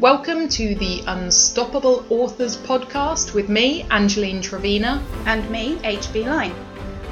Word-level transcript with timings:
Welcome 0.00 0.48
to 0.48 0.74
the 0.76 1.02
Unstoppable 1.06 2.06
Authors 2.08 2.56
podcast 2.56 3.34
with 3.34 3.50
me, 3.50 3.82
Angeline 3.90 4.40
Trevena. 4.40 5.02
And 5.26 5.50
me, 5.50 5.76
HB 5.76 6.24
Lyne. 6.24 6.54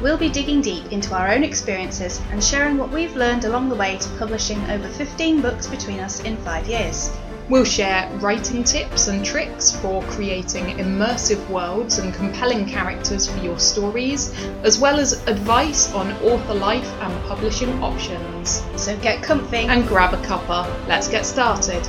We'll 0.01 0.17
be 0.17 0.31
digging 0.31 0.63
deep 0.63 0.91
into 0.91 1.15
our 1.15 1.29
own 1.29 1.45
experiences 1.45 2.19
and 2.31 2.43
sharing 2.43 2.79
what 2.79 2.91
we've 2.91 3.15
learned 3.15 3.45
along 3.45 3.69
the 3.69 3.75
way 3.75 3.99
to 3.99 4.09
publishing 4.17 4.59
over 4.71 4.89
15 4.89 5.43
books 5.43 5.67
between 5.67 6.01
us 6.01 6.21
in 6.21 6.39
five 6.39 6.67
years. 6.67 7.15
We'll 7.51 7.65
share 7.65 8.11
writing 8.21 8.65
tips 8.65 9.09
and 9.09 9.23
tricks 9.23 9.71
for 9.71 10.03
creating 10.05 10.79
immersive 10.79 11.47
worlds 11.51 11.99
and 11.99 12.15
compelling 12.15 12.65
characters 12.65 13.27
for 13.27 13.39
your 13.41 13.59
stories, 13.59 14.33
as 14.63 14.79
well 14.79 14.99
as 14.99 15.13
advice 15.27 15.93
on 15.93 16.13
author 16.23 16.55
life 16.55 16.91
and 17.03 17.25
publishing 17.25 17.83
options. 17.83 18.65
So 18.77 18.97
get 19.01 19.23
comfy 19.23 19.67
and 19.67 19.87
grab 19.87 20.15
a 20.15 20.19
cuppa. 20.19 20.67
Let's 20.89 21.09
get 21.09 21.27
started. 21.27 21.87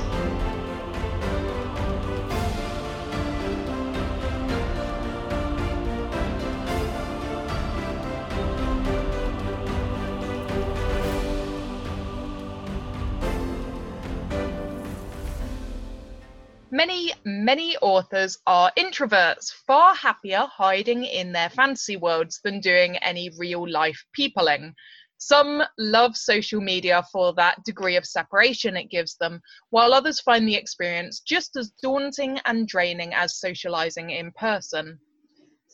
Many, 17.50 17.76
authors 17.78 18.38
are 18.46 18.70
introverts, 18.78 19.50
far 19.66 19.92
happier 19.96 20.46
hiding 20.46 21.04
in 21.04 21.32
their 21.32 21.50
fantasy 21.50 21.96
worlds 21.96 22.38
than 22.44 22.60
doing 22.60 22.96
any 22.98 23.28
real 23.36 23.68
life 23.68 24.04
peopling. 24.12 24.72
Some 25.18 25.60
love 25.76 26.16
social 26.16 26.60
media 26.60 27.04
for 27.10 27.34
that 27.34 27.64
degree 27.64 27.96
of 27.96 28.06
separation 28.06 28.76
it 28.76 28.88
gives 28.88 29.16
them, 29.16 29.40
while 29.70 29.92
others 29.92 30.20
find 30.20 30.46
the 30.46 30.54
experience 30.54 31.18
just 31.18 31.56
as 31.56 31.72
daunting 31.82 32.38
and 32.44 32.68
draining 32.68 33.14
as 33.14 33.40
socializing 33.40 34.10
in 34.10 34.30
person. 34.30 35.00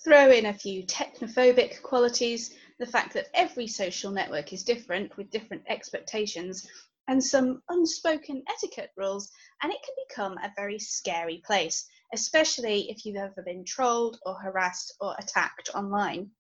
Throw 0.03 0.31
in 0.31 0.47
a 0.47 0.55
few 0.55 0.83
technophobic 0.85 1.83
qualities, 1.83 2.55
the 2.79 2.87
fact 2.87 3.13
that 3.13 3.29
every 3.35 3.67
social 3.67 4.11
network 4.11 4.55
is 4.55 4.63
different 4.63 5.15
with 5.19 5.31
different 5.31 5.63
expectations, 5.69 6.67
and 7.09 7.23
some 7.23 7.63
unspoken 7.69 8.43
etiquette 8.49 8.91
rules, 8.97 9.31
and 9.63 9.73
it 9.73 9.79
can 9.85 9.95
become 10.09 10.39
a 10.39 10.53
very 10.57 10.79
scary 10.79 11.43
place, 11.47 11.87
especially 12.13 12.91
if 12.91 13.05
you've 13.05 13.17
ever 13.17 13.43
been 13.43 13.65
trolled 13.65 14.19
or 14.25 14.35
harassed 14.35 14.95
or 15.01 15.15
attacked 15.19 15.71
online. 15.75 16.31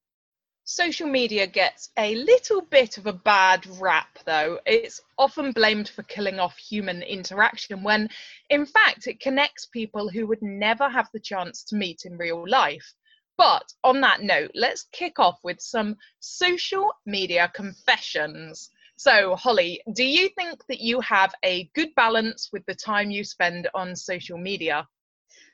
Social 0.69 1.06
media 1.06 1.47
gets 1.47 1.91
a 1.97 2.17
little 2.17 2.61
bit 2.61 2.98
of 2.98 3.06
a 3.06 3.12
bad 3.12 3.64
rap, 3.81 4.19
though. 4.25 4.59
It's 4.67 5.00
often 5.17 5.53
blamed 5.53 5.89
for 5.89 6.03
killing 6.03 6.41
off 6.41 6.56
human 6.56 7.03
interaction 7.03 7.84
when, 7.84 8.09
in 8.50 8.67
fact, 8.67 9.06
it 9.06 9.20
connects 9.20 9.67
people 9.67 10.09
who 10.09 10.27
would 10.27 10.42
never 10.42 10.89
have 10.89 11.09
the 11.12 11.20
chance 11.20 11.62
to 11.64 11.77
meet 11.77 12.05
in 12.05 12.19
real 12.19 12.44
life. 12.48 12.94
But 13.37 13.72
on 13.84 14.00
that 14.00 14.22
note, 14.22 14.50
let's 14.56 14.89
kick 14.91 15.20
off 15.20 15.39
with 15.44 15.61
some 15.61 15.98
social 16.19 16.92
media 17.05 17.48
confessions. 17.55 18.70
So, 18.97 19.37
Holly, 19.37 19.83
do 19.93 20.05
you 20.05 20.31
think 20.31 20.65
that 20.69 20.81
you 20.81 21.01
have 21.01 21.35
a 21.45 21.71
good 21.75 21.95
balance 21.95 22.49
with 22.53 22.65
the 22.67 22.75
time 22.75 23.11
you 23.11 23.25
spend 23.25 23.69
on 23.75 23.95
social 23.95 24.39
media? 24.39 24.89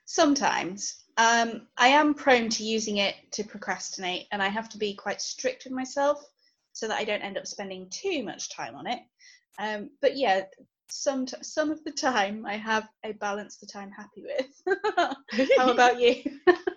Sometimes. 0.04 1.04
Um, 1.16 1.66
I 1.76 1.88
am 1.88 2.14
prone 2.14 2.48
to 2.50 2.64
using 2.64 2.98
it 2.98 3.16
to 3.32 3.44
procrastinate, 3.44 4.28
and 4.30 4.42
I 4.42 4.48
have 4.48 4.68
to 4.70 4.78
be 4.78 4.94
quite 4.94 5.20
strict 5.20 5.64
with 5.64 5.72
myself 5.72 6.24
so 6.72 6.88
that 6.88 6.98
I 6.98 7.04
don't 7.04 7.20
end 7.20 7.36
up 7.36 7.46
spending 7.46 7.90
too 7.90 8.22
much 8.22 8.50
time 8.50 8.74
on 8.74 8.86
it. 8.86 9.00
Um, 9.58 9.90
but 10.00 10.16
yeah, 10.16 10.44
some 10.88 11.26
t- 11.26 11.36
some 11.42 11.70
of 11.70 11.82
the 11.84 11.90
time 11.90 12.46
I 12.46 12.56
have 12.56 12.88
a 13.04 13.12
balance 13.12 13.56
that 13.58 13.76
I'm 13.76 13.90
happy 13.90 14.22
with. 14.22 14.78
How 15.58 15.68
about 15.72 16.00
you? 16.00 16.22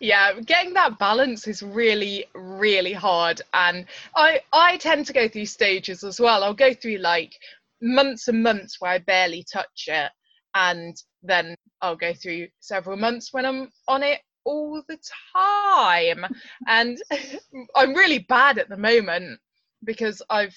yeah 0.00 0.32
getting 0.40 0.72
that 0.74 0.98
balance 0.98 1.46
is 1.46 1.62
really 1.62 2.26
really 2.34 2.92
hard. 2.92 3.40
And 3.54 3.86
i 4.14 4.40
i 4.52 4.76
tend 4.78 5.06
to 5.06 5.12
go 5.12 5.28
through 5.28 5.46
stages 5.46 6.04
as 6.04 6.20
well. 6.20 6.44
I'll 6.44 6.54
go 6.54 6.74
through 6.74 6.98
like 6.98 7.34
months 7.82 8.28
and 8.28 8.42
months 8.42 8.80
where 8.80 8.92
i 8.92 8.98
barely 8.98 9.44
touch 9.52 9.84
it 9.88 10.10
and 10.54 10.96
then 11.22 11.54
i'll 11.82 11.96
go 11.96 12.14
through 12.14 12.48
several 12.60 12.96
months 12.96 13.34
when 13.34 13.44
i'm 13.44 13.70
on 13.86 14.02
it 14.02 14.20
all 14.44 14.82
the 14.88 14.98
time. 15.36 16.24
And 16.66 16.98
i'm 17.76 17.94
really 17.94 18.20
bad 18.20 18.58
at 18.58 18.68
the 18.68 18.76
moment 18.76 19.38
because 19.84 20.22
i've 20.30 20.56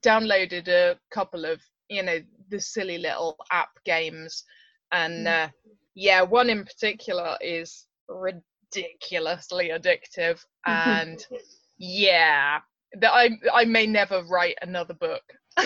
downloaded 0.00 0.68
a 0.68 0.98
couple 1.10 1.44
of 1.44 1.60
you 1.88 2.02
know 2.02 2.18
the 2.50 2.60
silly 2.60 2.98
little 2.98 3.36
app 3.50 3.70
games. 3.84 4.44
And 4.92 5.26
mm. 5.26 5.46
uh, 5.46 5.48
yeah 5.94 6.22
one 6.22 6.50
in 6.50 6.64
particular 6.64 7.36
is 7.40 7.86
ridiculously 8.74 9.70
addictive 9.70 10.40
and 10.66 11.26
yeah 11.78 12.60
that 13.00 13.12
I 13.12 13.30
I 13.52 13.64
may 13.64 13.86
never 13.86 14.22
write 14.24 14.56
another 14.62 14.94
book. 14.94 15.22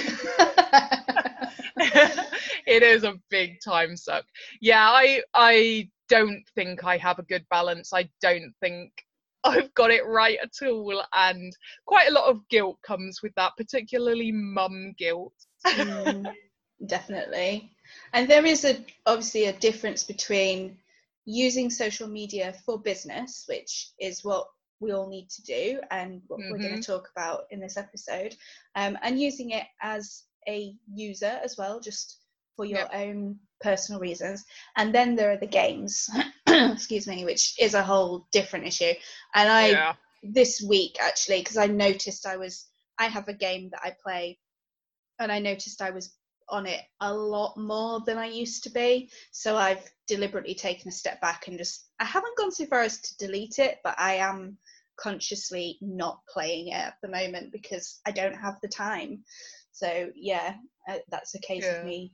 it 2.67 2.83
is 2.83 3.05
a 3.05 3.21
big 3.31 3.61
time 3.65 3.97
suck. 3.97 4.25
Yeah, 4.61 4.89
I 4.89 5.23
I 5.35 5.91
don't 6.09 6.43
think 6.55 6.85
I 6.85 6.97
have 6.97 7.19
a 7.19 7.25
good 7.25 7.45
balance. 7.51 7.93
I 7.93 8.09
don't 8.21 8.53
think 8.61 8.93
I've 9.45 9.73
got 9.75 9.91
it 9.91 10.07
right 10.07 10.39
at 10.43 10.67
all 10.67 11.03
and 11.15 11.53
quite 11.87 12.09
a 12.09 12.13
lot 12.13 12.29
of 12.29 12.49
guilt 12.49 12.79
comes 12.85 13.23
with 13.23 13.33
that, 13.37 13.53
particularly 13.57 14.33
mum 14.33 14.95
guilt. 14.99 15.35
mm, 15.67 16.33
definitely. 16.87 17.71
And 18.13 18.29
there 18.29 18.45
is 18.45 18.65
a 18.65 18.85
obviously 19.07 19.47
a 19.47 19.53
difference 19.53 20.03
between 20.03 20.77
using 21.31 21.69
social 21.69 22.09
media 22.09 22.55
for 22.65 22.79
business, 22.79 23.45
which 23.49 23.91
is 24.01 24.25
what 24.25 24.47
we 24.81 24.93
all 24.93 25.11
need 25.11 25.29
to 25.29 25.43
do 25.43 25.79
and 25.91 26.23
what 26.27 26.41
mm-hmm. 26.41 26.53
we're 26.53 26.59
going 26.59 26.81
to 26.81 26.83
talk 26.83 27.11
about 27.15 27.43
in 27.51 27.61
this 27.61 27.77
episode, 27.77 28.35
um, 28.77 28.97
and 29.03 29.21
using 29.21 29.51
it 29.51 29.65
as 29.83 30.25
a 30.49 30.75
user 30.91 31.39
as 31.45 31.59
well, 31.59 31.81
just 31.81 32.21
for 32.57 32.65
your 32.65 32.79
yep. 32.79 32.91
own 32.95 33.39
personal 33.61 34.01
reasons. 34.01 34.43
And 34.79 34.95
then 34.95 35.17
there 35.17 35.31
are 35.31 35.37
the 35.37 35.47
games, 35.47 36.09
excuse 36.49 37.07
me, 37.07 37.27
which 37.27 37.61
is 37.61 37.75
a 37.75 37.83
whole 37.83 38.27
different 38.33 38.67
issue. 38.67 38.95
And 39.35 39.51
I, 39.51 39.69
yeah. 39.69 39.95
this 40.23 40.65
week 40.67 40.97
actually, 40.99 41.41
because 41.41 41.59
I 41.59 41.67
noticed 41.67 42.27
I 42.27 42.39
was, 42.39 42.69
I 42.99 43.09
have 43.09 43.29
a 43.29 43.35
game 43.35 43.69
that 43.73 43.83
I 43.85 43.95
play, 44.03 44.39
and 45.19 45.31
I 45.31 45.41
noticed 45.41 45.83
I 45.83 45.91
was 45.91 46.11
on 46.51 46.67
it 46.67 46.81
a 47.01 47.13
lot 47.13 47.57
more 47.57 48.01
than 48.01 48.19
I 48.19 48.27
used 48.27 48.65
to 48.65 48.71
be. 48.71 49.11
So 49.33 49.57
I've 49.57 49.85
deliberately 50.07 50.55
taken 50.55 50.89
a 50.89 50.93
step 50.93 51.21
back 51.21 51.49
and 51.49 51.59
just, 51.59 51.89
I 51.99 52.05
haven't 52.05 52.37
gone 52.37 52.53
so 52.53 52.67
far 52.67 52.83
as 52.83 53.01
to 53.01 53.17
delete 53.27 53.59
it, 53.59 53.79
but 53.85 53.95
I 53.99 54.15
am 54.15 54.59
consciously 54.99 55.79
not 55.81 56.21
playing 56.33 56.69
it 56.69 56.75
at 56.75 56.95
the 57.03 57.09
moment 57.09 57.53
because 57.53 58.01
I 58.07 58.11
don't 58.11 58.37
have 58.37 58.59
the 58.63 58.69
time. 58.69 59.25
So 59.73 60.11
yeah, 60.15 60.55
uh, 60.89 60.99
that's 61.09 61.35
a 61.35 61.41
case 61.41 61.65
yeah. 61.65 61.81
of 61.81 61.87
me 61.87 62.13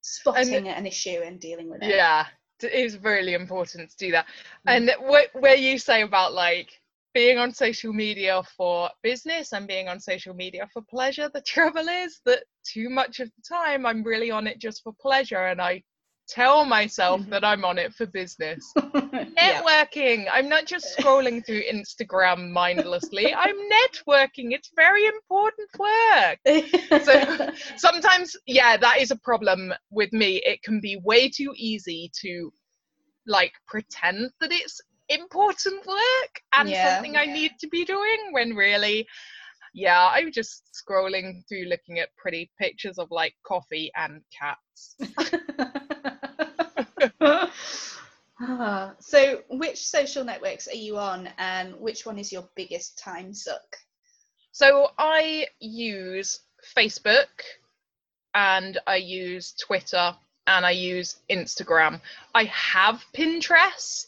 spotting 0.00 0.54
and, 0.54 0.66
an 0.66 0.86
issue 0.86 1.20
and 1.24 1.38
dealing 1.38 1.70
with 1.70 1.82
it. 1.82 1.94
Yeah, 1.94 2.26
it 2.62 2.72
is 2.72 2.98
really 2.98 3.34
important 3.34 3.90
to 3.90 3.96
do 3.96 4.12
that. 4.12 4.26
Mm. 4.66 4.76
And 4.76 4.90
wh- 5.00 5.34
where 5.40 5.56
you 5.56 5.78
say 5.78 6.02
about 6.02 6.32
like 6.32 6.80
being 7.14 7.38
on 7.38 7.52
social 7.52 7.92
media 7.92 8.42
for 8.56 8.90
business 9.02 9.52
and 9.52 9.66
being 9.66 9.88
on 9.88 10.00
social 10.00 10.34
media 10.34 10.68
for 10.72 10.82
pleasure. 10.82 11.30
The 11.32 11.42
trouble 11.46 11.88
is 11.88 12.20
that 12.26 12.44
too 12.64 12.88
much 12.90 13.20
of 13.20 13.28
the 13.28 13.42
time 13.48 13.86
I'm 13.86 14.02
really 14.02 14.30
on 14.30 14.46
it 14.46 14.58
just 14.58 14.82
for 14.82 14.92
pleasure 15.00 15.46
and 15.46 15.60
I 15.60 15.82
tell 16.28 16.64
myself 16.64 17.20
mm-hmm. 17.20 17.30
that 17.30 17.44
I'm 17.44 17.64
on 17.64 17.78
it 17.78 17.92
for 17.94 18.06
business. 18.06 18.72
networking. 18.78 20.26
I'm 20.30 20.48
not 20.48 20.66
just 20.66 20.96
scrolling 20.96 21.44
through 21.44 21.62
Instagram 21.70 22.50
mindlessly. 22.50 23.34
I'm 23.34 23.56
networking. 23.56 24.52
It's 24.52 24.70
very 24.74 25.06
important 25.06 25.68
work. 25.78 26.38
so 27.04 27.50
sometimes, 27.76 28.36
yeah, 28.46 28.76
that 28.76 29.00
is 29.00 29.10
a 29.10 29.16
problem 29.16 29.72
with 29.90 30.12
me. 30.12 30.42
It 30.44 30.62
can 30.62 30.80
be 30.80 31.00
way 31.04 31.28
too 31.28 31.52
easy 31.56 32.10
to 32.22 32.52
like 33.26 33.52
pretend 33.66 34.30
that 34.40 34.52
it's 34.52 34.80
important 35.08 35.86
work 35.86 36.42
and 36.54 36.68
yeah. 36.68 36.94
something 36.94 37.16
I 37.16 37.26
need 37.26 37.52
to 37.60 37.68
be 37.68 37.84
doing 37.84 38.32
when 38.32 38.54
really 38.54 39.06
yeah, 39.74 40.10
I'm 40.12 40.32
just 40.32 40.64
scrolling 40.74 41.46
through 41.48 41.64
looking 41.64 41.98
at 41.98 42.14
pretty 42.16 42.50
pictures 42.58 42.98
of 42.98 43.10
like 43.10 43.34
coffee 43.44 43.90
and 43.96 44.20
cats. 44.30 44.96
ah, 48.40 48.94
so, 49.00 49.40
which 49.50 49.78
social 49.78 50.24
networks 50.24 50.68
are 50.68 50.74
you 50.74 50.98
on, 50.98 51.30
and 51.38 51.74
which 51.76 52.04
one 52.04 52.18
is 52.18 52.30
your 52.30 52.46
biggest 52.54 52.98
time 52.98 53.32
suck? 53.32 53.78
So, 54.52 54.90
I 54.98 55.46
use 55.58 56.40
Facebook 56.76 57.40
and 58.34 58.78
I 58.86 58.96
use 58.96 59.54
Twitter 59.54 60.14
and 60.46 60.66
I 60.66 60.72
use 60.72 61.16
Instagram. 61.30 61.98
I 62.34 62.44
have 62.44 63.02
Pinterest, 63.16 64.06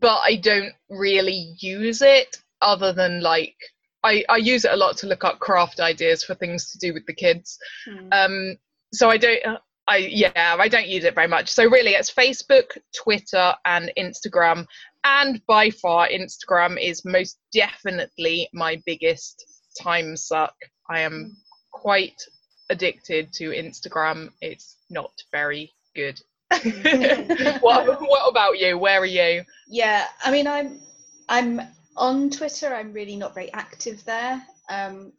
but 0.00 0.20
I 0.24 0.36
don't 0.36 0.72
really 0.90 1.54
use 1.58 2.02
it 2.02 2.38
other 2.62 2.92
than 2.92 3.20
like 3.20 3.56
I, 4.04 4.24
I 4.28 4.36
use 4.36 4.64
it 4.64 4.72
a 4.72 4.76
lot 4.76 4.96
to 4.98 5.06
look 5.06 5.24
up 5.24 5.40
craft 5.40 5.80
ideas 5.80 6.22
for 6.22 6.34
things 6.34 6.70
to 6.70 6.78
do 6.78 6.94
with 6.94 7.04
the 7.06 7.14
kids. 7.14 7.58
Mm. 7.88 8.08
Um, 8.12 8.56
so 8.92 9.10
I 9.10 9.16
don't 9.16 9.42
I 9.88 9.96
yeah, 9.96 10.56
I 10.58 10.68
don't 10.68 10.86
use 10.86 11.04
it 11.04 11.14
very 11.14 11.26
much. 11.26 11.48
So 11.48 11.64
really, 11.64 11.92
it's 11.92 12.12
Facebook, 12.12 12.76
Twitter, 12.94 13.54
and 13.64 13.90
Instagram. 13.98 14.66
And 15.04 15.44
by 15.46 15.70
far, 15.70 16.08
Instagram 16.08 16.80
is 16.80 17.04
most 17.04 17.38
definitely 17.52 18.48
my 18.52 18.82
biggest 18.84 19.44
time 19.80 20.16
suck. 20.16 20.54
I 20.90 21.00
am 21.00 21.36
quite 21.72 22.20
addicted 22.68 23.32
to 23.34 23.50
Instagram. 23.50 24.30
It's 24.42 24.76
not 24.90 25.12
very 25.32 25.72
good. 25.96 26.20
what, 27.60 28.00
what 28.00 28.28
about 28.28 28.58
you? 28.58 28.78
Where 28.78 29.00
are 29.00 29.06
you? 29.06 29.44
Yeah, 29.68 30.06
I 30.24 30.30
mean, 30.30 30.46
I'm 30.46 30.80
I'm 31.28 31.60
on 31.96 32.30
Twitter. 32.30 32.74
I'm 32.74 32.92
really 32.92 33.16
not 33.16 33.34
very 33.34 33.52
active 33.52 34.04
there, 34.04 34.42
um, 34.70 35.12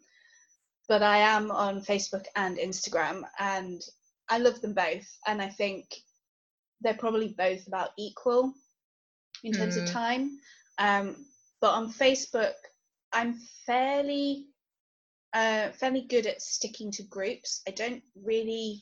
but 0.88 1.04
I 1.04 1.18
am 1.18 1.52
on 1.52 1.82
Facebook 1.82 2.26
and 2.36 2.58
Instagram, 2.58 3.24
and 3.38 3.82
I 4.30 4.40
love 4.40 4.60
them 4.62 4.74
both. 4.74 5.08
And 5.28 5.42
I 5.42 5.50
think 5.50 5.86
they're 6.82 6.94
probably 6.96 7.36
both 7.38 7.68
about 7.68 7.90
equal 7.98 8.54
in 9.44 9.54
terms 9.54 9.78
mm. 9.78 9.84
of 9.84 9.90
time. 9.90 10.40
Um, 10.80 11.26
but 11.62 11.72
on 11.72 11.92
Facebook, 11.92 12.54
I'm 13.14 13.36
fairly 13.66 14.48
uh, 15.34 15.70
fairly 15.70 16.02
good 16.02 16.26
at 16.26 16.42
sticking 16.42 16.92
to 16.92 17.04
groups. 17.04 17.62
I 17.68 17.72
don't 17.72 18.02
really 18.24 18.82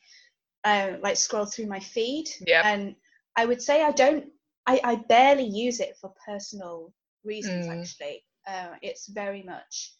uh, 0.68 0.98
like 1.02 1.16
scroll 1.16 1.46
through 1.46 1.68
my 1.68 1.80
feed. 1.80 2.30
Yeah. 2.46 2.62
And 2.66 2.96
I 3.36 3.46
would 3.46 3.62
say 3.62 3.82
I 3.84 3.92
don't. 3.92 4.26
I, 4.66 4.82
I 4.84 4.96
barely 4.96 5.46
use 5.46 5.80
it 5.80 5.96
for 6.02 6.14
personal 6.26 6.94
reasons. 7.24 7.68
Mm. 7.68 7.80
Actually, 7.80 8.24
uh, 8.48 8.76
it's 8.82 9.08
very 9.08 9.44
much. 9.44 9.94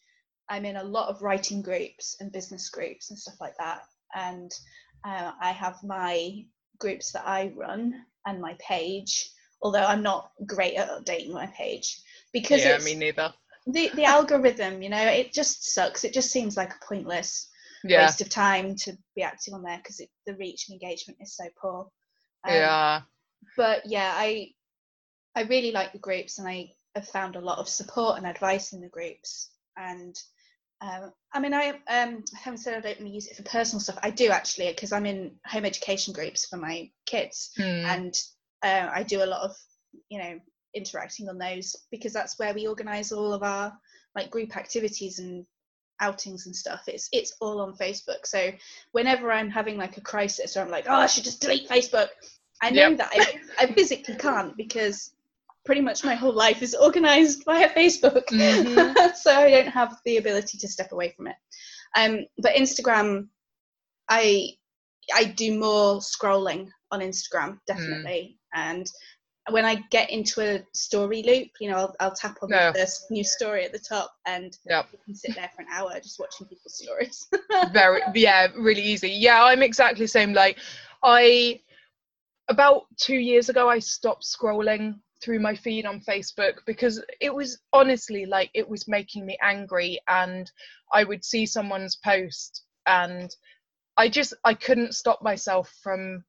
I'm 0.50 0.64
in 0.64 0.76
a 0.76 0.84
lot 0.84 1.08
of 1.08 1.22
writing 1.22 1.62
groups 1.62 2.16
and 2.20 2.32
business 2.32 2.68
groups 2.68 3.10
and 3.10 3.18
stuff 3.18 3.40
like 3.40 3.56
that, 3.58 3.82
and 4.14 4.50
uh, 5.04 5.32
I 5.40 5.52
have 5.52 5.82
my 5.82 6.44
groups 6.78 7.12
that 7.12 7.26
I 7.26 7.52
run 7.56 8.04
and 8.26 8.40
my 8.40 8.56
page. 8.58 9.30
Although 9.62 9.84
I'm 9.84 10.02
not 10.02 10.30
great 10.46 10.76
at 10.76 10.90
updating 10.90 11.32
my 11.32 11.46
page 11.46 12.00
because 12.32 12.64
yeah, 12.64 12.78
me 12.78 12.94
neither 12.94 13.32
the 13.66 13.90
the 13.94 14.04
algorithm 14.04 14.82
you 14.82 14.88
know 14.88 15.04
it 15.04 15.32
just 15.32 15.74
sucks 15.74 16.04
it 16.04 16.14
just 16.14 16.30
seems 16.30 16.56
like 16.56 16.70
a 16.70 16.84
pointless 16.86 17.48
yeah. 17.84 18.04
waste 18.04 18.20
of 18.20 18.28
time 18.28 18.74
to 18.76 18.96
be 19.14 19.22
active 19.22 19.54
on 19.54 19.62
there 19.62 19.78
because 19.78 20.00
the 20.26 20.34
reach 20.34 20.68
and 20.68 20.80
engagement 20.80 21.18
is 21.20 21.36
so 21.36 21.44
poor 21.60 21.88
um, 22.44 22.54
yeah 22.54 23.00
but 23.56 23.82
yeah 23.86 24.12
i 24.14 24.48
i 25.34 25.42
really 25.42 25.72
like 25.72 25.92
the 25.92 25.98
groups 25.98 26.38
and 26.38 26.48
i 26.48 26.70
have 26.94 27.08
found 27.08 27.36
a 27.36 27.40
lot 27.40 27.58
of 27.58 27.68
support 27.68 28.18
and 28.18 28.26
advice 28.26 28.72
in 28.72 28.80
the 28.80 28.88
groups 28.88 29.50
and 29.76 30.16
um, 30.80 31.12
I 31.32 31.40
mean, 31.40 31.54
I 31.54 31.70
um, 31.88 32.24
haven't 32.36 32.58
said 32.58 32.76
I 32.76 32.80
don't 32.80 33.00
really 33.00 33.14
use 33.14 33.26
it 33.26 33.36
for 33.36 33.42
personal 33.42 33.80
stuff. 33.80 33.98
I 34.02 34.10
do 34.10 34.30
actually, 34.30 34.68
because 34.68 34.92
I'm 34.92 35.06
in 35.06 35.32
home 35.44 35.64
education 35.64 36.14
groups 36.14 36.46
for 36.46 36.56
my 36.56 36.88
kids, 37.04 37.50
mm. 37.58 37.84
and 37.84 38.14
uh, 38.62 38.88
I 38.92 39.02
do 39.02 39.22
a 39.22 39.26
lot 39.26 39.42
of, 39.42 39.56
you 40.08 40.18
know, 40.18 40.38
interacting 40.74 41.28
on 41.28 41.38
those 41.38 41.74
because 41.90 42.12
that's 42.12 42.38
where 42.38 42.54
we 42.54 42.68
organize 42.68 43.10
all 43.10 43.32
of 43.32 43.42
our 43.42 43.72
like 44.14 44.30
group 44.30 44.56
activities 44.56 45.18
and 45.18 45.44
outings 46.00 46.46
and 46.46 46.54
stuff 46.54 46.82
it's 46.86 47.08
it's 47.12 47.34
all 47.40 47.60
on 47.60 47.74
facebook 47.74 48.24
so 48.24 48.50
whenever 48.92 49.32
i'm 49.32 49.50
having 49.50 49.76
like 49.76 49.96
a 49.96 50.00
crisis 50.00 50.56
or 50.56 50.60
i'm 50.60 50.70
like 50.70 50.86
oh 50.88 50.94
i 50.94 51.06
should 51.06 51.24
just 51.24 51.40
delete 51.40 51.68
facebook 51.68 52.08
i 52.62 52.70
know 52.70 52.88
yep. 52.88 52.98
that 52.98 53.10
I, 53.12 53.64
I 53.64 53.72
physically 53.72 54.14
can't 54.14 54.56
because 54.56 55.12
pretty 55.64 55.80
much 55.80 56.04
my 56.04 56.14
whole 56.14 56.32
life 56.32 56.62
is 56.62 56.74
organized 56.74 57.44
via 57.44 57.68
facebook 57.70 58.26
mm-hmm. 58.26 59.08
so 59.14 59.32
i 59.32 59.50
don't 59.50 59.68
have 59.68 59.96
the 60.04 60.18
ability 60.18 60.58
to 60.58 60.68
step 60.68 60.92
away 60.92 61.12
from 61.16 61.26
it 61.26 61.36
um 61.96 62.24
but 62.38 62.54
instagram 62.54 63.26
i 64.08 64.50
i 65.14 65.24
do 65.24 65.58
more 65.58 65.98
scrolling 65.98 66.68
on 66.90 67.00
instagram 67.00 67.58
definitely 67.66 68.38
mm. 68.54 68.58
and 68.58 68.86
when 69.50 69.64
I 69.64 69.76
get 69.90 70.10
into 70.10 70.40
a 70.40 70.62
story 70.72 71.22
loop, 71.22 71.48
you 71.60 71.70
know, 71.70 71.76
I'll, 71.76 71.96
I'll 72.00 72.14
tap 72.14 72.38
on 72.42 72.50
no. 72.50 72.72
this 72.72 73.06
new 73.10 73.24
story 73.24 73.64
at 73.64 73.72
the 73.72 73.78
top 73.78 74.12
and 74.26 74.56
yep. 74.68 74.88
you 74.92 74.98
can 75.04 75.14
sit 75.14 75.34
there 75.34 75.50
for 75.54 75.62
an 75.62 75.68
hour 75.72 75.98
just 76.00 76.18
watching 76.18 76.46
people's 76.46 76.78
stories. 76.78 77.28
Very, 77.72 78.00
yeah, 78.14 78.48
really 78.56 78.82
easy. 78.82 79.10
Yeah, 79.10 79.44
I'm 79.44 79.62
exactly 79.62 80.04
the 80.04 80.08
same. 80.08 80.32
Like, 80.32 80.58
I, 81.02 81.60
about 82.48 82.82
two 82.96 83.16
years 83.16 83.48
ago, 83.48 83.68
I 83.68 83.78
stopped 83.78 84.24
scrolling 84.24 84.96
through 85.22 85.40
my 85.40 85.54
feed 85.54 85.84
on 85.84 86.00
Facebook 86.00 86.58
because 86.66 87.02
it 87.20 87.34
was 87.34 87.58
honestly 87.72 88.24
like 88.26 88.50
it 88.54 88.68
was 88.68 88.86
making 88.86 89.26
me 89.26 89.36
angry 89.42 89.98
and 90.08 90.50
I 90.92 91.04
would 91.04 91.24
see 91.24 91.44
someone's 91.44 91.96
post 91.96 92.62
and 92.86 93.34
I 93.96 94.08
just 94.08 94.32
I 94.44 94.54
couldn't 94.54 94.94
stop 94.94 95.22
myself 95.22 95.74
from 95.82 96.24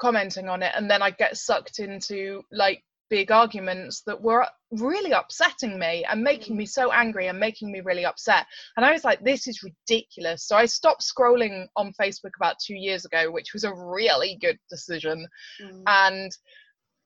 commenting 0.00 0.48
on 0.48 0.62
it 0.62 0.72
and 0.76 0.90
then 0.90 1.02
i 1.02 1.10
get 1.10 1.36
sucked 1.36 1.78
into 1.78 2.42
like 2.50 2.82
big 3.10 3.32
arguments 3.32 4.02
that 4.02 4.20
were 4.22 4.46
really 4.70 5.10
upsetting 5.10 5.78
me 5.78 6.04
and 6.08 6.22
making 6.22 6.56
me 6.56 6.64
so 6.64 6.92
angry 6.92 7.26
and 7.26 7.40
making 7.40 7.72
me 7.72 7.80
really 7.80 8.04
upset. 8.04 8.46
And 8.76 8.86
i 8.86 8.92
was 8.92 9.04
like 9.04 9.22
this 9.22 9.48
is 9.48 9.64
ridiculous. 9.64 10.44
So 10.44 10.56
i 10.56 10.64
stopped 10.64 11.02
scrolling 11.02 11.66
on 11.76 11.92
facebook 12.00 12.30
about 12.36 12.60
two 12.64 12.76
years 12.76 13.04
ago 13.04 13.30
which 13.30 13.52
was 13.52 13.64
a 13.64 13.74
really 13.74 14.38
good 14.40 14.58
decision. 14.70 15.26
Mm. 15.60 15.82
and 15.88 16.30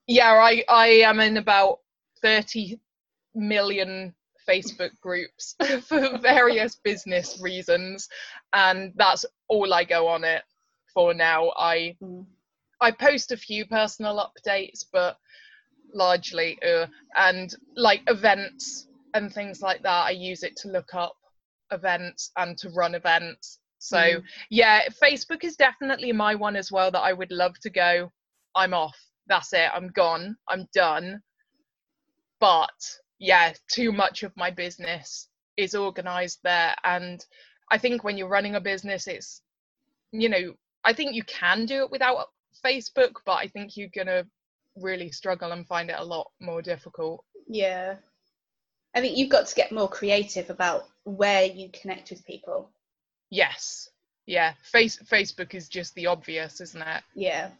yeah 0.06 0.32
i 0.32 0.62
i 0.68 0.86
am 0.88 1.20
in 1.20 1.38
about 1.38 1.78
30 2.20 2.78
million 3.34 4.14
facebook 4.46 4.90
groups 5.00 5.56
for 5.88 6.18
various 6.18 6.76
business 6.84 7.38
reasons 7.40 8.08
and 8.52 8.92
that's 8.96 9.24
all 9.48 9.72
i 9.72 9.84
go 9.84 10.06
on 10.06 10.22
it 10.22 10.42
for 10.94 11.12
now. 11.12 11.52
I 11.58 11.96
mm. 12.02 12.24
I 12.84 12.90
post 12.90 13.32
a 13.32 13.36
few 13.38 13.64
personal 13.64 14.30
updates, 14.30 14.84
but 14.92 15.16
largely, 15.94 16.58
uh, 16.62 16.86
and 17.16 17.54
like 17.76 18.02
events 18.08 18.88
and 19.14 19.32
things 19.32 19.62
like 19.62 19.82
that. 19.84 20.04
I 20.04 20.10
use 20.10 20.42
it 20.42 20.54
to 20.56 20.68
look 20.68 20.94
up 20.94 21.16
events 21.72 22.30
and 22.36 22.58
to 22.58 22.68
run 22.70 22.94
events. 22.94 23.58
So 23.78 23.96
mm. 23.96 24.22
yeah, 24.50 24.82
Facebook 25.02 25.44
is 25.44 25.56
definitely 25.56 26.12
my 26.12 26.34
one 26.34 26.56
as 26.56 26.70
well 26.70 26.90
that 26.90 27.00
I 27.00 27.14
would 27.14 27.32
love 27.32 27.58
to 27.60 27.70
go. 27.70 28.12
I'm 28.54 28.74
off. 28.74 28.98
That's 29.28 29.54
it. 29.54 29.70
I'm 29.74 29.88
gone. 29.88 30.36
I'm 30.50 30.68
done. 30.74 31.22
But 32.38 32.78
yeah, 33.18 33.54
too 33.72 33.92
much 33.92 34.24
of 34.24 34.36
my 34.36 34.50
business 34.50 35.28
is 35.56 35.74
organized 35.74 36.40
there. 36.44 36.74
And 36.84 37.24
I 37.70 37.78
think 37.78 38.04
when 38.04 38.18
you're 38.18 38.28
running 38.28 38.56
a 38.56 38.60
business, 38.60 39.06
it's, 39.06 39.40
you 40.12 40.28
know, 40.28 40.52
I 40.84 40.92
think 40.92 41.14
you 41.14 41.24
can 41.24 41.64
do 41.64 41.84
it 41.84 41.90
without 41.90 42.26
Facebook, 42.64 43.16
but 43.24 43.34
I 43.34 43.48
think 43.48 43.76
you're 43.76 43.88
gonna 43.94 44.24
really 44.76 45.10
struggle 45.10 45.52
and 45.52 45.66
find 45.66 45.90
it 45.90 45.96
a 45.98 46.04
lot 46.04 46.30
more 46.40 46.62
difficult. 46.62 47.24
Yeah. 47.46 47.96
I 48.94 49.00
think 49.00 49.16
you've 49.16 49.30
got 49.30 49.46
to 49.46 49.54
get 49.54 49.72
more 49.72 49.88
creative 49.88 50.50
about 50.50 50.86
where 51.04 51.44
you 51.44 51.68
connect 51.72 52.10
with 52.10 52.24
people. 52.26 52.70
Yes. 53.30 53.88
Yeah. 54.26 54.54
Face 54.62 54.98
Facebook 55.10 55.54
is 55.54 55.68
just 55.68 55.94
the 55.94 56.06
obvious, 56.06 56.60
isn't 56.60 56.82
it? 56.82 57.02
Yeah. 57.14 57.50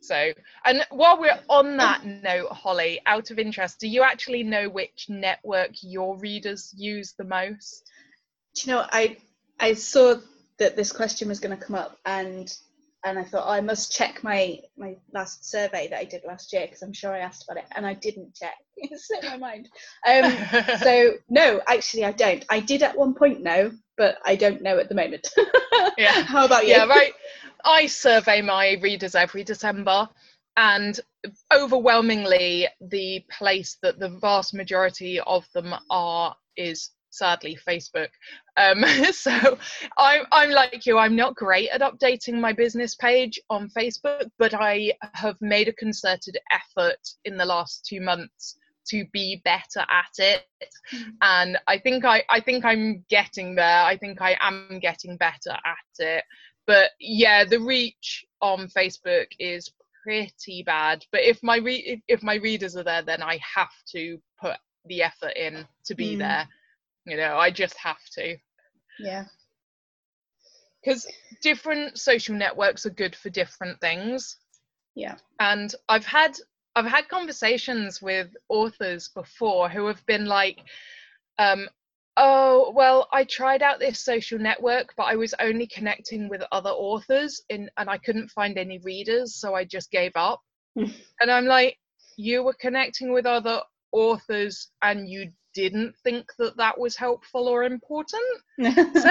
So, 0.00 0.32
and 0.66 0.84
while 0.90 1.18
we're 1.18 1.40
on 1.48 1.78
that 1.78 2.04
note, 2.04 2.50
Holly, 2.50 3.00
out 3.06 3.30
of 3.30 3.38
interest, 3.38 3.80
do 3.80 3.88
you 3.88 4.02
actually 4.02 4.42
know 4.42 4.68
which 4.68 5.06
network 5.08 5.70
your 5.80 6.18
readers 6.18 6.74
use 6.76 7.14
the 7.16 7.24
most? 7.24 7.88
Do 8.54 8.62
you 8.70 8.76
know, 8.76 8.86
I 8.90 9.16
I 9.58 9.72
saw 9.72 10.16
that 10.58 10.76
this 10.76 10.92
question 10.92 11.28
was 11.28 11.40
going 11.40 11.56
to 11.56 11.64
come 11.64 11.74
up, 11.74 11.98
and 12.04 12.54
and 13.04 13.18
I 13.18 13.24
thought 13.24 13.44
oh, 13.46 13.52
I 13.52 13.60
must 13.60 13.92
check 13.92 14.24
my 14.24 14.58
my 14.76 14.96
last 15.12 15.48
survey 15.48 15.88
that 15.88 15.98
I 15.98 16.04
did 16.04 16.22
last 16.26 16.52
year 16.52 16.62
because 16.66 16.82
I'm 16.82 16.92
sure 16.92 17.12
I 17.12 17.20
asked 17.20 17.44
about 17.44 17.62
it 17.62 17.66
and 17.76 17.86
I 17.86 17.94
didn't 17.94 18.34
check. 18.34 18.54
it's 18.76 19.10
in 19.10 19.28
my 19.28 19.36
mind. 19.36 19.68
Um, 20.06 20.32
so 20.78 21.12
no, 21.28 21.60
actually 21.68 22.04
I 22.04 22.12
don't. 22.12 22.44
I 22.50 22.60
did 22.60 22.82
at 22.82 22.96
one 22.96 23.14
point 23.14 23.42
know, 23.42 23.70
but 23.96 24.18
I 24.24 24.36
don't 24.36 24.62
know 24.62 24.78
at 24.78 24.88
the 24.88 24.94
moment. 24.94 25.28
yeah. 25.98 26.22
How 26.22 26.46
about 26.46 26.64
you? 26.64 26.72
Yeah, 26.72 26.86
right. 26.86 27.12
I 27.64 27.86
survey 27.86 28.42
my 28.42 28.76
readers 28.82 29.14
every 29.14 29.44
December, 29.44 30.08
and 30.56 30.98
overwhelmingly, 31.52 32.68
the 32.80 33.24
place 33.30 33.78
that 33.82 33.98
the 33.98 34.10
vast 34.20 34.54
majority 34.54 35.20
of 35.20 35.46
them 35.54 35.74
are 35.90 36.36
is 36.56 36.90
sadly 37.14 37.58
Facebook. 37.66 38.08
Um, 38.56 38.84
so 39.12 39.58
I'm, 39.98 40.24
I'm 40.32 40.50
like 40.50 40.86
you, 40.86 40.98
I'm 40.98 41.16
not 41.16 41.34
great 41.34 41.70
at 41.70 41.80
updating 41.80 42.40
my 42.40 42.52
business 42.52 42.94
page 42.94 43.38
on 43.50 43.70
Facebook, 43.70 44.28
but 44.38 44.54
I 44.54 44.92
have 45.14 45.36
made 45.40 45.68
a 45.68 45.72
concerted 45.72 46.38
effort 46.52 47.00
in 47.24 47.36
the 47.36 47.44
last 47.44 47.86
two 47.86 48.00
months 48.00 48.56
to 48.86 49.04
be 49.12 49.40
better 49.44 49.80
at 49.80 50.12
it 50.18 50.44
mm-hmm. 50.92 51.10
and 51.22 51.58
i 51.66 51.78
think 51.78 52.04
i 52.04 52.22
i 52.28 52.40
think 52.40 52.64
i'm 52.64 53.04
getting 53.08 53.54
there 53.54 53.82
i 53.82 53.96
think 53.96 54.20
i 54.20 54.36
am 54.40 54.78
getting 54.80 55.16
better 55.16 55.52
at 55.52 55.98
it 55.98 56.24
but 56.66 56.90
yeah 57.00 57.44
the 57.44 57.58
reach 57.58 58.24
on 58.40 58.68
facebook 58.68 59.26
is 59.38 59.70
pretty 60.02 60.62
bad 60.62 61.02
but 61.12 61.22
if 61.22 61.42
my 61.42 61.56
re- 61.56 62.02
if 62.08 62.22
my 62.22 62.34
readers 62.34 62.76
are 62.76 62.84
there 62.84 63.02
then 63.02 63.22
i 63.22 63.38
have 63.54 63.72
to 63.90 64.18
put 64.38 64.56
the 64.86 65.02
effort 65.02 65.32
in 65.34 65.66
to 65.84 65.94
be 65.94 66.14
mm. 66.14 66.18
there 66.18 66.46
you 67.06 67.16
know 67.16 67.36
i 67.36 67.50
just 67.50 67.76
have 67.76 68.04
to. 68.12 68.36
Yeah. 68.98 69.24
Because 70.82 71.06
different 71.40 71.98
social 71.98 72.34
networks 72.34 72.86
are 72.86 72.90
good 72.90 73.16
for 73.16 73.30
different 73.30 73.80
things. 73.80 74.36
Yeah. 74.94 75.16
And 75.40 75.74
i've 75.88 76.06
had 76.06 76.36
i've 76.76 76.86
had 76.86 77.08
conversations 77.08 78.00
with 78.02 78.28
authors 78.48 79.08
before 79.08 79.68
who 79.68 79.86
have 79.86 80.04
been 80.06 80.26
like 80.26 80.60
um 81.38 81.68
oh 82.16 82.72
well 82.76 83.08
i 83.12 83.24
tried 83.24 83.62
out 83.62 83.80
this 83.80 84.00
social 84.00 84.38
network 84.38 84.94
but 84.96 85.04
i 85.04 85.16
was 85.16 85.34
only 85.40 85.66
connecting 85.66 86.28
with 86.28 86.42
other 86.52 86.70
authors 86.70 87.42
in 87.48 87.68
and 87.76 87.90
i 87.90 87.98
couldn't 87.98 88.30
find 88.30 88.56
any 88.56 88.78
readers 88.78 89.34
so 89.34 89.54
i 89.54 89.64
just 89.64 89.90
gave 89.90 90.12
up. 90.14 90.40
And 91.20 91.30
i'm 91.30 91.46
like 91.46 91.76
you 92.16 92.44
were 92.44 92.54
connecting 92.54 93.12
with 93.12 93.26
other 93.26 93.60
authors 93.94 94.70
and 94.82 95.08
you 95.08 95.30
didn't 95.54 95.94
think 96.02 96.26
that 96.38 96.56
that 96.56 96.78
was 96.78 96.96
helpful 96.96 97.48
or 97.48 97.62
important 97.62 98.22
so, 98.60 99.10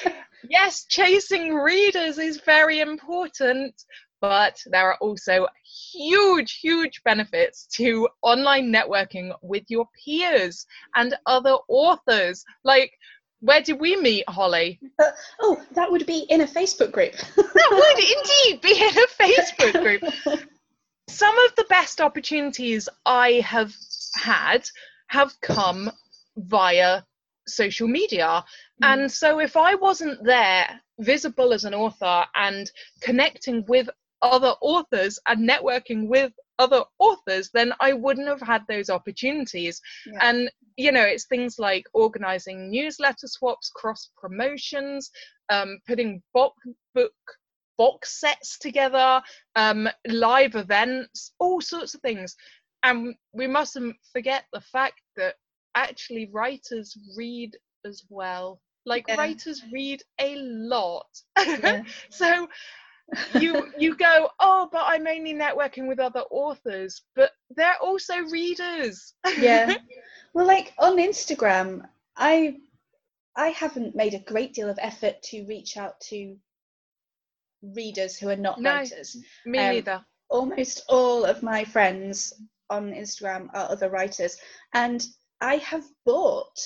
yes 0.50 0.84
chasing 0.88 1.54
readers 1.54 2.18
is 2.18 2.40
very 2.40 2.80
important 2.80 3.74
but 4.20 4.62
there 4.66 4.90
are 4.90 4.98
also 5.00 5.46
huge, 5.92 6.58
huge 6.60 7.02
benefits 7.04 7.66
to 7.66 8.08
online 8.22 8.72
networking 8.72 9.32
with 9.42 9.64
your 9.68 9.86
peers 10.04 10.66
and 10.94 11.16
other 11.26 11.56
authors. 11.68 12.44
Like, 12.64 12.92
where 13.40 13.62
did 13.62 13.80
we 13.80 13.96
meet, 13.96 14.24
Holly? 14.28 14.78
Uh, 14.98 15.10
oh, 15.40 15.62
that 15.72 15.90
would 15.90 16.06
be 16.06 16.26
in 16.28 16.42
a 16.42 16.46
Facebook 16.46 16.92
group. 16.92 17.12
that 17.36 17.68
would 17.70 18.52
indeed 18.52 18.60
be 18.60 18.74
in 18.78 18.94
a 18.98 19.06
Facebook 19.18 19.82
group. 19.82 20.02
Some 21.08 21.36
of 21.38 21.56
the 21.56 21.64
best 21.68 22.00
opportunities 22.00 22.88
I 23.06 23.42
have 23.44 23.74
had 24.14 24.68
have 25.08 25.32
come 25.40 25.90
via 26.36 27.02
social 27.46 27.88
media. 27.88 28.44
Mm. 28.82 28.92
And 28.92 29.12
so 29.12 29.40
if 29.40 29.56
I 29.56 29.74
wasn't 29.74 30.24
there, 30.24 30.80
visible 31.00 31.52
as 31.52 31.64
an 31.64 31.74
author 31.74 32.24
and 32.34 32.70
connecting 33.00 33.64
with 33.66 33.88
other 34.22 34.54
authors 34.60 35.18
and 35.26 35.48
networking 35.48 36.06
with 36.08 36.32
other 36.58 36.84
authors, 36.98 37.50
then 37.54 37.72
I 37.80 37.94
wouldn't 37.94 38.28
have 38.28 38.42
had 38.42 38.62
those 38.68 38.90
opportunities. 38.90 39.80
Yeah. 40.06 40.18
And, 40.20 40.50
you 40.76 40.92
know, 40.92 41.02
it's 41.02 41.24
things 41.24 41.58
like 41.58 41.84
organizing 41.94 42.70
newsletter 42.70 43.26
swaps, 43.26 43.70
cross 43.74 44.10
promotions, 44.20 45.10
um, 45.48 45.78
putting 45.86 46.22
book, 46.34 46.54
book 46.94 47.12
box 47.78 48.20
sets 48.20 48.58
together, 48.58 49.22
um, 49.56 49.88
live 50.06 50.54
events, 50.54 51.32
all 51.38 51.62
sorts 51.62 51.94
of 51.94 52.02
things. 52.02 52.36
And 52.82 53.14
we 53.32 53.46
mustn't 53.46 53.96
forget 54.12 54.44
the 54.52 54.60
fact 54.60 55.00
that 55.16 55.34
actually 55.74 56.30
writers 56.32 56.96
read 57.16 57.56
as 57.84 58.04
well. 58.08 58.60
Like 58.86 59.04
yeah. 59.08 59.16
writers 59.16 59.62
read 59.72 60.02
a 60.20 60.36
lot. 60.36 61.06
Yeah. 61.38 61.82
so 62.10 62.48
you 63.34 63.70
you 63.78 63.96
go 63.96 64.30
oh 64.40 64.68
but 64.70 64.82
i'm 64.86 65.06
only 65.06 65.34
networking 65.34 65.88
with 65.88 65.98
other 65.98 66.22
authors 66.30 67.02
but 67.14 67.32
they're 67.56 67.78
also 67.82 68.18
readers 68.30 69.14
yeah 69.38 69.74
well 70.34 70.46
like 70.46 70.72
on 70.78 70.96
instagram 70.96 71.82
i 72.16 72.56
i 73.36 73.48
haven't 73.48 73.96
made 73.96 74.14
a 74.14 74.20
great 74.20 74.54
deal 74.54 74.68
of 74.68 74.78
effort 74.80 75.20
to 75.22 75.44
reach 75.46 75.76
out 75.76 76.00
to 76.00 76.36
readers 77.74 78.16
who 78.16 78.28
are 78.28 78.36
not 78.36 78.60
no, 78.60 78.70
writers 78.70 79.16
me 79.44 79.58
um, 79.58 79.74
neither 79.74 80.04
almost 80.28 80.84
all 80.88 81.24
of 81.24 81.42
my 81.42 81.64
friends 81.64 82.32
on 82.70 82.92
instagram 82.92 83.48
are 83.54 83.70
other 83.70 83.90
writers 83.90 84.36
and 84.74 85.06
i 85.40 85.56
have 85.56 85.84
bought 86.06 86.58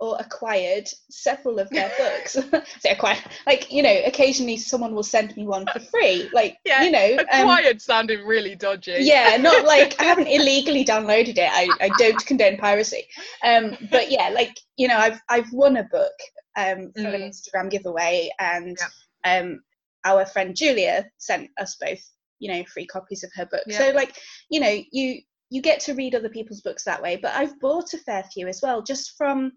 or 0.00 0.16
acquired 0.20 0.88
several 1.10 1.58
of 1.58 1.68
their 1.70 1.90
books. 1.98 2.34
they 2.82 2.90
acquired, 2.90 3.18
like 3.46 3.70
you 3.72 3.82
know, 3.82 4.02
occasionally 4.06 4.56
someone 4.56 4.94
will 4.94 5.02
send 5.02 5.36
me 5.36 5.46
one 5.46 5.66
for 5.72 5.80
free. 5.80 6.28
Like 6.32 6.56
yeah, 6.64 6.82
you 6.82 6.90
know, 6.90 7.16
um, 7.32 7.42
acquired 7.42 7.74
um, 7.74 7.78
sounded 7.78 8.20
really 8.24 8.54
dodgy. 8.54 8.96
Yeah, 9.00 9.36
not 9.38 9.64
like 9.64 10.00
I 10.00 10.04
haven't 10.04 10.28
illegally 10.28 10.84
downloaded 10.84 11.36
it. 11.36 11.50
I, 11.50 11.68
I 11.80 11.90
don't 11.98 12.24
condone 12.26 12.56
piracy. 12.56 13.06
Um, 13.44 13.76
but 13.90 14.10
yeah, 14.10 14.30
like 14.30 14.56
you 14.76 14.88
know, 14.88 14.96
I've 14.96 15.20
I've 15.28 15.52
won 15.52 15.76
a 15.76 15.84
book 15.84 16.14
um 16.56 16.92
from 16.92 17.04
mm. 17.04 17.14
an 17.14 17.20
Instagram 17.22 17.70
giveaway, 17.70 18.30
and 18.38 18.76
yeah. 19.24 19.38
um 19.38 19.60
our 20.04 20.24
friend 20.26 20.54
Julia 20.56 21.10
sent 21.18 21.50
us 21.58 21.76
both 21.80 22.00
you 22.38 22.52
know 22.52 22.62
free 22.72 22.86
copies 22.86 23.24
of 23.24 23.30
her 23.34 23.46
book. 23.46 23.62
Yeah. 23.66 23.78
So 23.78 23.90
like 23.90 24.16
you 24.48 24.60
know 24.60 24.80
you 24.92 25.20
you 25.50 25.62
get 25.62 25.80
to 25.80 25.94
read 25.94 26.14
other 26.14 26.28
people's 26.28 26.60
books 26.60 26.84
that 26.84 27.02
way 27.02 27.16
but 27.16 27.34
i've 27.34 27.58
bought 27.60 27.94
a 27.94 27.98
fair 27.98 28.22
few 28.24 28.46
as 28.48 28.60
well 28.62 28.82
just 28.82 29.16
from 29.16 29.52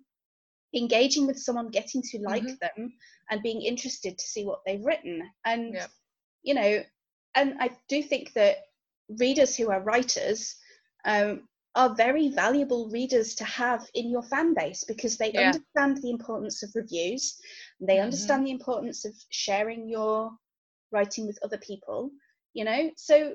engaging 0.73 1.27
with 1.27 1.37
someone 1.37 1.69
getting 1.69 2.01
to 2.01 2.19
like 2.19 2.43
mm-hmm. 2.43 2.79
them 2.79 2.93
and 3.29 3.43
being 3.43 3.61
interested 3.61 4.17
to 4.17 4.25
see 4.25 4.45
what 4.45 4.59
they've 4.65 4.85
written 4.85 5.21
and 5.45 5.73
yeah. 5.73 5.87
you 6.43 6.53
know 6.53 6.81
and 7.35 7.55
i 7.59 7.69
do 7.89 8.01
think 8.01 8.31
that 8.33 8.57
readers 9.19 9.55
who 9.55 9.69
are 9.69 9.81
writers 9.81 10.55
um, 11.05 11.41
are 11.75 11.95
very 11.95 12.29
valuable 12.29 12.89
readers 12.89 13.35
to 13.35 13.43
have 13.43 13.89
in 13.93 14.09
your 14.09 14.23
fan 14.23 14.53
base 14.53 14.83
because 14.83 15.17
they 15.17 15.31
yeah. 15.33 15.47
understand 15.47 15.97
the 15.97 16.09
importance 16.09 16.63
of 16.63 16.69
reviews 16.75 17.39
they 17.79 17.95
mm-hmm. 17.95 18.05
understand 18.05 18.45
the 18.45 18.51
importance 18.51 19.03
of 19.03 19.13
sharing 19.29 19.89
your 19.89 20.31
writing 20.91 21.27
with 21.27 21.39
other 21.43 21.57
people 21.57 22.11
you 22.53 22.63
know 22.63 22.89
so 22.95 23.33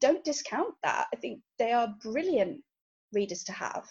don't 0.00 0.24
discount 0.24 0.74
that 0.82 1.06
i 1.12 1.16
think 1.16 1.40
they 1.58 1.72
are 1.72 1.94
brilliant 2.02 2.60
readers 3.12 3.44
to 3.44 3.52
have 3.52 3.88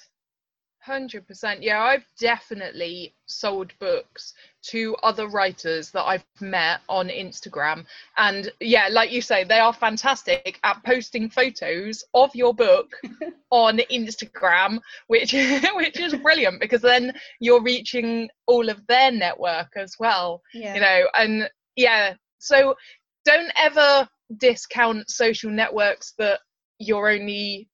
Hundred 0.83 1.27
percent. 1.27 1.62
Yeah, 1.62 1.79
I've 1.83 2.07
definitely 2.19 3.13
sold 3.27 3.71
books 3.77 4.33
to 4.63 4.95
other 5.03 5.27
writers 5.27 5.91
that 5.91 6.01
I've 6.01 6.25
met 6.39 6.81
on 6.89 7.10
Instagram, 7.10 7.86
and 8.17 8.51
yeah, 8.60 8.88
like 8.89 9.12
you 9.12 9.21
say, 9.21 9.43
they 9.43 9.60
are 9.60 9.74
fantastic 9.74 10.60
at 10.63 10.83
posting 10.83 11.29
photos 11.29 12.03
of 12.15 12.36
your 12.36 12.55
book 12.55 12.89
on 13.51 13.77
Instagram, 13.91 14.79
which 15.05 15.33
which 15.75 16.00
is 16.00 16.15
brilliant 16.15 16.60
because 16.60 16.81
then 16.81 17.13
you're 17.39 17.62
reaching 17.62 18.27
all 18.48 18.67
of 18.67 18.83
their 18.88 19.12
network 19.12 19.74
as 19.75 19.98
well. 20.00 20.41
Yeah. 20.51 20.74
You 20.74 20.81
know, 20.81 21.07
and 21.13 21.50
yeah, 21.75 22.15
so 22.39 22.74
don't 23.24 23.51
ever 23.55 24.10
discount 24.38 25.09
social 25.09 25.51
networks 25.51 26.13
that 26.17 26.39
you're 26.79 27.09
only 27.09 27.67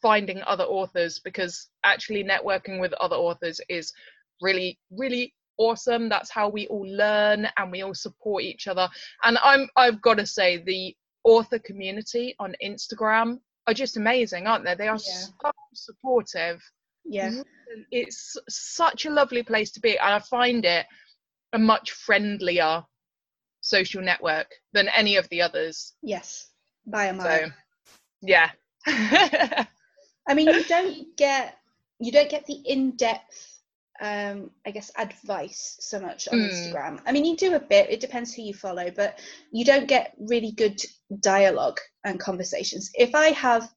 finding 0.00 0.40
other 0.42 0.64
authors 0.64 1.18
because 1.18 1.68
actually 1.84 2.24
networking 2.24 2.80
with 2.80 2.92
other 2.94 3.16
authors 3.16 3.60
is 3.68 3.92
really 4.40 4.78
really 4.90 5.32
awesome. 5.58 6.08
That's 6.08 6.30
how 6.30 6.48
we 6.48 6.66
all 6.68 6.86
learn 6.86 7.46
and 7.56 7.70
we 7.70 7.82
all 7.82 7.94
support 7.94 8.42
each 8.42 8.66
other. 8.66 8.88
And 9.24 9.38
i'm 9.42 9.68
i've 9.76 10.00
got 10.02 10.18
to 10.18 10.26
say 10.26 10.62
the 10.64 10.94
author 11.24 11.58
community 11.58 12.34
on 12.40 12.56
instagram 12.64 13.38
are 13.66 13.74
just 13.74 13.96
amazing 13.96 14.46
aren't 14.46 14.64
they? 14.64 14.74
They 14.74 14.88
are 14.88 14.96
yeah. 14.96 15.26
so 15.42 15.50
supportive. 15.74 16.60
Yeah. 17.04 17.30
Mm-hmm. 17.30 17.80
It's 17.90 18.36
such 18.48 19.06
a 19.06 19.10
lovely 19.10 19.42
place 19.42 19.70
to 19.72 19.80
be 19.80 19.98
and 19.98 20.14
i 20.14 20.18
find 20.18 20.64
it 20.64 20.86
a 21.52 21.58
much 21.58 21.92
friendlier 21.92 22.82
social 23.62 24.02
network 24.02 24.52
than 24.74 24.88
any 24.88 25.16
of 25.16 25.26
the 25.30 25.40
others 25.40 25.94
yes 26.02 26.50
by 26.86 27.06
a 27.06 27.12
mile 27.12 27.46
so, 27.46 27.52
yeah 28.20 28.50
I 30.28 30.34
mean, 30.34 30.48
you 30.48 30.64
don't 30.64 31.16
get 31.16 31.56
you 32.00 32.10
don't 32.10 32.30
get 32.30 32.46
the 32.46 32.54
in-depth, 32.54 33.60
um, 34.00 34.50
I 34.66 34.72
guess, 34.72 34.90
advice 34.98 35.76
so 35.78 36.00
much 36.00 36.26
on 36.28 36.38
mm. 36.38 36.50
Instagram. 36.50 37.00
I 37.06 37.12
mean, 37.12 37.24
you 37.24 37.36
do 37.36 37.54
a 37.54 37.60
bit. 37.60 37.90
It 37.90 38.00
depends 38.00 38.34
who 38.34 38.42
you 38.42 38.54
follow, 38.54 38.90
but 38.90 39.20
you 39.52 39.64
don't 39.64 39.86
get 39.86 40.14
really 40.18 40.50
good 40.52 40.80
dialogue 41.20 41.78
and 42.04 42.18
conversations. 42.18 42.90
If 42.94 43.14
I 43.14 43.28
have, 43.28 43.68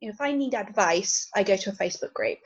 you 0.00 0.08
know, 0.08 0.14
if 0.14 0.20
I 0.20 0.32
need 0.32 0.54
advice, 0.54 1.28
I 1.34 1.42
go 1.42 1.56
to 1.56 1.70
a 1.70 1.74
Facebook 1.74 2.12
group, 2.12 2.38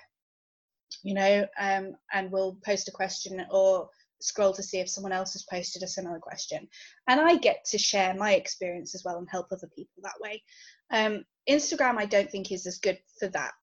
you 1.03 1.15
know, 1.15 1.47
um, 1.59 1.97
and 2.13 2.31
we'll 2.31 2.59
post 2.65 2.89
a 2.89 2.93
question 2.93 3.45
or 3.51 3.89
scroll 4.21 4.53
to 4.53 4.63
see 4.63 4.79
if 4.79 4.89
someone 4.89 5.13
else 5.13 5.33
has 5.33 5.45
posted 5.51 5.83
a 5.83 5.87
similar 5.87 6.19
question 6.19 6.67
and 7.09 7.21
i 7.21 7.37
get 7.37 7.65
to 7.65 7.79
share 7.79 8.15
my 8.15 8.35
experience 8.35 8.95
as 8.95 9.03
well 9.05 9.19
and 9.19 9.29
help 9.31 9.47
other 9.53 9.69
people 9.77 10.03
that 10.03 10.21
way 10.21 10.43
um, 10.91 11.25
Instagram, 11.49 11.99
I 11.99 12.07
don't 12.07 12.31
think 12.31 12.51
is 12.51 12.67
as 12.67 12.79
good 12.79 12.99
for 13.19 13.29
that. 13.29 13.55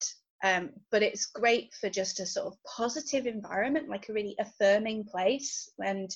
Um, 0.44 0.70
but 0.90 1.02
it's 1.02 1.26
great 1.26 1.72
for 1.80 1.88
just 1.88 2.20
a 2.20 2.26
sort 2.26 2.48
of 2.48 2.58
positive 2.64 3.26
environment, 3.26 3.88
like 3.88 4.08
a 4.08 4.12
really 4.12 4.36
affirming 4.40 5.04
place, 5.04 5.70
and 5.78 6.10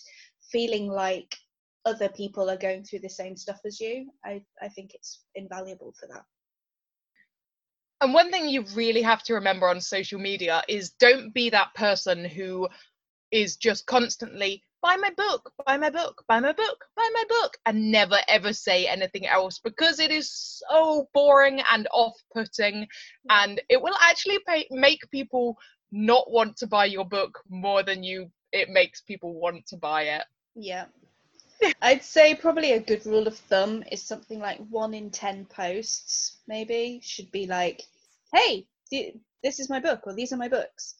feeling 0.51 0.89
like 0.89 1.37
other 1.85 2.09
people 2.09 2.51
are 2.51 2.57
going 2.57 2.83
through 2.83 2.99
the 3.01 3.09
same 3.09 3.37
stuff 3.37 3.61
as 3.65 3.81
you. 3.81 4.11
I, 4.25 4.43
I 4.61 4.69
think 4.69 4.95
it's 4.95 5.23
invaluable 5.37 5.95
for 5.99 6.09
that. 6.09 6.25
And 8.01 8.13
one 8.13 8.31
thing 8.31 8.49
you 8.49 8.65
really 8.75 9.03
have 9.03 9.23
to 9.25 9.35
remember 9.35 9.69
on 9.69 9.81
social 9.81 10.19
media 10.19 10.63
is 10.69 10.91
don't 10.91 11.33
be 11.33 11.49
that 11.51 11.73
person 11.75 12.25
who 12.25 12.69
is 13.31 13.57
just 13.57 13.87
constantly 13.87 14.63
buy 14.83 14.97
my 14.97 15.11
book, 15.17 15.51
buy 15.67 15.77
my 15.77 15.91
book, 15.91 16.23
buy 16.29 16.39
my 16.39 16.53
book, 16.53 16.85
buy 16.97 17.09
my 17.13 17.25
book, 17.29 17.57
and 17.67 17.91
never 17.91 18.19
ever 18.29 18.53
say 18.53 18.87
anything 18.87 19.27
else 19.27 19.59
because 19.59 19.99
it 19.99 20.11
is 20.11 20.63
so 20.69 21.09
boring 21.13 21.61
and 21.73 21.89
off 21.93 22.17
putting. 22.33 22.87
And 23.31 23.61
it 23.69 23.81
will 23.81 23.97
actually 24.01 24.39
pay, 24.47 24.67
make 24.71 25.11
people 25.11 25.57
not 25.91 26.31
want 26.31 26.57
to 26.59 26.67
buy 26.67 26.85
your 26.85 27.05
book 27.05 27.41
more 27.49 27.83
than 27.83 28.03
you 28.03 28.31
it 28.53 28.71
makes 28.71 29.01
people 29.01 29.35
want 29.35 29.67
to 29.67 29.77
buy 29.77 30.03
it. 30.03 30.25
Yeah. 30.55 30.87
I'd 31.83 32.03
say 32.03 32.35
probably 32.35 32.73
a 32.73 32.81
good 32.81 33.05
rule 33.07 33.27
of 33.27 33.37
thumb 33.37 33.83
is 33.91 34.03
something 34.03 34.39
like 34.39 34.59
one 34.69 34.95
in 34.95 35.11
10 35.11 35.47
posts, 35.47 36.39
maybe, 36.47 37.01
should 37.03 37.31
be 37.31 37.47
like, 37.47 37.83
hey, 38.35 38.67
this 38.91 39.61
is 39.61 39.71
my 39.71 39.81
book, 39.81 40.03
or 40.05 40.15
these 40.15 40.33
are 40.33 40.37
my 40.37 40.49
books. 40.49 40.95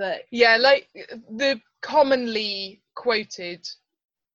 But 0.00 0.22
yeah, 0.30 0.56
like 0.56 0.88
the 1.28 1.60
commonly 1.82 2.80
quoted 2.94 3.68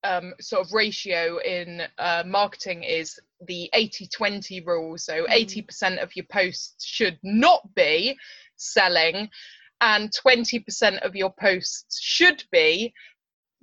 um, 0.03 0.35
sort 0.39 0.63
of 0.63 0.71
ratio 0.73 1.39
in 1.39 1.81
uh, 1.97 2.21
marketing 2.23 2.83
is 2.83 3.19
the 3.47 3.67
80 3.73 4.07
20 4.15 4.61
rule. 4.61 4.95
So 4.99 5.25
80% 5.25 5.65
mm. 5.65 6.03
of 6.03 6.15
your 6.15 6.27
posts 6.31 6.85
should 6.85 7.17
not 7.23 7.61
be 7.73 8.15
selling, 8.57 9.27
and 9.81 10.11
20% 10.11 10.99
of 10.99 11.15
your 11.15 11.33
posts 11.39 11.99
should 11.99 12.43
be 12.51 12.93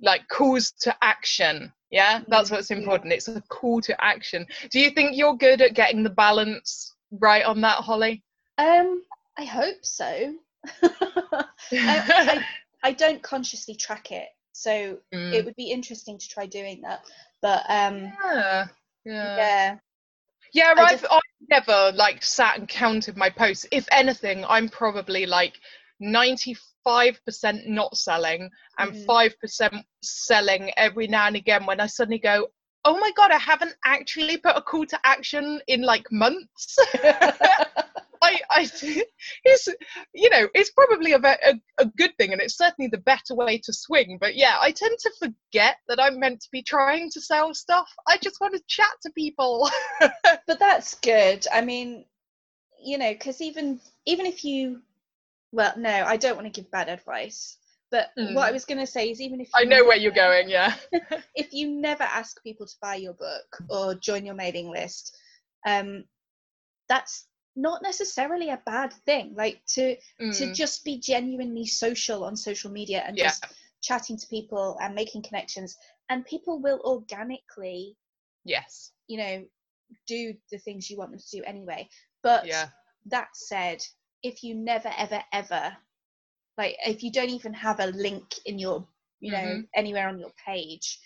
like 0.01 0.27
calls 0.27 0.73
to 0.81 0.93
action. 1.01 1.71
Yeah, 1.89 2.19
that's 2.27 2.51
what's 2.51 2.71
important. 2.71 3.13
It's 3.13 3.29
a 3.29 3.41
call 3.47 3.79
to 3.79 4.03
action. 4.03 4.45
Do 4.71 4.81
you 4.81 4.89
think 4.89 5.15
you're 5.15 5.37
good 5.37 5.61
at 5.61 5.73
getting 5.73 6.03
the 6.03 6.09
balance 6.09 6.93
right 7.11 7.45
on 7.45 7.61
that, 7.61 7.77
Holly? 7.77 8.23
Um, 8.57 9.03
I 9.37 9.45
hope 9.45 9.85
so. 9.85 10.33
I, 10.83 11.45
I, 11.71 12.45
I, 12.83 12.91
don't 12.91 13.21
consciously 13.21 13.75
track 13.75 14.11
it, 14.11 14.29
so 14.51 14.97
mm. 15.13 15.33
it 15.33 15.45
would 15.45 15.55
be 15.55 15.71
interesting 15.71 16.17
to 16.17 16.29
try 16.29 16.45
doing 16.45 16.81
that. 16.81 17.03
But 17.41 17.63
um, 17.69 18.13
yeah, 18.23 18.67
yeah, 19.05 19.37
yeah. 19.37 19.77
Yeah, 20.53 20.73
I've, 20.77 21.01
just... 21.01 21.05
I've 21.11 21.21
never 21.49 21.91
like 21.95 22.23
sat 22.23 22.57
and 22.59 22.67
counted 22.67 23.17
my 23.17 23.29
posts. 23.29 23.65
If 23.71 23.87
anything, 23.91 24.45
I'm 24.47 24.69
probably 24.69 25.25
like 25.25 25.59
95% 26.01 26.57
not 27.67 27.97
selling 27.97 28.49
and 28.77 28.91
mm. 28.93 29.05
5% 29.05 29.83
selling 30.01 30.71
every 30.77 31.07
now 31.07 31.27
and 31.27 31.35
again 31.35 31.65
when 31.65 31.79
I 31.79 31.87
suddenly 31.87 32.19
go, 32.19 32.47
oh 32.85 32.99
my 32.99 33.11
God, 33.15 33.31
I 33.31 33.37
haven't 33.37 33.75
actually 33.85 34.37
put 34.37 34.57
a 34.57 34.61
call 34.61 34.85
to 34.87 34.99
action 35.03 35.61
in 35.67 35.81
like 35.81 36.11
months. 36.11 36.77
I, 38.49 38.61
I, 38.61 38.69
it's, 39.43 39.67
you 40.13 40.29
know, 40.29 40.47
it's 40.53 40.71
probably 40.71 41.13
a, 41.13 41.19
a, 41.19 41.59
a 41.79 41.85
good 41.97 42.11
thing, 42.17 42.31
and 42.31 42.41
it's 42.41 42.57
certainly 42.57 42.89
the 42.89 42.97
better 42.99 43.35
way 43.35 43.57
to 43.59 43.73
swing. 43.73 44.17
But 44.19 44.35
yeah, 44.35 44.57
I 44.59 44.71
tend 44.71 44.97
to 44.99 45.11
forget 45.19 45.77
that 45.87 45.99
I'm 45.99 46.19
meant 46.19 46.41
to 46.41 46.49
be 46.51 46.63
trying 46.63 47.09
to 47.11 47.21
sell 47.21 47.53
stuff. 47.53 47.89
I 48.07 48.17
just 48.17 48.39
want 48.41 48.53
to 48.53 48.61
chat 48.67 48.91
to 49.03 49.11
people. 49.11 49.69
but 50.01 50.59
that's 50.59 50.95
good. 50.95 51.45
I 51.53 51.61
mean, 51.61 52.05
you 52.83 52.97
know, 52.97 53.11
because 53.11 53.41
even 53.41 53.79
even 54.05 54.25
if 54.25 54.43
you, 54.43 54.81
well, 55.51 55.73
no, 55.77 55.89
I 55.89 56.17
don't 56.17 56.35
want 56.35 56.51
to 56.51 56.61
give 56.61 56.71
bad 56.71 56.89
advice. 56.89 57.57
But 57.91 58.09
mm. 58.17 58.33
what 58.33 58.49
I 58.49 58.51
was 58.51 58.65
going 58.65 58.79
to 58.79 58.87
say 58.87 59.11
is, 59.11 59.21
even 59.21 59.39
if 59.39 59.49
I 59.53 59.65
know 59.65 59.85
where 59.85 59.97
you're 59.97 60.11
going, 60.11 60.49
yeah. 60.49 60.73
if 61.35 61.53
you 61.53 61.69
never 61.69 62.01
ask 62.01 62.41
people 62.41 62.65
to 62.65 62.73
buy 62.81 62.95
your 62.95 63.13
book 63.13 63.45
or 63.69 63.93
join 63.93 64.25
your 64.25 64.33
mailing 64.33 64.71
list, 64.71 65.15
um, 65.67 66.03
that's 66.89 67.27
not 67.55 67.81
necessarily 67.83 68.49
a 68.49 68.61
bad 68.65 68.93
thing 69.05 69.33
like 69.35 69.61
to 69.67 69.95
mm. 70.21 70.37
to 70.37 70.53
just 70.53 70.83
be 70.83 70.97
genuinely 70.99 71.65
social 71.65 72.23
on 72.23 72.35
social 72.35 72.71
media 72.71 73.03
and 73.05 73.17
yeah. 73.17 73.25
just 73.25 73.45
chatting 73.81 74.17
to 74.17 74.27
people 74.27 74.77
and 74.81 74.95
making 74.95 75.21
connections 75.21 75.75
and 76.09 76.25
people 76.25 76.61
will 76.61 76.79
organically 76.83 77.95
yes 78.43 78.91
you 79.07 79.17
know 79.17 79.43
do 80.07 80.33
the 80.51 80.57
things 80.57 80.89
you 80.89 80.97
want 80.97 81.11
them 81.11 81.19
to 81.19 81.37
do 81.37 81.43
anyway 81.45 81.87
but 82.23 82.45
yeah. 82.47 82.67
that 83.05 83.27
said 83.33 83.83
if 84.23 84.43
you 84.43 84.55
never 84.55 84.89
ever 84.97 85.21
ever 85.31 85.75
like 86.57 86.75
if 86.85 87.03
you 87.03 87.11
don't 87.11 87.29
even 87.29 87.53
have 87.53 87.79
a 87.79 87.87
link 87.87 88.25
in 88.45 88.57
your 88.57 88.87
you 89.19 89.31
know 89.31 89.37
mm-hmm. 89.37 89.61
anywhere 89.75 90.07
on 90.07 90.19
your 90.19 90.31
page 90.45 90.99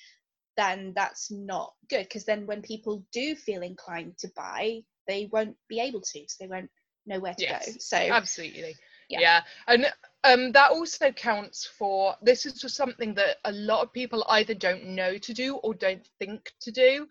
then 0.55 0.93
that's 0.95 1.29
not 1.29 1.73
good 1.89 2.03
because 2.03 2.25
then 2.25 2.45
when 2.47 2.61
people 2.61 3.03
do 3.11 3.35
feel 3.35 3.61
inclined 3.61 4.17
to 4.17 4.29
buy 4.35 4.81
they 5.07 5.29
won't 5.31 5.55
be 5.67 5.79
able 5.79 6.01
to 6.01 6.23
so 6.27 6.35
they 6.39 6.47
won't 6.47 6.69
know 7.05 7.19
where 7.19 7.33
to 7.33 7.43
yes, 7.43 7.65
go 7.65 7.73
so 7.79 7.97
absolutely 7.97 8.75
yeah. 9.09 9.19
yeah. 9.19 9.41
and 9.67 9.85
um, 10.23 10.51
that 10.51 10.71
also 10.71 11.11
counts 11.11 11.65
for 11.65 12.15
this 12.21 12.45
is 12.45 12.53
just 12.53 12.75
something 12.75 13.13
that 13.13 13.37
a 13.45 13.51
lot 13.53 13.81
of 13.81 13.93
people 13.93 14.25
either 14.29 14.53
don't 14.53 14.85
know 14.85 15.17
to 15.17 15.33
do 15.33 15.55
or 15.57 15.73
don't 15.73 16.05
think 16.19 16.51
to 16.59 16.71
do 16.71 17.07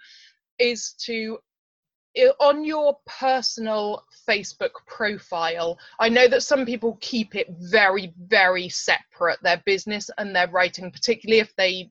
is 0.59 0.93
to 1.05 1.39
on 2.41 2.65
your 2.65 2.97
personal 3.07 4.05
Facebook 4.29 4.71
profile, 4.87 5.79
I 6.01 6.09
know 6.09 6.29
that 6.29 6.43
some 6.43 6.65
people 6.65 6.99
keep 7.01 7.35
it 7.35 7.49
very, 7.59 8.13
very 8.19 8.69
separate, 8.69 9.39
their 9.43 9.63
business 9.67 10.11
and 10.17 10.35
their 10.35 10.49
writing, 10.49 10.91
particularly 10.91 11.41
if 11.41 11.55
they 11.57 11.91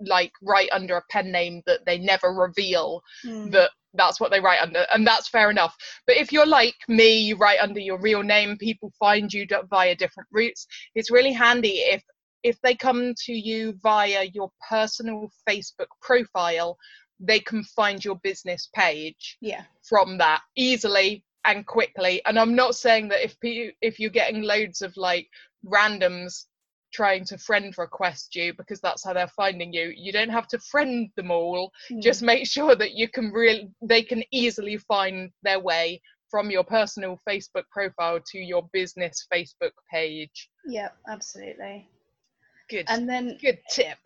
like 0.00 0.32
write 0.42 0.68
under 0.72 0.96
a 0.96 1.04
pen 1.10 1.32
name 1.32 1.62
that 1.66 1.84
they 1.84 1.98
never 1.98 2.32
reveal 2.32 3.02
mm. 3.26 3.50
that 3.50 3.70
that's 3.94 4.20
what 4.20 4.30
they 4.30 4.40
write 4.40 4.60
under 4.60 4.86
and 4.92 5.06
that's 5.06 5.28
fair 5.28 5.50
enough. 5.50 5.74
But 6.06 6.16
if 6.16 6.32
you're 6.32 6.46
like 6.46 6.76
me 6.88 7.18
you 7.18 7.36
write 7.36 7.60
under 7.60 7.80
your 7.80 8.00
real 8.00 8.22
name 8.22 8.56
people 8.58 8.92
find 8.98 9.32
you 9.32 9.46
via 9.70 9.94
different 9.94 10.28
routes 10.32 10.66
it's 10.94 11.10
really 11.10 11.32
handy 11.32 11.78
if 11.78 12.02
if 12.42 12.60
they 12.62 12.74
come 12.74 13.14
to 13.26 13.32
you 13.32 13.74
via 13.82 14.24
your 14.32 14.50
personal 14.68 15.30
facebook 15.48 15.88
profile 16.00 16.78
they 17.20 17.40
can 17.40 17.64
find 17.64 18.04
your 18.04 18.16
business 18.22 18.68
page 18.74 19.36
yeah. 19.40 19.64
from 19.82 20.18
that 20.18 20.40
easily 20.56 21.24
and 21.44 21.66
quickly. 21.66 22.22
And 22.26 22.38
i'm 22.38 22.54
not 22.54 22.74
saying 22.74 23.08
that 23.08 23.24
if 23.24 23.36
you 23.42 23.72
if 23.80 23.98
you're 23.98 24.10
getting 24.10 24.42
loads 24.42 24.82
of 24.82 24.96
like 24.96 25.28
randoms 25.66 26.44
trying 26.92 27.24
to 27.24 27.38
friend 27.38 27.74
request 27.78 28.34
you 28.34 28.52
because 28.54 28.80
that's 28.80 29.04
how 29.04 29.12
they're 29.12 29.28
finding 29.28 29.72
you. 29.72 29.92
You 29.96 30.12
don't 30.12 30.30
have 30.30 30.48
to 30.48 30.58
friend 30.58 31.10
them 31.16 31.30
all. 31.30 31.70
Mm. 31.90 32.02
just 32.02 32.22
make 32.22 32.46
sure 32.46 32.74
that 32.74 32.92
you 32.92 33.08
can 33.08 33.30
really 33.32 33.70
they 33.82 34.02
can 34.02 34.22
easily 34.32 34.76
find 34.76 35.30
their 35.42 35.60
way 35.60 36.00
from 36.30 36.50
your 36.50 36.64
personal 36.64 37.18
facebook 37.28 37.64
profile 37.70 38.20
to 38.32 38.38
your 38.38 38.68
business 38.72 39.26
facebook 39.32 39.72
page. 39.90 40.48
Yeah 40.66 40.90
absolutely. 41.08 41.88
Good. 42.70 42.84
And 42.88 43.08
then 43.08 43.38
good 43.40 43.58
tip. 43.70 43.98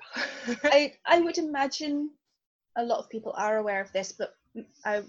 I 0.64 0.94
i 1.06 1.20
would 1.20 1.38
imagine 1.38 2.10
a 2.76 2.84
lot 2.84 2.98
of 2.98 3.10
people 3.10 3.34
are 3.36 3.58
aware 3.58 3.80
of 3.80 3.92
this 3.92 4.12
but 4.12 4.34
i 4.84 5.02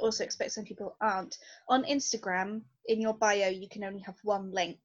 also 0.00 0.24
expect 0.24 0.52
some 0.52 0.64
people 0.64 0.96
aren't. 1.00 1.38
On 1.68 1.84
instagram 1.84 2.62
in 2.86 3.00
your 3.00 3.14
bio 3.14 3.48
you 3.48 3.68
can 3.68 3.84
only 3.84 4.00
have 4.00 4.16
one 4.22 4.52
link 4.52 4.78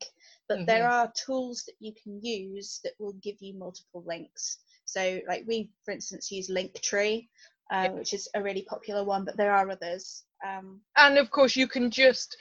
but 0.50 0.58
mm-hmm. 0.58 0.66
there 0.66 0.90
are 0.90 1.14
tools 1.26 1.64
that 1.66 1.76
you 1.80 1.94
can 2.02 2.20
use 2.22 2.82
that 2.84 2.94
will 3.00 3.14
give 3.24 3.36
you 3.40 3.58
multiple 3.58 4.04
links. 4.06 4.58
So 4.86 5.22
like 5.28 5.44
we 5.48 5.70
for 5.86 5.92
instance 5.92 6.32
use 6.32 6.50
linktree 6.50 7.28
uh, 7.72 7.84
yeah. 7.86 7.92
which 7.92 8.14
is 8.14 8.28
a 8.36 8.42
really 8.42 8.64
popular 8.64 9.04
one 9.04 9.24
but 9.24 9.38
there 9.38 9.54
are 9.54 9.70
others 9.70 10.24
um, 10.46 10.82
and 10.98 11.18
of 11.18 11.30
course 11.32 11.56
you 11.56 11.68
can 11.68 11.92
just 11.92 12.36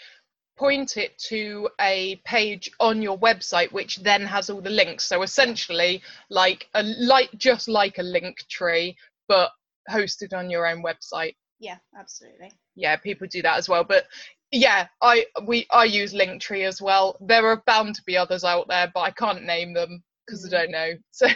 point 0.57 0.97
it 0.97 1.16
to 1.18 1.68
a 1.81 2.16
page 2.25 2.71
on 2.81 3.01
your 3.01 3.16
website 3.18 3.71
which 3.73 3.99
then 3.99 4.23
has 4.23 4.51
all 4.51 4.61
the 4.61 4.71
links. 4.71 5.05
So 5.05 5.23
essentially 5.23 6.03
like 6.31 6.68
a 6.75 6.83
like 6.83 7.31
just 7.37 7.68
like 7.68 7.99
a 7.99 8.03
link 8.03 8.38
tree 8.51 8.97
but 9.29 9.51
hosted 9.88 10.37
on 10.37 10.51
your 10.51 10.66
own 10.66 10.83
website. 10.83 11.37
Yeah 11.61 11.77
absolutely. 11.99 12.51
Yeah 12.75 12.97
people 12.97 13.29
do 13.31 13.42
that 13.42 13.57
as 13.57 13.68
well. 13.68 13.85
But 13.85 14.07
yeah 14.50 14.87
i 15.02 15.24
we 15.46 15.66
i 15.70 15.84
use 15.84 16.12
linktree 16.12 16.66
as 16.66 16.80
well. 16.80 17.16
There 17.20 17.46
are 17.46 17.62
bound 17.66 17.94
to 17.96 18.02
be 18.04 18.16
others 18.16 18.44
out 18.44 18.66
there 18.68 18.90
but 18.92 19.00
i 19.00 19.11
can't 19.11 19.44
name 19.44 19.74
them 19.74 20.02
because 20.26 20.44
mm. 20.44 20.48
i 20.48 20.50
don't 20.50 20.70
know. 20.70 20.92
So 21.11 21.26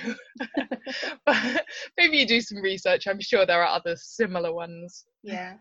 but 1.27 1.65
maybe 1.97 2.19
you 2.19 2.27
do 2.27 2.41
some 2.41 2.59
research. 2.59 3.07
I'm 3.07 3.21
sure 3.21 3.47
there 3.47 3.63
are 3.63 3.77
other 3.77 3.97
similar 3.97 4.53
ones. 4.53 5.05
Yeah. 5.23 5.55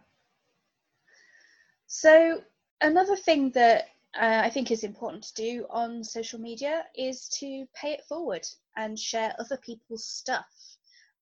So 1.87 2.41
another 2.81 3.15
thing 3.15 3.51
that 3.51 3.89
uh, 4.19 4.41
i 4.43 4.49
think 4.49 4.71
is 4.71 4.83
important 4.83 5.23
to 5.23 5.33
do 5.35 5.65
on 5.69 6.03
social 6.03 6.39
media 6.39 6.83
is 6.95 7.29
to 7.29 7.65
pay 7.75 7.91
it 7.93 8.01
forward 8.09 8.45
and 8.77 8.97
share 8.97 9.33
other 9.39 9.57
people's 9.57 10.05
stuff. 10.05 10.45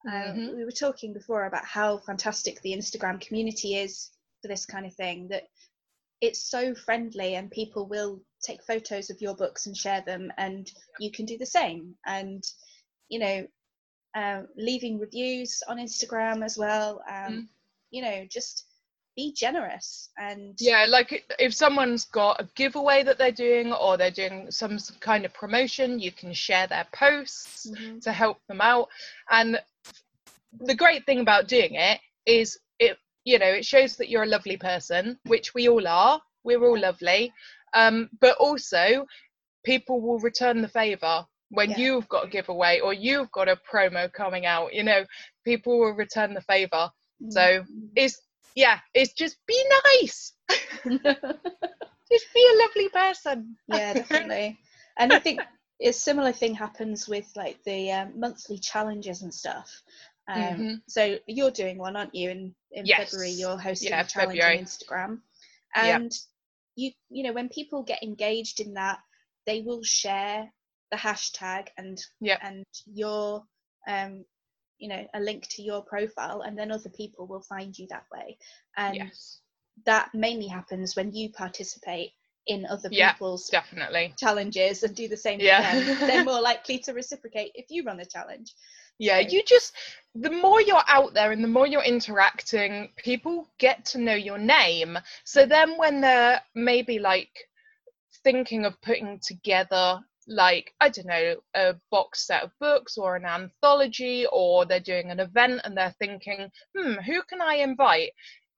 Um, 0.08 0.14
mm-hmm. 0.14 0.58
we 0.58 0.64
were 0.64 0.72
talking 0.72 1.14
before 1.14 1.46
about 1.46 1.66
how 1.66 1.98
fantastic 1.98 2.62
the 2.62 2.72
instagram 2.72 3.20
community 3.20 3.76
is 3.76 4.12
for 4.42 4.48
this 4.48 4.66
kind 4.66 4.86
of 4.86 4.94
thing 4.94 5.28
that 5.28 5.44
it's 6.22 6.50
so 6.50 6.76
friendly 6.76 7.36
and 7.36 7.52
people 7.52 7.88
will 7.88 8.20
take 8.44 8.64
photos 8.64 9.10
of 9.10 9.22
your 9.22 9.36
books 9.36 9.66
and 9.66 9.76
share 9.76 10.04
them 10.06 10.32
and 10.38 10.72
you 11.00 11.12
can 11.12 11.26
do 11.26 11.38
the 11.38 11.46
same 11.46 11.96
and 12.06 12.44
you 13.10 13.20
know 13.20 13.46
uh, 14.16 14.42
leaving 14.58 15.00
reviews 15.00 15.62
on 15.68 15.78
instagram 15.78 16.44
as 16.44 16.58
well 16.58 17.02
um, 17.10 17.34
mm. 17.34 17.48
you 17.92 18.02
know 18.02 18.26
just 18.30 18.66
be 19.16 19.34
generous 19.34 20.10
and 20.18 20.56
yeah 20.60 20.86
like 20.88 21.26
if 21.40 21.54
someone's 21.54 22.06
got 22.06 22.40
a 22.40 22.48
giveaway 22.56 23.04
that 23.04 23.18
they're 23.18 23.32
doing 23.32 23.74
or 23.74 23.98
they're 23.98 24.12
doing 24.12 24.50
some 24.50 24.78
kind 25.02 25.26
of 25.26 25.34
promotion 25.34 26.00
you 26.00 26.12
can 26.12 26.32
share 26.32 26.68
their 26.68 26.88
posts 26.94 27.70
mm-hmm. 27.70 28.00
to 28.00 28.12
help 28.12 28.38
them 28.48 28.62
out 28.62 28.88
and 29.30 29.60
the 30.62 30.76
great 30.76 31.06
thing 31.06 31.20
about 31.20 31.48
doing 31.48 31.76
it 31.76 32.00
is 32.26 32.58
it 32.80 32.98
you 33.26 33.40
know 33.40 33.48
it 33.48 33.66
shows 33.66 33.96
that 33.98 34.10
you're 34.10 34.24
a 34.24 34.28
lovely 34.28 34.58
person 34.58 35.18
which 35.26 35.54
we 35.54 35.68
all 35.70 35.88
are. 35.88 36.22
We're 36.44 36.64
all 36.66 36.80
lovely. 36.80 37.34
Um, 37.74 38.10
but 38.20 38.38
also 38.38 39.06
people 39.66 40.02
will 40.02 40.20
return 40.20 40.62
the 40.62 40.68
favor 40.68 41.26
when 41.52 41.72
Yeah. 41.72 41.78
you've 41.78 42.08
got 42.10 42.26
a 42.26 42.30
giveaway 42.30 42.80
or 42.80 42.94
you've 42.94 43.32
got 43.32 43.50
a 43.50 43.58
promo 43.72 44.12
coming 44.12 44.46
out 44.46 44.74
you 44.74 44.84
know 44.84 45.06
people 45.46 45.80
will 45.80 45.94
return 45.94 46.34
the 46.34 46.42
favor. 46.42 46.90
So, 47.30 47.42
Mm. 47.42 47.90
it's 47.96 48.22
yeah 48.56 48.80
it's 48.94 49.14
just 49.14 49.38
be 49.48 49.62
nice. 50.02 50.34
Just 52.12 52.34
be 52.34 52.50
a 52.54 52.58
lovely 52.64 52.90
person. 52.90 53.56
Yeah 53.68 53.94
definitely. 53.94 54.58
And 54.98 55.14
i 55.14 55.20
think 55.20 55.40
a 55.82 55.92
similar 55.94 56.32
thing 56.34 56.54
happens 56.56 57.08
with 57.08 57.32
like 57.36 57.58
the 57.64 57.92
um, 57.92 58.20
monthly 58.20 58.58
challenges 58.58 59.22
and 59.22 59.34
stuff 59.34 59.82
um, 60.30 60.60
Mhm. 60.60 60.82
so 60.88 61.18
you're 61.28 61.52
doing 61.52 61.78
one 61.78 61.96
aren't 61.96 62.16
you 62.16 62.30
in, 62.30 62.56
in 62.72 62.86
Yes. 62.86 63.10
february 63.12 63.32
you're 63.32 63.58
hosting 63.58 63.92
Yeah, 63.92 64.02
a 64.02 64.06
challenge 64.06 64.40
February. 64.40 64.58
on 64.58 64.64
instagram 64.66 65.22
Yeah. 65.76 65.98
and 65.98 66.12
you 66.76 66.92
you 67.10 67.24
know 67.24 67.34
when 67.34 67.50
people 67.50 67.84
get 67.84 68.04
engaged 68.04 68.60
in 68.60 68.74
that 68.76 69.00
they 69.46 69.62
will 69.62 69.84
share 69.84 70.52
the 70.92 70.98
hashtag 70.98 71.68
and 71.78 71.98
Yep. 72.22 72.40
and 72.44 72.66
your 72.86 73.44
um 73.88 74.26
you 74.78 74.88
know 74.88 75.06
a 75.14 75.20
link 75.20 75.48
to 75.50 75.62
your 75.62 75.84
profile 75.84 76.42
and 76.42 76.58
then 76.58 76.72
other 76.72 76.90
people 76.90 77.28
will 77.28 77.42
find 77.42 77.78
you 77.78 77.88
that 77.90 78.06
way 78.12 78.38
and 78.78 78.96
yes 78.96 79.42
that 79.86 80.10
mainly 80.14 80.48
happens 80.48 80.96
when 80.96 81.12
you 81.14 81.30
participate 81.32 82.12
in 82.48 82.66
other 82.66 82.90
Yeah, 82.90 83.14
people's 83.14 83.50
definitely 83.50 84.14
challenges 84.18 84.84
and 84.84 84.96
do 84.96 85.08
the 85.08 85.18
same 85.18 85.40
Yeah. 85.40 85.62
them, 85.62 85.98
they're 86.08 86.24
more 86.24 86.42
likely 86.42 86.80
to 86.80 86.94
reciprocate 86.94 87.52
if 87.56 87.68
you 87.70 87.84
run 87.84 88.00
a 88.00 88.06
challenge. 88.06 88.54
Yeah 89.00 89.20
you 89.20 89.42
just 89.44 89.74
the 90.16 90.32
more 90.32 90.62
you're 90.62 90.84
out 90.88 91.14
there 91.14 91.32
and 91.32 91.44
the 91.44 91.48
more 91.48 91.68
you're 91.68 91.84
interacting 91.84 92.90
people 92.98 93.48
get 93.60 93.86
to 93.86 94.00
know 94.00 94.16
your 94.16 94.38
name. 94.38 94.98
So 95.24 95.46
then 95.46 95.78
when 95.78 96.02
they're 96.02 96.42
maybe 96.56 97.00
like 97.00 97.32
thinking 98.24 98.66
of 98.66 98.80
putting 98.82 99.20
together 99.20 100.00
like 100.28 100.74
i 100.82 100.90
don't 100.90 101.08
know 101.08 101.36
a 101.56 101.74
box 101.90 102.28
set 102.28 102.44
of 102.44 102.52
books 102.60 102.98
or 102.98 103.16
an 103.16 103.26
anthology 103.26 104.28
or 104.32 104.64
they're 104.64 104.80
doing 104.80 105.10
an 105.10 105.20
event 105.20 105.60
and 105.64 105.76
they're 105.76 105.96
thinking 105.98 106.52
hmm 106.78 106.94
who 107.06 107.22
can 107.24 107.42
i 107.42 107.56
invite? 107.56 108.12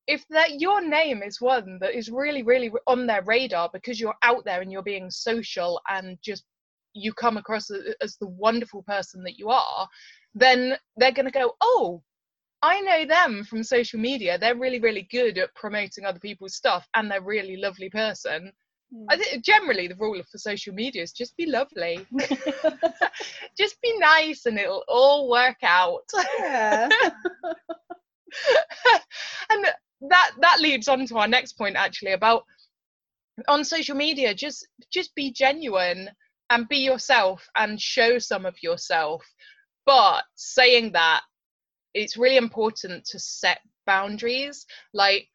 If 0.07 0.25
that 0.29 0.59
your 0.59 0.81
name 0.81 1.21
is 1.21 1.39
one 1.39 1.77
that 1.79 1.95
is 1.95 2.09
really 2.09 2.43
really 2.43 2.71
on 2.87 3.05
their 3.05 3.21
radar 3.23 3.69
because 3.71 3.99
you're 3.99 4.15
out 4.23 4.43
there 4.45 4.61
and 4.61 4.71
you're 4.71 4.83
being 4.83 5.09
social 5.11 5.79
and 5.89 6.17
just 6.21 6.43
you 6.93 7.13
come 7.13 7.37
across 7.37 7.69
as 8.01 8.17
the 8.17 8.27
wonderful 8.27 8.83
person 8.83 9.23
that 9.23 9.37
you 9.37 9.49
are 9.49 9.87
then 10.33 10.77
they're 10.97 11.11
going 11.11 11.25
to 11.25 11.31
go 11.31 11.55
oh 11.61 12.01
i 12.61 12.79
know 12.81 13.05
them 13.05 13.43
from 13.43 13.63
social 13.63 13.99
media. 13.99 14.37
They're 14.37 14.55
really 14.55 14.79
really 14.79 15.07
good 15.11 15.37
at 15.37 15.53
promoting 15.55 16.05
other 16.05 16.19
people's 16.19 16.55
stuff 16.55 16.87
and 16.95 17.09
they're 17.09 17.21
really 17.21 17.57
lovely 17.57 17.89
person. 17.89 18.51
Hmm. 18.93 19.05
I 19.09 19.17
think 19.17 19.43
generally 19.43 19.87
the 19.87 19.95
rule 19.95 20.21
for 20.29 20.37
social 20.37 20.73
media 20.73 21.01
is 21.01 21.11
just 21.11 21.35
be 21.37 21.45
lovely, 21.45 22.05
just 23.57 23.81
be 23.81 23.97
nice, 23.97 24.45
and 24.45 24.59
it'll 24.59 24.83
all 24.87 25.29
work 25.29 25.57
out. 25.63 26.03
yeah. 26.39 26.89
and 29.49 29.65
that 30.09 30.31
that 30.39 30.59
leads 30.59 30.87
on 30.87 31.05
to 31.05 31.17
our 31.17 31.27
next 31.27 31.53
point 31.53 31.75
actually 31.75 32.13
about 32.13 32.43
on 33.47 33.63
social 33.63 33.95
media 33.95 34.33
just 34.33 34.67
just 34.91 35.13
be 35.15 35.31
genuine 35.31 36.09
and 36.49 36.67
be 36.67 36.77
yourself 36.77 37.47
and 37.55 37.79
show 37.79 38.19
some 38.19 38.45
of 38.45 38.55
yourself 38.61 39.23
but 39.91 40.23
saying 40.35 40.93
that 40.93 41.21
it's 41.93 42.15
really 42.15 42.37
important 42.37 43.03
to 43.05 43.19
set 43.19 43.59
boundaries. 43.85 44.65
Like 44.93 45.27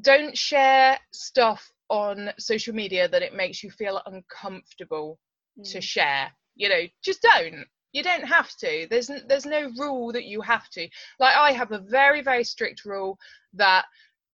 don't 0.00 0.36
share 0.36 0.98
stuff 1.12 1.70
on 1.90 2.30
social 2.38 2.74
media 2.74 3.06
that 3.08 3.22
it 3.22 3.34
makes 3.34 3.62
you 3.62 3.70
feel 3.70 4.00
uncomfortable 4.06 5.18
to 5.64 5.78
Mm. 5.78 5.82
share. 5.82 6.32
You 6.54 6.68
know 6.70 6.82
just 7.04 7.20
don't. 7.22 7.66
You 7.92 8.02
don't 8.02 8.24
have 8.36 8.50
to. 8.62 8.86
There's 8.88 9.10
n- 9.10 9.26
there's 9.28 9.44
no 9.44 9.70
rule 9.76 10.12
that 10.12 10.24
you 10.24 10.40
have 10.40 10.70
to. 10.70 10.88
Like 11.18 11.36
i 11.36 11.52
have 11.52 11.72
a 11.72 11.84
very 11.98 12.22
very 12.22 12.44
strict 12.44 12.86
rule 12.86 13.18
that 13.52 13.84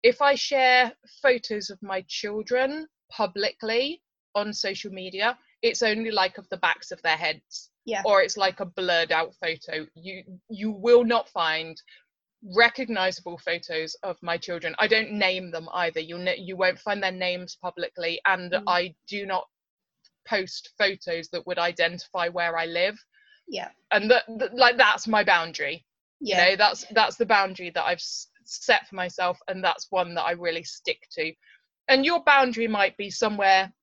if 0.04 0.22
i 0.22 0.36
share 0.36 0.94
photos 1.24 1.72
of 1.72 1.82
my 1.82 2.02
children 2.08 2.88
publicly 3.10 4.04
on 4.36 4.54
social 4.54 4.92
media 4.92 5.38
it's 5.64 5.82
only 5.82 6.12
like 6.12 6.38
of 6.38 6.48
the 6.50 6.58
backs 6.58 6.92
of 6.92 7.02
their 7.02 7.18
heads 7.18 7.72
Yeah. 7.88 8.02
or 8.06 8.22
it's 8.22 8.38
like 8.38 8.60
a 8.60 8.66
blurred 8.66 9.12
out 9.12 9.34
photo 9.42 9.88
you 9.96 10.24
you 10.50 10.70
will 10.72 11.04
not 11.06 11.30
find 11.30 11.82
recognizable 12.56 13.38
photos 13.40 13.96
of 14.04 14.18
my 14.22 14.38
children 14.38 14.76
i 14.78 14.88
don't 14.88 15.12
name 15.12 15.50
them 15.52 15.68
either 15.74 16.00
you'll 16.00 16.20
ne- 16.20 16.38
you 16.40 16.56
won't 16.56 16.80
find 16.80 17.02
their 17.02 17.12
names 17.12 17.58
publicly 17.62 18.22
and 18.28 18.52
Mm. 18.52 18.64
i 18.68 18.94
do 19.08 19.26
not 19.26 19.46
post 20.28 20.70
photos 20.78 21.30
that 21.30 21.46
would 21.48 21.58
identify 21.58 22.28
where 22.30 22.58
i 22.58 22.66
live 22.66 22.98
Yeah. 23.48 23.70
and 23.92 24.12
that 24.12 24.26
th- 24.28 24.52
like 24.54 24.78
that's 24.78 25.08
my 25.08 25.24
boundary 25.24 25.86
Yeah. 26.20 26.46
you 26.46 26.52
know 26.52 26.56
that's 26.58 26.86
that's 26.92 27.16
the 27.18 27.26
boundary 27.26 27.72
that 27.72 27.86
i've 27.86 27.98
s- 27.98 28.28
set 28.44 28.88
for 28.88 28.96
myself 28.96 29.40
and 29.48 29.64
that's 29.64 29.88
one 29.90 30.14
that 30.16 30.24
i 30.24 30.32
really 30.32 30.64
stick 30.64 31.00
to 31.14 31.34
and 31.88 32.06
your 32.06 32.24
boundary 32.24 32.68
might 32.68 32.96
be 32.98 33.10
somewhere 33.10 33.74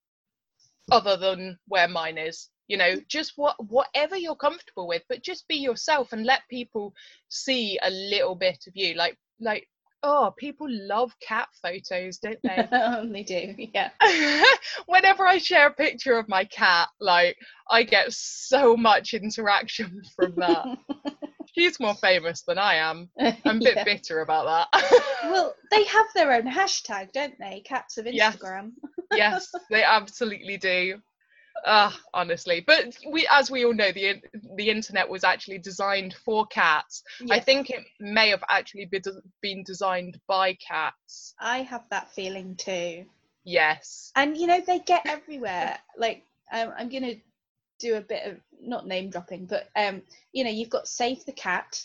other 0.93 1.17
than 1.17 1.59
where 1.69 1.89
mine 1.89 2.19
is 2.19 2.51
you 2.69 2.77
know 2.77 2.95
just 3.09 3.33
what 3.37 3.57
whatever 3.69 4.17
you're 4.17 4.35
comfortable 4.37 4.87
with 4.89 5.03
but 5.09 5.23
just 5.23 5.47
be 5.49 5.57
yourself 5.57 6.13
and 6.13 6.25
let 6.25 6.41
people 6.51 6.95
see 7.29 7.79
a 7.83 7.91
little 7.91 8.35
bit 8.35 8.65
of 8.67 8.73
you 8.75 8.95
like 8.95 9.17
like 9.41 9.69
oh 10.03 10.33
people 10.39 10.67
love 10.71 11.13
cat 11.21 11.49
photos 11.63 12.19
don't 12.19 12.39
they 12.43 12.69
oh, 12.73 13.07
they 13.11 13.23
do. 13.23 13.55
Yeah. 13.73 13.91
whenever 14.87 15.27
I 15.27 15.39
share 15.39 15.69
a 15.69 15.73
picture 15.73 16.19
of 16.19 16.29
my 16.29 16.45
cat, 16.45 16.89
like 17.01 17.37
I 17.71 17.83
get 17.85 18.13
so 18.13 18.77
much 18.77 19.15
interaction 19.15 20.03
from 20.17 20.35
that. 20.37 20.67
She's 21.57 21.81
more 21.81 21.95
famous 21.95 22.43
than 22.47 22.59
I 22.59 22.75
am. 22.75 23.09
I'm 23.19 23.57
a 23.57 23.61
bit 23.61 23.77
Yeah. 23.77 23.85
bitter 23.85 24.21
about 24.21 24.69
that. 24.73 25.03
Well, 25.25 25.55
they 25.71 25.85
have 25.85 26.07
their 26.15 26.33
own 26.33 26.43
hashtag, 26.51 27.13
don't 27.13 27.39
they? 27.39 27.63
Cats 27.65 27.97
of 27.97 28.07
Yes. 28.07 28.37
Instagram. 28.37 28.73
yes, 29.15 29.51
they 29.71 29.83
absolutely 29.85 30.57
do. 30.59 30.99
Ah, 31.67 31.99
honestly, 32.13 32.61
but 32.67 32.97
we, 33.11 33.27
as 33.31 33.51
we 33.51 33.65
all 33.65 33.73
know, 33.75 33.91
the 33.93 34.21
the 34.57 34.69
internet 34.71 35.09
was 35.09 35.25
actually 35.25 35.59
designed 35.59 36.15
for 36.15 36.47
cats. 36.47 37.03
I 37.31 37.41
think 37.41 37.71
it 37.71 37.85
may 38.01 38.29
have 38.31 38.45
actually 38.51 38.87
been, 38.87 39.03
been 39.41 39.63
designed 39.65 40.21
by 40.29 40.55
cats. 40.55 41.35
I 41.41 41.59
have 41.63 41.89
that 41.91 42.11
feeling 42.13 42.57
too. 42.57 43.07
Yes. 43.45 44.11
and 44.17 44.37
you 44.37 44.47
know 44.47 44.61
they 44.67 44.79
get 44.81 45.07
everywhere 45.07 45.79
like 45.99 46.23
um, 46.53 46.73
i'm 46.79 46.89
gonna 46.89 47.15
do 47.79 47.97
a 47.97 48.01
bit 48.01 48.27
of 48.27 48.39
not 48.61 48.87
name 48.87 49.11
dropping 49.11 49.45
but 49.47 49.69
um 49.77 50.03
you 50.33 50.45
know 50.45 50.51
you've 50.51 50.71
got 50.71 50.89
save 50.89 51.25
the 51.27 51.33
cat 51.33 51.85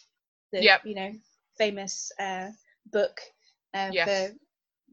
the 0.54 0.62
Yep. 0.63 0.82
you 0.86 0.96
know 0.96 1.12
famous 1.58 2.12
uh 2.20 2.50
book 2.92 3.20
uh, 3.74 3.92
Yes. 3.92 4.08
for 4.32 4.36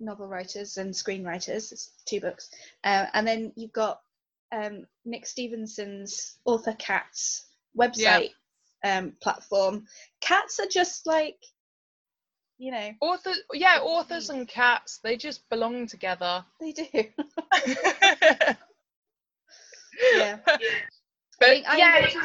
novel 0.00 0.26
writers 0.26 0.76
and 0.76 0.92
screenwriters 0.92 1.72
it's 1.72 1.90
two 2.04 2.20
books 2.20 2.50
uh, 2.84 3.06
and 3.14 3.26
then 3.26 3.52
you've 3.56 3.72
got 3.72 4.00
um 4.52 4.86
Nick 5.04 5.26
Stephenson's 5.26 6.36
author 6.44 6.74
cats 6.78 7.46
website 7.78 8.30
um 8.84 9.12
platform 9.20 9.84
cats 10.20 10.60
are 10.60 10.68
just 10.70 11.06
like 11.06 11.36
you 12.58 12.70
know 12.72 12.90
Authors, 13.02 13.38
yeah, 13.52 13.80
authors 13.82 14.30
and 14.30 14.48
cats, 14.48 14.98
they 15.04 15.16
just 15.16 15.46
belong 15.50 15.86
together. 15.86 16.42
they 16.60 16.72
do 16.72 16.86
Yeah. 20.14 20.38
think 21.40 21.66
I 21.68 21.76
yeah, 21.76 21.98
noticed- 22.00 22.16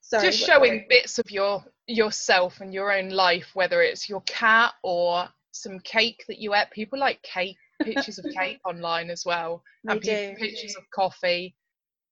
sorry 0.00 0.26
just 0.30 0.38
showing 0.38 0.86
bits 0.88 1.18
of 1.18 1.30
your 1.30 1.64
yourself 1.86 2.60
and 2.60 2.72
your 2.74 2.92
own 2.92 3.08
life, 3.10 3.50
whether 3.54 3.80
it's 3.82 4.08
your 4.08 4.20
cat 4.22 4.72
or 4.82 5.28
some 5.52 5.80
cake 5.80 6.24
that 6.28 6.38
you 6.38 6.54
ate. 6.54 6.70
People 6.70 6.98
like 6.98 7.22
cake, 7.22 7.56
pictures 7.84 8.18
of 8.18 8.28
cake 8.30 8.60
online 8.64 9.10
as 9.10 9.24
well, 9.26 9.62
They 9.84 9.98
and 9.98 10.00
do. 10.00 10.36
pictures 10.38 10.76
of 10.76 10.84
coffee. 10.94 11.56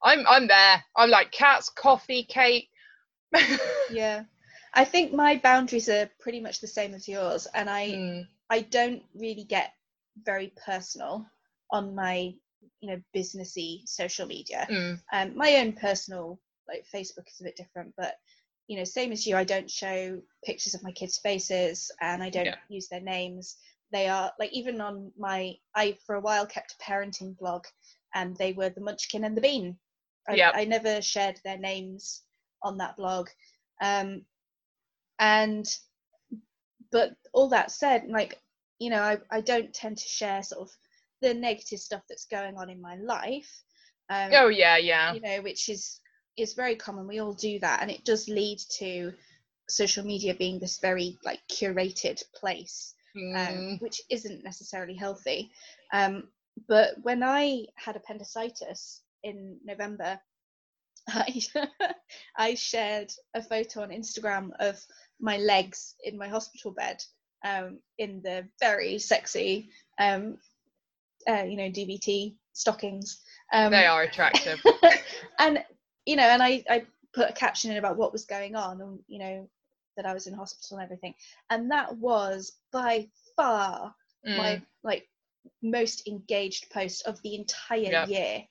I'm 0.03 0.27
I'm 0.27 0.47
there. 0.49 0.85
I'm 0.97 1.11
like 1.11 1.33
cats, 1.33 1.69
coffee, 1.71 2.25
cake. 2.25 2.69
yeah 3.89 4.25
i 4.75 4.85
think 4.85 5.13
my 5.13 5.37
boundaries 5.37 5.89
are 5.89 6.11
pretty 6.21 6.41
much 6.41 6.61
the 6.61 6.67
same 6.67 6.95
as 6.95 7.09
yours 7.09 7.47
and 7.55 7.69
i 7.69 8.01
Mm, 8.01 8.27
i 8.51 8.61
don't 8.61 9.03
really 9.15 9.45
get 9.45 9.73
very 10.25 10.53
personal 10.65 11.27
on 11.71 11.95
my 11.95 12.33
you 12.81 12.89
know 12.91 13.01
businessy 13.15 13.81
social 13.87 14.27
media 14.27 14.71
mm, 14.71 15.01
um 15.13 15.37
my 15.37 15.57
own 15.57 15.73
personal 15.73 16.39
like 16.69 16.85
facebook 16.95 17.27
is 17.29 17.41
a 17.41 17.45
bit 17.45 17.57
different 17.57 17.93
but 17.97 18.15
you 18.69 18.77
know 18.77 18.85
same 18.85 19.13
as 19.13 19.27
you 19.27 19.37
i 19.37 19.45
don't 19.45 19.71
show 19.71 20.21
pictures 20.45 20.75
of 20.75 20.83
my 20.83 20.93
kids 20.93 21.19
faces 21.19 21.91
and 22.01 22.23
i 22.23 22.31
don't 22.31 22.53
Yeah. 22.53 22.57
use 22.69 22.89
their 22.89 23.01
names 23.01 23.57
they 23.93 24.09
are 24.09 24.33
like 24.39 24.53
even 24.53 24.81
on 24.81 25.13
my 25.19 25.55
i 25.75 25.97
for 26.07 26.17
a 26.17 26.21
while 26.21 26.47
kept 26.47 26.75
a 26.75 26.85
parenting 26.85 27.37
blog 27.39 27.65
and 28.15 28.37
they 28.37 28.53
were 28.53 28.71
the 28.71 28.81
munchkin 28.81 29.25
and 29.25 29.37
the 29.37 29.41
bean 29.41 29.77
i, 30.29 30.35
Yep. 30.35 30.53
I 30.57 30.65
never 30.65 31.03
shared 31.03 31.41
their 31.45 31.59
names 31.59 32.23
on 32.63 32.79
that 32.79 32.97
blog 32.97 33.29
um 33.81 34.23
and 35.19 35.67
but 36.91 37.15
all 37.33 37.49
that 37.49 37.71
said 37.71 38.05
like 38.09 38.41
you 38.79 38.91
know 38.91 39.03
I, 39.03 39.19
I 39.31 39.41
don't 39.41 39.73
tend 39.73 39.99
to 39.99 40.09
share 40.09 40.43
sort 40.43 40.63
of 40.69 40.77
the 41.23 41.35
negative 41.35 41.79
stuff 41.81 42.03
that's 42.09 42.27
going 42.27 42.57
on 42.57 42.69
in 42.71 42.81
my 42.81 42.97
life 42.97 43.63
um 44.11 44.31
oh 44.35 44.49
yeah, 44.49 44.77
yeah. 44.77 45.15
you 45.15 45.21
know 45.21 45.43
which 45.43 45.69
is 45.69 46.01
is 46.37 46.53
very 46.55 46.77
common. 46.77 47.07
We 47.07 47.21
all 47.21 47.33
do 47.33 47.59
that, 47.61 47.81
and 47.83 47.91
it 47.91 48.05
does 48.05 48.29
lead 48.29 48.59
to 48.79 49.13
social 49.69 50.05
media 50.05 50.35
being 50.35 50.59
this 50.59 50.79
very 50.79 51.19
like 51.25 51.41
curated 51.51 52.23
place, 52.35 52.95
um, 53.17 53.33
Mm. 53.33 53.81
which 53.81 54.01
isn't 54.11 54.45
necessarily 54.45 54.95
healthy. 54.95 55.51
Um, 55.93 56.29
but 56.69 56.95
when 57.03 57.23
I 57.23 57.67
had 57.77 57.97
appendicitis 57.97 59.03
in 59.23 59.59
November, 59.65 60.21
I, 61.09 61.41
I 62.37 62.55
shared 62.55 63.13
a 63.35 63.43
photo 63.43 63.83
on 63.83 63.91
Instagram 63.91 64.51
of 64.59 64.85
my 65.21 65.37
legs 65.39 65.95
in 66.05 66.19
my 66.19 66.29
hospital 66.29 66.73
bed 66.73 67.03
um, 67.45 67.79
in 67.99 68.21
the 68.23 68.49
very 68.61 68.99
sexy, 68.99 69.71
um, 69.99 70.39
uh, 71.29 71.43
you 71.45 71.57
know, 71.57 71.71
DVT 71.71 72.35
stockings. 72.53 73.21
Um, 73.53 73.71
they 73.71 73.87
are 73.87 74.03
attractive. 74.03 74.61
and 75.39 75.63
you 76.07 76.17
know, 76.17 76.25
and 76.25 76.43
I, 76.43 76.65
I 76.69 76.85
put 77.15 77.31
a 77.31 77.33
caption 77.33 77.71
in 77.71 77.79
about 77.79 77.97
what 77.97 78.13
was 78.13 78.25
going 78.25 78.55
on, 78.57 78.81
and 78.81 78.99
you 79.07 79.19
know, 79.19 79.49
that 79.97 80.07
I 80.07 80.15
was 80.15 80.27
in 80.27 80.35
hospital 80.35 80.79
and 80.79 80.85
everything, 80.85 81.15
and 81.51 81.71
that 81.71 81.97
was 81.97 82.53
by 82.73 83.09
far 83.37 83.95
Mm. 84.27 84.37
my 84.37 84.63
like 84.83 85.09
most 85.63 86.07
engaged 86.09 86.71
post 86.71 87.07
of 87.07 87.21
the 87.23 87.35
entire 87.37 87.93
Yep. 87.93 88.09
year. 88.09 88.43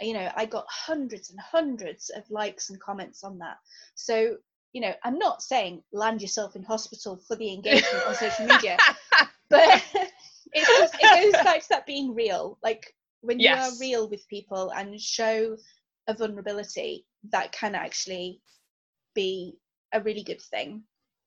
You 0.00 0.14
know, 0.14 0.30
I 0.36 0.46
got 0.46 0.66
hundreds 0.68 1.30
and 1.30 1.40
hundreds 1.40 2.10
of 2.10 2.28
likes 2.30 2.70
and 2.70 2.80
comments 2.80 3.24
on 3.24 3.38
that. 3.38 3.56
So, 3.94 4.36
you 4.72 4.80
know, 4.80 4.94
I'm 5.04 5.18
not 5.18 5.42
saying 5.42 5.82
land 5.92 6.20
yourself 6.22 6.54
in 6.56 6.62
hospital 6.62 7.16
for 7.16 7.36
the 7.36 7.52
engagement 7.52 8.04
on 8.06 8.14
social 8.14 8.46
media, 8.46 8.78
but 9.50 9.82
it's 10.52 10.74
just, 10.76 10.94
it 11.00 11.12
goes 11.12 11.40
back 11.42 11.62
to 11.62 11.68
that 11.70 11.86
being 11.86 12.14
real. 12.14 12.58
Like 12.62 12.94
when 13.22 13.40
you 13.40 13.54
are 13.54 13.70
real 13.80 14.08
with 14.08 14.28
people 14.28 14.70
and 14.70 15.00
show 15.00 15.56
a 16.06 16.14
vulnerability, 16.14 17.06
that 17.30 17.52
can 17.52 17.74
actually 17.74 18.40
be 19.14 19.58
a 19.96 20.02
really 20.02 20.22
good 20.22 20.40
thing. 20.40 20.82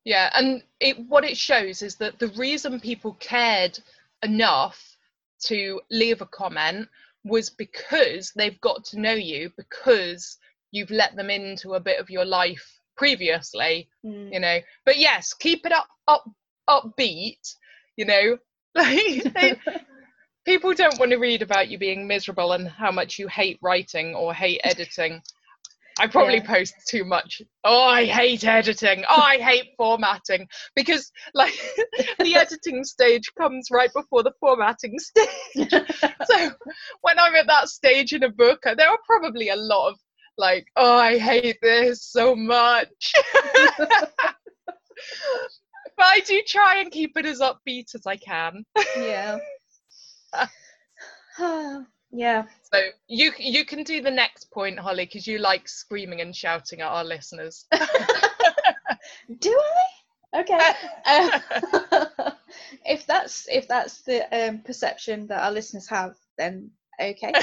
Yeah, 0.06 0.30
and 0.36 0.64
it 0.80 0.98
what 1.08 1.24
it 1.26 1.38
shows 1.38 1.82
is 1.82 1.96
that 1.96 2.20
the 2.20 2.30
reason 2.30 2.80
people 2.80 3.14
cared 3.20 3.78
enough 4.24 4.98
to 5.46 5.82
leave 5.92 6.22
a 6.22 6.26
comment 6.26 6.88
was 7.24 7.50
because 7.50 8.32
they've 8.36 8.60
got 8.62 8.86
to 8.86 9.00
know 9.00 9.14
you 9.14 9.52
because 9.58 10.38
you've 10.72 10.92
let 10.92 11.16
them 11.16 11.30
into 11.30 11.74
a 11.74 11.80
bit 11.80 12.00
of 12.00 12.10
your 12.10 12.26
life 12.26 12.80
previously, 12.96 13.90
Mm. 14.06 14.34
you 14.34 14.40
know. 14.40 14.60
But 14.86 14.98
yes, 14.98 15.34
keep 15.34 15.66
it 15.66 15.72
up 15.72 15.88
up 16.08 16.24
upbeat, 16.70 17.56
you 17.98 18.06
know. 18.06 18.38
Like 18.76 19.24
they, 19.34 19.60
people 20.46 20.74
don't 20.74 21.00
want 21.00 21.12
to 21.12 21.18
read 21.18 21.42
about 21.42 21.70
you 21.70 21.78
being 21.78 22.08
miserable 22.08 22.54
and 22.54 22.68
how 22.68 22.92
much 22.92 23.18
you 23.20 23.28
hate 23.28 23.58
writing 23.62 24.16
or 24.16 24.34
hate 24.34 24.62
editing. 24.64 25.22
I 26.00 26.08
probably 26.08 26.36
Yeah. 26.36 26.48
post 26.48 26.74
too 26.88 27.04
much. 27.04 27.42
Oh, 27.64 27.84
I 27.84 28.06
hate 28.06 28.46
editing. 28.46 29.04
Oh, 29.10 29.22
I 29.22 29.38
hate 29.38 29.74
formatting 29.78 30.48
because 30.76 31.12
like 31.34 31.54
the 32.20 32.36
editing 32.36 32.84
stage 32.84 33.32
comes 33.38 33.68
right 33.72 33.92
before 33.94 34.24
the 34.24 34.34
formatting 34.40 34.98
stage. 35.00 35.70
so 36.26 36.52
when 37.02 37.20
I'm 37.20 37.36
at 37.36 37.48
that 37.48 37.70
stage 37.70 38.14
in 38.14 38.24
a 38.24 38.30
book, 38.30 38.66
uh, 38.66 38.76
there 38.76 38.90
are 38.90 39.00
probably 39.06 39.50
a 39.50 39.56
lot 39.56 39.90
of 39.90 40.00
like, 40.38 40.66
oh, 40.78 40.98
I 40.98 41.18
hate 41.18 41.58
this 41.62 42.04
so 42.04 42.36
much. 42.36 43.14
but 43.78 44.24
I 46.00 46.22
do 46.22 46.42
try 46.48 46.80
and 46.80 46.92
keep 46.92 47.18
it 47.18 47.26
as 47.26 47.42
upbeat 47.42 47.94
as 47.94 48.06
I 48.06 48.16
can. 48.16 48.64
yeah. 48.98 49.40
yeah. 52.12 52.44
So 52.72 52.80
you 53.08 53.32
you 53.38 53.66
can 53.66 53.84
do 53.84 54.02
the 54.02 54.12
next 54.12 54.52
point, 54.52 54.80
Holly, 54.80 55.06
because 55.06 55.28
you 55.28 55.40
like 55.40 55.68
screaming 55.68 56.22
and 56.22 56.36
shouting 56.36 56.82
at 56.82 56.88
our 56.88 57.04
listeners. 57.04 57.66
Do 59.40 59.62
I? 60.34 60.40
Okay. 60.42 60.60
Uh, 61.06 62.32
if 62.86 63.06
that's 63.06 63.48
if 63.50 63.68
that's 63.68 64.02
the 64.02 64.24
um, 64.36 64.60
perception 64.60 65.28
that 65.28 65.44
our 65.44 65.52
listeners 65.52 65.88
have, 65.88 66.16
then 66.38 66.72
okay. 67.00 67.34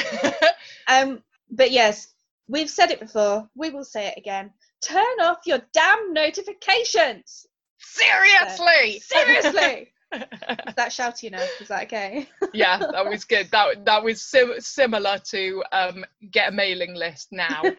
Um, 0.89 1.23
but 1.51 1.71
yes, 1.71 2.09
we've 2.49 2.71
said 2.71 2.91
it 2.91 3.01
before. 3.01 3.49
We 3.55 3.71
will 3.71 3.85
say 3.85 4.09
it 4.09 4.19
again. 4.19 4.53
Turn 4.83 5.21
off 5.21 5.39
your 5.47 5.61
damn 5.73 6.13
notifications. 6.13 7.47
Seriously. 7.79 9.01
Seriously. 9.01 9.93
Is 10.15 10.75
that 10.77 10.91
shouty 10.91 11.25
enough? 11.25 11.49
Is 11.61 11.69
that 11.69 11.85
okay? 11.85 12.29
yeah, 12.55 12.79
that 12.79 13.07
was 13.07 13.25
good. 13.25 13.49
That 13.51 13.85
that 13.85 14.03
was 14.03 14.23
sim- 14.23 14.61
similar 14.61 15.19
to 15.31 15.63
um, 15.73 16.05
get 16.31 16.51
a 16.51 16.53
mailing 16.53 16.95
list 16.95 17.29
now. 17.33 17.63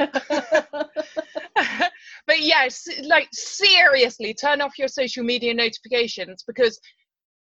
but 2.28 2.40
yes, 2.40 2.88
like 3.04 3.30
seriously, 3.32 4.34
turn 4.34 4.62
off 4.62 4.78
your 4.78 4.90
social 4.90 5.24
media 5.24 5.54
notifications 5.54 6.44
because 6.46 6.80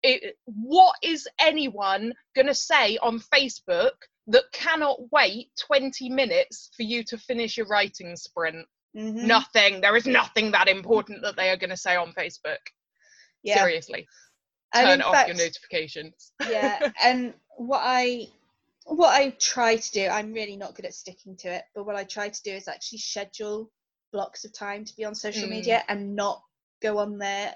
it, 0.02 0.36
what 0.44 0.96
is 1.02 1.26
anyone 1.40 2.12
going 2.34 2.46
to 2.46 2.54
say 2.54 2.98
on 2.98 3.20
Facebook 3.20 3.92
that 4.26 4.44
cannot 4.52 4.98
wait 5.12 5.48
20 5.66 6.10
minutes 6.10 6.70
for 6.76 6.82
you 6.82 7.02
to 7.04 7.16
finish 7.16 7.56
your 7.56 7.66
writing 7.68 8.14
sprint? 8.16 8.66
Mhm. 8.94 9.24
Nothing. 9.24 9.80
There 9.80 9.96
is 9.96 10.06
nothing 10.06 10.50
that 10.52 10.68
important 10.68 11.22
that 11.22 11.36
they 11.36 11.48
are 11.48 11.56
going 11.56 11.70
to 11.70 11.76
say 11.76 11.96
on 11.96 12.12
Facebook. 12.12 12.58
Yeah. 13.42 13.58
Seriously, 13.58 14.06
turn 14.74 15.02
off 15.02 15.26
your 15.26 15.36
notifications. 15.36 16.32
yeah 16.40 16.80
and 17.02 17.34
what 17.56 17.80
i 17.82 18.26
what 18.86 19.14
i 19.14 19.30
try 19.40 19.76
to 19.76 19.90
do 19.92 20.06
i'm 20.08 20.32
really 20.32 20.56
not 20.56 20.74
good 20.74 20.84
at 20.86 20.94
sticking 20.94 21.36
to 21.36 21.48
it 21.48 21.62
but 21.74 21.84
what 21.86 21.96
i 21.96 22.04
try 22.04 22.28
to 22.28 22.42
do 22.42 22.52
is 22.52 22.68
actually 22.68 22.98
schedule 22.98 23.70
blocks 24.12 24.44
of 24.44 24.52
time 24.56 24.84
to 24.84 24.94
be 24.96 25.04
on 25.04 25.14
social 25.14 25.48
Mm. 25.48 25.50
media 25.50 25.82
and 25.88 26.14
not 26.16 26.42
go 26.82 26.98
on 26.98 27.18
there 27.18 27.54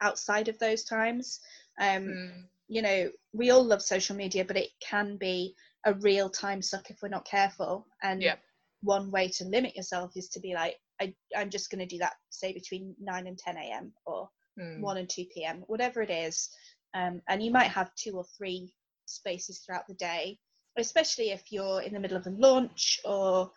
outside 0.00 0.48
of 0.48 0.58
those 0.58 0.84
times 0.84 1.40
um 1.80 2.16
Mm, 2.16 2.48
you 2.68 2.82
know 2.82 3.10
we 3.32 3.50
all 3.50 3.64
love 3.64 3.82
social 3.82 4.16
media 4.16 4.44
but 4.44 4.56
it 4.56 4.68
can 4.80 5.16
be 5.16 5.54
a 5.86 5.94
real 5.94 6.28
time 6.30 6.62
suck 6.62 6.90
if 6.90 6.98
we're 7.02 7.08
not 7.08 7.24
careful 7.26 7.86
and 8.02 8.20
Yep. 8.22 8.38
one 8.82 9.10
way 9.10 9.28
to 9.28 9.44
limit 9.44 9.76
yourself 9.76 10.12
is 10.16 10.28
to 10.28 10.40
be 10.40 10.54
like 10.54 10.76
I, 11.00 11.14
i'm 11.36 11.50
just 11.50 11.70
going 11.70 11.80
to 11.80 11.86
do 11.86 11.98
that 11.98 12.14
say 12.30 12.52
between 12.52 12.94
9 13.00 13.26
and 13.26 13.38
10 13.38 13.56
a.m 13.56 13.92
or 14.06 14.28
mm. 14.58 14.80
1 14.80 14.96
and 14.96 15.08
2 15.08 15.24
p.m 15.34 15.64
whatever 15.66 16.02
it 16.02 16.10
is 16.10 16.50
um, 16.94 17.20
and 17.28 17.42
you 17.42 17.50
might 17.50 17.70
have 17.70 17.94
two 17.94 18.12
or 18.16 18.24
three 18.36 18.72
spaces 19.06 19.58
throughout 19.60 19.86
the 19.88 19.94
day 19.94 20.38
especially 20.78 21.30
if 21.30 21.52
you're 21.52 21.82
in 21.82 21.92
the 21.92 22.00
middle 22.00 22.16
of 22.16 22.26
a 22.26 22.30
launch 22.30 23.00
or 23.04 23.50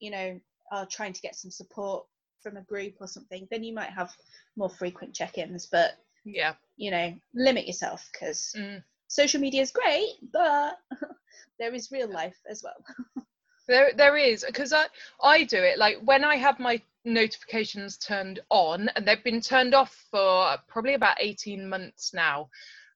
you 0.00 0.10
know 0.10 0.38
are 0.70 0.86
trying 0.86 1.12
to 1.12 1.20
get 1.20 1.34
some 1.36 1.50
support 1.50 2.04
from 2.42 2.56
a 2.56 2.62
group 2.62 2.94
or 3.00 3.06
something 3.06 3.46
then 3.50 3.62
you 3.62 3.74
might 3.74 3.90
have 3.90 4.10
more 4.56 4.70
frequent 4.70 5.14
check-ins 5.14 5.66
but 5.66 5.92
Yeah. 6.24 6.54
you 6.76 6.90
know 6.90 7.14
limit 7.34 7.66
yourself 7.66 8.08
because 8.12 8.52
Mm. 8.56 8.82
social 9.08 9.40
media 9.40 9.62
is 9.62 9.70
great 9.70 10.14
but 10.32 10.78
there 11.58 11.74
is 11.74 11.90
real 11.92 12.10
life 12.10 12.38
as 12.48 12.62
well 12.62 12.84
There, 13.68 13.92
there 13.96 14.16
is 14.16 14.44
because 14.44 14.72
I, 14.72 14.86
I 15.22 15.44
do 15.44 15.56
it 15.56 15.78
like 15.78 15.98
when 16.02 16.24
I 16.24 16.36
have 16.36 16.58
my 16.58 16.82
notifications 17.04 17.98
turned 17.98 18.40
on, 18.50 18.88
and 18.90 19.06
they've 19.06 19.24
been 19.24 19.40
turned 19.40 19.74
off 19.74 19.94
for 20.10 20.56
probably 20.68 20.94
about 20.94 21.16
eighteen 21.20 21.68
months 21.68 22.12
now. 22.14 22.48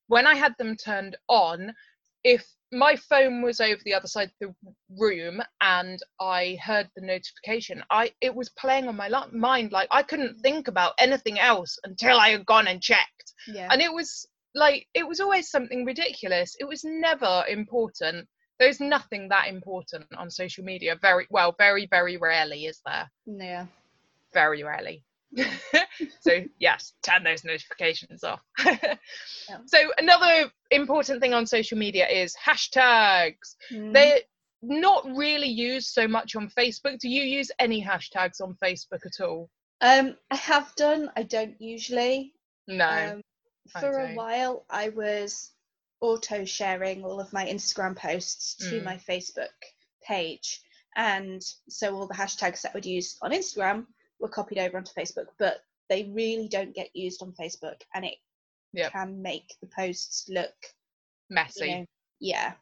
When 0.09 0.27
I 0.27 0.35
had 0.35 0.55
them 0.59 0.77
turned 0.77 1.16
on, 1.29 1.75
if 2.23 2.47
my 2.73 2.97
phone 2.97 3.42
was 3.42 3.61
over 3.61 3.81
the 3.85 3.95
other 3.95 4.09
side 4.09 4.31
of 4.40 4.55
the 4.64 4.73
room 4.99 5.40
and 5.61 5.99
I 6.21 6.59
heard 6.62 6.88
the 6.95 7.03
notification, 7.03 7.83
I 7.90 8.12
it 8.21 8.35
was 8.35 8.49
playing 8.51 8.88
on 8.88 8.97
my 8.97 9.09
mind 9.33 9.73
like 9.73 9.88
I 9.90 10.03
couldn't 10.03 10.40
think 10.40 10.69
about 10.69 10.95
anything 10.99 11.38
else 11.38 11.79
until 11.85 12.19
I 12.19 12.31
had 12.31 12.47
gone 12.47 12.66
and 12.69 12.83
checked. 12.83 13.35
yeah. 13.47 13.69
And 13.71 13.81
it 13.81 13.92
was 13.92 14.27
like 14.55 14.87
it 14.95 15.07
was 15.07 15.21
always 15.21 15.51
something 15.51 15.85
ridiculous. 15.85 16.57
It 16.59 16.64
was 16.64 16.85
never 16.85 17.45
important. 17.49 18.29
There's 18.59 18.81
nothing 18.81 19.29
that 19.29 19.49
important 19.49 20.07
on 20.16 20.31
social 20.31 20.64
media. 20.64 20.97
Very 21.01 21.27
well 21.31 21.55
very 21.59 21.87
very 21.87 22.16
rarely 22.16 22.66
is 22.66 22.81
there? 22.85 23.11
Yeah 23.27 23.66
very 24.40 24.62
rarely. 24.72 24.99
So 26.20 26.33
yes 26.59 26.92
turn 27.03 27.22
those 27.25 27.44
notifications 27.44 28.22
off. 28.31 28.40
So 29.66 29.79
another 29.99 30.51
important 30.70 31.20
thing 31.22 31.35
on 31.35 31.46
social 31.46 31.79
media 31.79 32.07
is 32.22 32.35
hashtags. 32.49 33.49
Mhm. 33.72 33.92
they're 33.94 34.20
not 34.62 35.03
really 35.25 35.49
used 35.49 35.88
so 35.99 36.05
much 36.16 36.31
on 36.37 36.49
facebook. 36.59 36.99
Do 36.99 37.09
you 37.09 37.22
use 37.38 37.51
any 37.66 37.81
hashtags 37.90 38.40
on 38.40 38.57
facebook 38.64 39.03
at 39.11 39.20
all? 39.27 39.49
Um 39.81 40.07
i 40.31 40.37
have 40.53 40.68
done. 40.77 41.03
I 41.20 41.22
don't 41.35 41.57
usually. 41.61 42.33
No 42.68 42.88
um, 43.14 43.20
for 43.81 43.92
a 44.07 44.14
while 44.20 44.64
i 44.70 44.87
was 45.03 45.31
auto 46.01 46.38
sharing 46.44 46.99
all 47.05 47.18
of 47.25 47.33
my 47.38 47.44
instagram 47.55 47.94
posts 48.07 48.55
to 48.68 48.75
Mm. 48.81 48.85
my 48.90 48.96
facebook 49.11 49.59
page 50.12 50.49
and 50.96 51.42
so 51.79 51.85
all 51.94 52.07
the 52.07 52.20
hashtags 52.22 52.61
that 52.62 52.70
I 52.72 52.77
would 52.77 52.87
use 52.99 53.09
on 53.25 53.31
instagram 53.40 53.79
were 54.20 54.29
copied 54.29 54.59
over 54.59 54.76
onto 54.76 54.92
facebook 54.92 55.26
but 55.38 55.62
they 55.88 56.05
really 56.14 56.48
don't 56.48 56.74
get 56.74 56.94
used 56.94 57.22
on 57.22 57.33
facebook 57.33 57.81
and 57.94 58.05
it 58.05 58.16
Yep. 58.72 58.92
can 58.92 59.22
make 59.22 59.55
the 59.62 59.68
posts 59.74 60.29
look 60.29 60.55
messy 61.31 61.66
you 61.66 61.70
know 61.76 61.87
yeah 62.20 62.52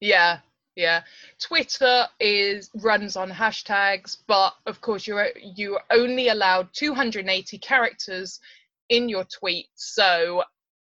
Yeah, 0.00 0.38
yeah 0.74 1.02
twitter 1.38 2.06
is 2.18 2.70
runs 2.74 3.16
on 3.16 3.30
hashtags 3.30 4.16
but 4.26 4.54
of 4.66 4.80
course 4.80 5.06
you're 5.06 5.28
you're 5.54 5.82
only 5.90 6.28
allowed 6.28 6.68
280 6.72 7.58
characters 7.58 8.40
in 8.88 9.08
your 9.08 9.24
tweet 9.24 9.68
so 9.74 10.42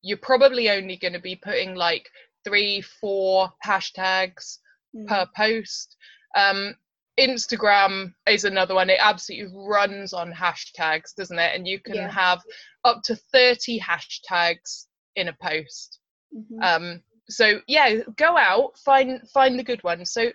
you're 0.02 0.18
probably 0.18 0.70
only 0.70 0.98
going 0.98 1.14
to 1.14 1.20
be 1.20 1.36
putting 1.36 1.74
like 1.76 2.10
three 2.44 2.82
four 2.82 3.52
hashtags 3.66 4.60
mm. 4.96 5.08
per 5.08 5.26
post 5.36 5.96
um 6.36 6.76
instagram 7.20 8.14
is 8.28 8.44
another 8.44 8.76
one. 8.76 8.90
It 8.90 9.00
absolutely 9.02 9.54
runs 9.56 10.14
on 10.14 10.32
hashtags 10.32 11.16
doesn't 11.16 11.40
it? 11.40 11.56
And 11.56 11.68
you 11.68 11.80
can 11.80 11.96
yeah. 11.96 12.12
have 12.12 12.42
up 12.84 13.02
to 13.04 13.16
30 13.16 13.80
hashtags 13.80 14.86
in 15.16 15.28
a 15.28 15.38
post. 15.42 16.00
Mm-hmm. 16.36 16.62
um 16.62 17.02
so 17.30 17.62
yeah 17.68 18.00
go 18.18 18.38
out 18.38 18.78
find 18.84 19.22
find 19.30 19.58
the 19.58 19.64
good 19.64 19.84
ones. 19.84 20.12
So 20.12 20.32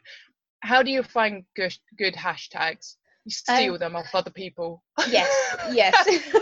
how 0.61 0.83
do 0.83 0.91
you 0.91 1.03
find 1.03 1.45
good 1.55 1.77
good 1.99 2.15
hashtags? 2.15 2.97
You 3.25 3.31
steal 3.31 3.75
um, 3.75 3.79
them 3.79 3.97
off 3.97 4.15
other 4.15 4.31
people. 4.31 4.83
yes 5.09 5.31
yes. 5.73 5.95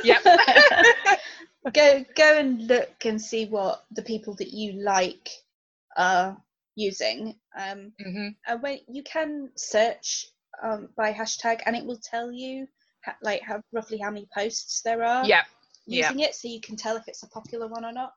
Yep. 0.04 0.24
Go 1.74 2.04
go 2.16 2.38
and 2.38 2.66
look 2.68 3.04
and 3.04 3.20
see 3.20 3.44
what 3.44 3.84
the 3.90 4.00
people 4.00 4.34
that 4.36 4.48
you 4.48 4.82
like 4.82 5.28
are 5.94 6.42
using 6.80 7.34
um 7.58 7.92
mm-hmm. 8.00 8.28
and 8.46 8.62
when 8.62 8.78
you 8.88 9.02
can 9.02 9.50
search 9.56 10.26
um 10.62 10.88
by 10.96 11.12
hashtag 11.12 11.60
and 11.66 11.76
it 11.76 11.84
will 11.84 11.98
tell 11.98 12.30
you 12.32 12.66
ha- 13.04 13.16
like 13.22 13.42
how 13.42 13.60
roughly 13.72 13.98
how 13.98 14.10
many 14.10 14.26
posts 14.34 14.82
there 14.82 15.02
are 15.04 15.24
yeah 15.26 15.42
using 15.86 16.20
it 16.20 16.34
so 16.34 16.46
you 16.48 16.60
can 16.60 16.76
tell 16.76 16.96
if 16.96 17.08
it's 17.08 17.22
a 17.22 17.28
popular 17.28 17.66
one 17.66 17.84
or 17.84 17.92
not 17.92 18.12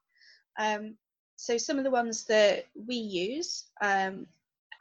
um 0.59 0.95
so 1.35 1.57
some 1.57 1.77
of 1.77 1.83
the 1.83 1.91
ones 1.91 2.23
that 2.25 2.67
we 2.73 2.95
use, 2.95 3.65
um, 3.81 4.27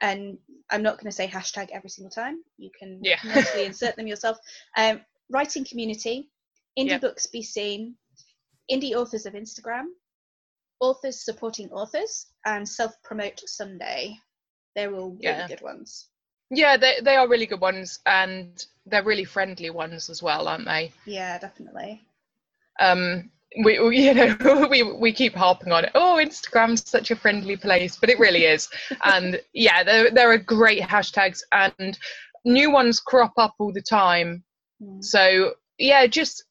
and 0.01 0.37
I'm 0.71 0.83
not 0.83 0.97
going 0.97 1.09
to 1.09 1.15
say 1.15 1.27
hashtag 1.27 1.69
every 1.71 1.89
single 1.89 2.11
time. 2.11 2.43
You 2.57 2.69
can 2.77 2.99
yeah. 3.01 3.17
mostly 3.35 3.65
insert 3.65 3.95
them 3.95 4.07
yourself. 4.07 4.37
Um, 4.77 5.01
writing 5.29 5.65
community, 5.65 6.29
indie 6.77 6.89
yeah. 6.89 6.97
books 6.99 7.27
be 7.27 7.41
seen, 7.41 7.95
indie 8.71 8.93
authors 8.93 9.25
of 9.25 9.33
Instagram, 9.33 9.85
authors 10.83 11.23
supporting 11.23 11.69
authors, 11.71 12.27
and 12.45 12.67
self 12.67 12.93
promote 13.03 13.39
Sunday. 13.45 14.17
They're 14.75 14.93
all 14.93 15.11
really 15.11 15.19
yeah. 15.21 15.47
good 15.47 15.61
ones. 15.61 16.09
Yeah, 16.51 16.77
they 16.77 16.99
they 17.01 17.15
are 17.15 17.27
really 17.27 17.45
good 17.45 17.61
ones, 17.61 17.99
and 18.05 18.63
they're 18.85 19.03
really 19.03 19.25
friendly 19.25 19.69
ones 19.69 20.09
as 20.09 20.21
well, 20.21 20.47
aren't 20.47 20.65
they? 20.65 20.91
Yeah, 21.05 21.39
definitely. 21.39 22.01
Um, 22.79 23.31
we, 23.63 23.73
you 23.97 24.13
know 24.13 24.67
we 24.69 24.83
we 24.83 25.13
keep 25.13 25.35
harping 25.35 25.71
on 25.71 25.85
it 25.85 25.91
oh 25.95 26.19
instagram's 26.19 26.89
such 26.89 27.11
a 27.11 27.15
friendly 27.15 27.55
place 27.55 27.97
but 27.97 28.09
it 28.09 28.19
really 28.19 28.45
is 28.45 28.67
and 29.03 29.39
yeah 29.53 29.83
there, 29.83 30.11
there 30.11 30.31
are 30.31 30.37
great 30.37 30.81
hashtags 30.81 31.41
and 31.51 31.97
new 32.45 32.71
ones 32.71 32.99
crop 32.99 33.33
up 33.37 33.53
all 33.59 33.71
the 33.71 33.81
time 33.81 34.43
mm. 34.81 35.03
so 35.03 35.53
yeah 35.77 36.07
just 36.07 36.43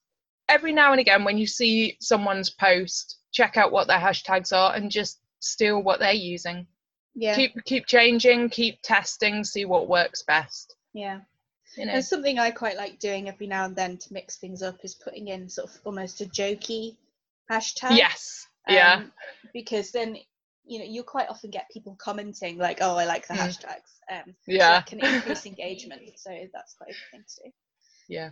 every 0.48 0.72
now 0.72 0.92
and 0.92 1.00
again 1.00 1.24
when 1.24 1.38
you 1.38 1.46
see 1.46 1.96
someone's 2.00 2.50
post 2.50 3.18
check 3.32 3.56
out 3.56 3.72
what 3.72 3.88
their 3.88 3.98
hashtags 3.98 4.52
are 4.52 4.74
and 4.74 4.90
just 4.90 5.20
steal 5.40 5.82
what 5.82 5.98
they're 5.98 6.12
using 6.12 6.66
yeah 7.14 7.34
keep 7.34 7.52
keep 7.64 7.86
changing 7.86 8.48
keep 8.48 8.80
testing 8.82 9.42
see 9.44 9.64
what 9.64 9.88
works 9.88 10.22
best 10.22 10.76
yeah 10.94 11.20
you 11.76 11.86
know. 11.86 11.92
And 11.92 12.04
something 12.04 12.38
I 12.38 12.50
quite 12.50 12.76
like 12.76 12.98
doing 12.98 13.28
every 13.28 13.46
now 13.46 13.64
and 13.64 13.74
then 13.74 13.96
to 13.96 14.12
mix 14.12 14.36
things 14.36 14.62
up 14.62 14.78
is 14.82 14.94
putting 14.94 15.28
in 15.28 15.48
sort 15.48 15.70
of 15.70 15.80
almost 15.84 16.20
a 16.20 16.26
jokey 16.26 16.96
hashtag. 17.50 17.96
Yes. 17.96 18.46
Um, 18.68 18.74
yeah. 18.74 19.02
Because 19.52 19.90
then 19.90 20.16
you 20.64 20.78
know 20.78 20.84
you'll 20.88 21.04
quite 21.04 21.28
often 21.28 21.50
get 21.50 21.70
people 21.72 21.96
commenting 21.98 22.58
like, 22.58 22.78
"Oh, 22.80 22.96
I 22.96 23.04
like 23.04 23.26
the 23.26 23.34
mm. 23.34 23.38
hashtags." 23.38 24.00
Um, 24.10 24.34
yeah. 24.46 24.84
So 24.84 24.96
can 24.96 25.14
increase 25.14 25.46
engagement. 25.46 26.02
So 26.16 26.30
that's 26.52 26.74
quite 26.74 26.90
a 26.90 26.92
good 26.92 27.10
thing 27.10 27.24
to 27.26 27.44
do. 27.44 27.52
Yeah. 28.08 28.30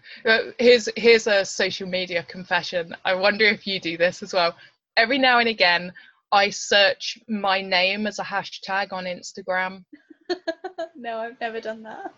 Here's 0.58 0.88
here's 0.96 1.26
a 1.26 1.44
social 1.44 1.88
media 1.88 2.22
confession. 2.24 2.94
I 3.04 3.14
wonder 3.14 3.46
if 3.46 3.66
you 3.66 3.80
do 3.80 3.96
this 3.96 4.22
as 4.22 4.34
well. 4.34 4.54
Every 4.96 5.18
now 5.18 5.38
and 5.38 5.48
again, 5.48 5.92
I 6.32 6.50
search 6.50 7.18
my 7.28 7.60
name 7.60 8.06
as 8.06 8.18
a 8.18 8.24
hashtag 8.24 8.92
on 8.92 9.04
Instagram. 9.04 9.84
no, 10.96 11.18
I've 11.18 11.40
never 11.40 11.60
done 11.60 11.82
that. 11.82 12.12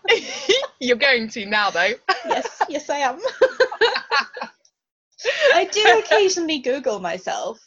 You're 0.79 0.97
going 0.97 1.29
to 1.29 1.45
now, 1.45 1.69
though. 1.71 1.93
yes, 2.25 2.61
yes, 2.69 2.89
I 2.89 2.97
am. 2.97 3.19
I 5.53 5.65
do 5.65 5.83
occasionally 5.99 6.59
Google 6.59 6.99
myself. 6.99 7.59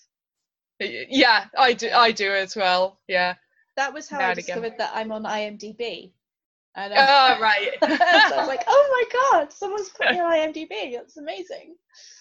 Yeah, 0.79 1.47
I 1.57 1.73
do. 1.73 1.89
I 1.91 2.13
do 2.13 2.31
as 2.33 2.55
well. 2.55 3.01
Yeah. 3.09 3.35
That 3.77 3.93
was 3.93 4.09
how 4.09 4.19
now 4.19 4.31
I 4.31 4.35
discovered 4.35 4.67
again. 4.67 4.79
that 4.79 4.93
I'm 4.95 5.11
on 5.13 5.25
IMDb. 5.25 6.13
And, 6.77 6.93
um, 6.93 6.99
oh 7.01 7.39
right. 7.41 7.71
so 7.83 7.89
I 7.89 8.37
was 8.37 8.49
like, 8.49 8.65
oh 8.67 9.07
my 9.11 9.41
god, 9.41 9.53
someone's 9.53 9.89
put 9.89 10.11
me 10.11 10.21
on 10.21 10.31
IMDb. 10.53 10.93
That's 10.93 11.17
amazing. 11.17 11.75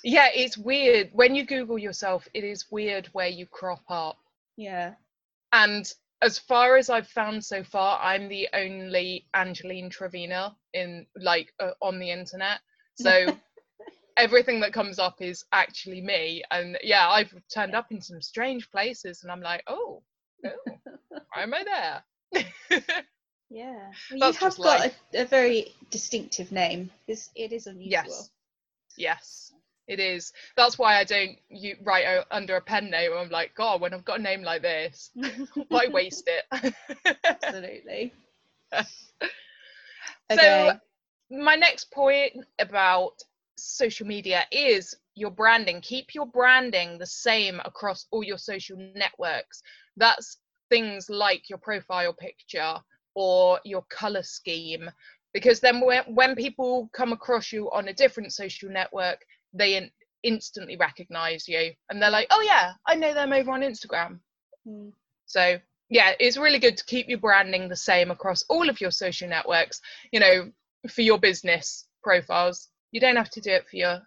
Yeah, 0.03 0.29
it's 0.33 0.57
weird 0.57 1.09
when 1.11 1.35
you 1.35 1.45
Google 1.45 1.77
yourself. 1.77 2.27
It 2.33 2.45
is 2.45 2.65
weird 2.71 3.07
where 3.11 3.27
you 3.27 3.45
crop 3.45 3.83
up. 3.89 4.17
Yeah. 4.55 4.93
And 5.51 5.91
as 6.21 6.39
far 6.39 6.77
as 6.77 6.89
I've 6.89 7.07
found 7.07 7.43
so 7.43 7.63
far, 7.63 7.99
I'm 8.01 8.29
the 8.29 8.47
only 8.53 9.27
Angeline 9.33 9.89
Trevena 9.89 10.55
in 10.73 11.05
like 11.19 11.53
uh, 11.59 11.71
on 11.81 11.99
the 11.99 12.11
internet. 12.11 12.59
So 12.95 13.27
everything 14.17 14.61
that 14.61 14.71
comes 14.71 14.99
up 14.99 15.21
is 15.21 15.43
actually 15.51 15.99
me. 15.99 16.43
And 16.49 16.77
yeah, 16.81 17.09
I've 17.09 17.33
turned 17.53 17.75
up 17.75 17.91
in 17.91 18.01
some 18.01 18.21
strange 18.21 18.71
places, 18.71 19.23
and 19.23 19.31
I'm 19.31 19.41
like, 19.41 19.63
oh, 19.67 20.01
oh 20.45 20.49
why 21.09 21.43
am 21.43 21.53
I 21.53 22.01
there? 22.31 23.03
Yeah, 23.49 23.91
well, 24.11 24.31
you 24.31 24.37
have 24.37 24.57
got 24.57 24.87
a, 24.87 25.21
a, 25.21 25.25
very 25.25 25.73
distinctive 25.91 26.51
name. 26.51 26.89
It's, 27.07 27.29
it 27.35 27.51
is 27.51 27.67
unusual. 27.67 27.91
Yes, 27.91 28.29
yes, 28.97 29.53
it 29.87 29.99
is. 29.99 30.33
That's 30.57 30.79
why 30.79 30.99
I 30.99 31.03
don't 31.03 31.37
you 31.49 31.75
write 31.83 32.25
under 32.31 32.55
a 32.55 32.61
pen 32.61 32.89
name. 32.89 33.11
I'm 33.15 33.29
like, 33.29 33.53
God, 33.55 33.81
when 33.81 33.93
I've 33.93 34.05
got 34.05 34.19
a 34.19 34.23
name 34.23 34.41
like 34.41 34.61
this, 34.61 35.11
why 35.67 35.87
waste 35.87 36.27
it? 36.27 36.73
Absolutely. 37.23 38.13
okay. 38.73 38.83
So 40.33 40.79
my 41.29 41.55
next 41.55 41.91
point 41.91 42.33
about 42.59 43.13
social 43.57 44.07
media 44.07 44.43
is 44.51 44.95
your 45.13 45.31
branding. 45.31 45.81
Keep 45.81 46.15
your 46.15 46.25
branding 46.25 46.97
the 46.97 47.05
same 47.05 47.61
across 47.63 48.07
all 48.11 48.23
your 48.23 48.37
social 48.37 48.77
networks. 48.95 49.61
That's 49.97 50.37
things 50.69 51.09
like 51.09 51.49
your 51.49 51.59
profile 51.59 52.13
picture 52.13 52.79
or 53.15 53.59
your 53.63 53.83
color 53.89 54.23
scheme 54.23 54.89
because 55.33 55.59
then 55.59 55.81
when, 55.81 56.03
when 56.13 56.35
people 56.35 56.89
come 56.93 57.11
across 57.11 57.51
you 57.51 57.69
on 57.71 57.87
a 57.87 57.93
different 57.93 58.33
social 58.33 58.69
network 58.69 59.19
they 59.53 59.75
in, 59.77 59.89
instantly 60.23 60.77
recognize 60.77 61.47
you 61.47 61.71
and 61.89 62.01
they're 62.01 62.11
like 62.11 62.27
oh 62.31 62.41
yeah 62.41 62.73
i 62.87 62.95
know 62.95 63.13
them 63.13 63.33
over 63.33 63.51
on 63.51 63.61
instagram. 63.61 64.19
Mm. 64.67 64.91
so 65.25 65.57
yeah 65.89 66.13
it's 66.19 66.37
really 66.37 66.59
good 66.59 66.77
to 66.77 66.85
keep 66.85 67.07
your 67.07 67.19
branding 67.19 67.69
the 67.69 67.75
same 67.75 68.11
across 68.11 68.43
all 68.49 68.69
of 68.69 68.81
your 68.81 68.91
social 68.91 69.29
networks 69.29 69.81
you 70.11 70.19
know 70.19 70.51
for 70.89 71.01
your 71.01 71.17
business 71.17 71.87
profiles. 72.03 72.69
You 72.91 73.01
don't 73.01 73.15
have 73.15 73.31
to 73.31 73.41
do 73.41 73.51
it 73.51 73.67
for 73.69 73.75
your 73.75 74.01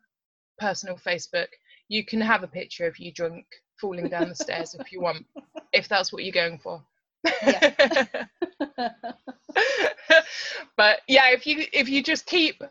personal 0.58 0.96
facebook. 0.96 1.48
You 1.88 2.04
can 2.04 2.20
have 2.20 2.42
a 2.42 2.48
picture 2.48 2.86
of 2.86 2.98
you 2.98 3.12
drunk 3.12 3.44
falling 3.80 4.08
down 4.08 4.28
the 4.28 4.34
stairs 4.34 4.74
if 4.74 4.90
you 4.92 5.00
want 5.00 5.24
if 5.72 5.88
that's 5.88 6.12
what 6.12 6.24
you're 6.24 6.32
going 6.32 6.58
for 6.58 6.82
but 10.76 11.00
yeah 11.08 11.30
if 11.30 11.46
you 11.46 11.64
if 11.72 11.88
you 11.88 12.02
just 12.02 12.26
keep 12.26 12.62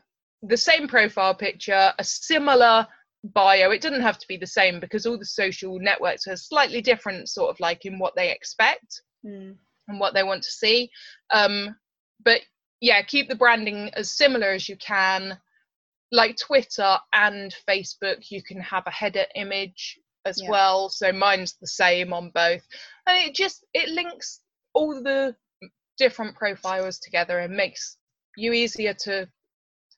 the 0.43 0.57
same 0.57 0.87
profile 0.87 1.33
picture, 1.33 1.93
a 1.97 2.03
similar 2.03 2.87
bio. 3.23 3.71
It 3.71 3.81
doesn't 3.81 4.01
have 4.01 4.19
to 4.19 4.27
be 4.27 4.37
the 4.37 4.47
same 4.47 4.79
because 4.79 5.05
all 5.05 5.17
the 5.17 5.25
social 5.25 5.79
networks 5.79 6.27
are 6.27 6.35
slightly 6.35 6.81
different, 6.81 7.29
sort 7.29 7.49
of 7.49 7.59
like 7.59 7.85
in 7.85 7.99
what 7.99 8.15
they 8.15 8.31
expect 8.31 9.01
mm. 9.25 9.55
and 9.87 9.99
what 9.99 10.13
they 10.13 10.23
want 10.23 10.43
to 10.43 10.51
see. 10.51 10.89
Um, 11.31 11.75
but 12.23 12.41
yeah, 12.81 13.01
keep 13.01 13.29
the 13.29 13.35
branding 13.35 13.89
as 13.93 14.11
similar 14.11 14.51
as 14.51 14.69
you 14.69 14.77
can. 14.77 15.37
Like 16.11 16.37
Twitter 16.37 16.97
and 17.13 17.53
Facebook, 17.67 18.29
you 18.29 18.41
can 18.41 18.61
have 18.61 18.83
a 18.87 18.91
header 18.91 19.25
image 19.35 19.99
as 20.25 20.41
yeah. 20.41 20.49
well. 20.49 20.89
So 20.89 21.11
mine's 21.11 21.55
the 21.59 21.67
same 21.67 22.13
on 22.13 22.29
both. 22.29 22.65
And 23.07 23.27
it 23.27 23.35
just 23.35 23.65
it 23.73 23.89
links 23.89 24.39
all 24.77 25.01
the 25.01 25.35
different 25.97 26.35
profiles 26.35 26.99
together 26.99 27.39
and 27.39 27.55
makes 27.55 27.97
you 28.35 28.53
easier 28.53 28.93
to 28.93 29.27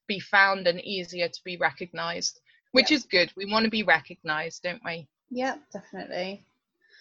be 0.07 0.19
found 0.19 0.67
and 0.67 0.79
easier 0.81 1.27
to 1.27 1.39
be 1.43 1.57
recognized 1.57 2.39
which 2.71 2.91
is 2.91 3.05
good. 3.05 3.31
We 3.35 3.51
want 3.51 3.65
to 3.65 3.71
be 3.71 3.83
recognized 3.83 4.63
don't 4.63 4.81
we? 4.85 5.07
Yeah 5.29 5.55
definitely. 5.73 6.45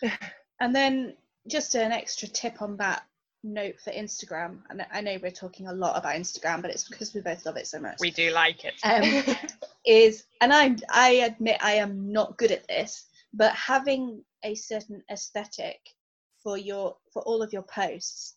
And 0.61 0.75
then 0.75 1.15
just 1.49 1.77
an 1.77 1.93
extra 1.93 2.27
tip 2.27 2.63
on 2.63 2.77
that 2.79 3.05
note 3.45 3.77
for 3.79 3.93
instagram. 3.93 4.59
And 4.69 4.85
i 4.93 5.01
know 5.01 5.19
we're 5.23 5.31
talking 5.31 5.69
a 5.69 5.73
lot 5.73 5.97
about 5.97 6.17
instagram 6.17 6.63
but 6.63 6.73
it's 6.73 6.89
because 6.89 7.15
we 7.15 7.21
both 7.21 7.47
love 7.47 7.57
it 7.57 7.69
so 7.69 7.79
much. 7.79 7.99
We 8.01 8.11
do 8.11 8.33
like 8.33 8.65
it. 8.65 8.75
Um, 8.83 9.37
is 9.87 10.25
and 10.41 10.53
i 10.53 10.75
i 10.91 11.11
admit 11.29 11.59
i 11.63 11.75
am 11.75 12.13
not 12.13 12.37
good 12.39 12.51
at 12.51 12.67
this 12.67 13.07
but 13.33 13.53
having 13.55 14.25
a 14.45 14.55
certain 14.55 15.03
aesthetic 15.11 15.79
for 16.49 16.57
your 16.57 16.97
for 17.13 17.21
all 17.23 17.43
of 17.43 17.53
your 17.53 17.63
posts 17.65 18.35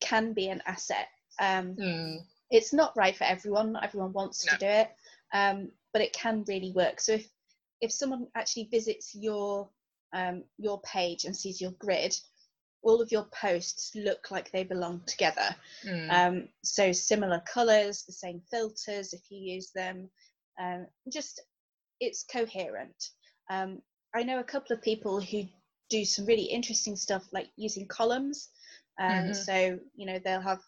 can 0.00 0.32
be 0.32 0.48
an 0.48 0.62
asset. 0.66 1.08
Um, 1.38 1.76
Mm. 1.76 2.18
It's 2.50 2.72
not 2.72 2.96
right 2.96 3.16
for 3.16 3.24
everyone. 3.24 3.72
Not 3.72 3.84
everyone 3.84 4.12
wants 4.12 4.46
No. 4.46 4.52
to 4.52 4.58
do 4.58 4.66
it, 4.66 4.90
um, 5.32 5.72
but 5.92 6.02
it 6.02 6.12
can 6.12 6.44
really 6.44 6.72
work. 6.72 7.00
So 7.00 7.12
if 7.12 7.26
if 7.80 7.92
someone 7.92 8.28
actually 8.34 8.68
visits 8.70 9.14
your 9.14 9.68
um, 10.14 10.44
your 10.58 10.80
page 10.82 11.24
and 11.26 11.36
sees 11.36 11.60
your 11.60 11.72
grid, 11.72 12.14
all 12.82 13.02
of 13.02 13.12
your 13.12 13.26
posts 13.42 13.94
look 13.94 14.30
like 14.30 14.50
they 14.50 14.64
belong 14.64 15.02
together. 15.06 15.48
Mm. 15.84 16.10
Um, 16.18 16.48
so 16.62 16.92
similar 16.92 17.40
colours, 17.40 18.04
the 18.04 18.12
same 18.12 18.40
filters 18.50 19.12
if 19.12 19.22
you 19.30 19.38
use 19.54 19.70
them. 19.72 20.10
Um, 20.58 20.86
just 21.12 21.42
it's 22.00 22.24
coherent. 22.24 23.10
Um, 23.50 23.82
I 24.14 24.22
know 24.22 24.38
a 24.40 24.44
couple 24.52 24.74
of 24.76 24.82
people 24.82 25.20
who 25.20 25.42
do 25.90 26.04
some 26.04 26.26
really 26.26 26.44
interesting 26.44 26.96
stuff 26.96 27.24
like 27.32 27.48
using 27.56 27.86
columns. 27.86 28.48
Um, 28.98 29.32
Mhm. 29.32 29.34
So 29.34 29.78
you 29.94 30.06
know 30.06 30.18
they'll 30.18 30.40
have 30.40 30.60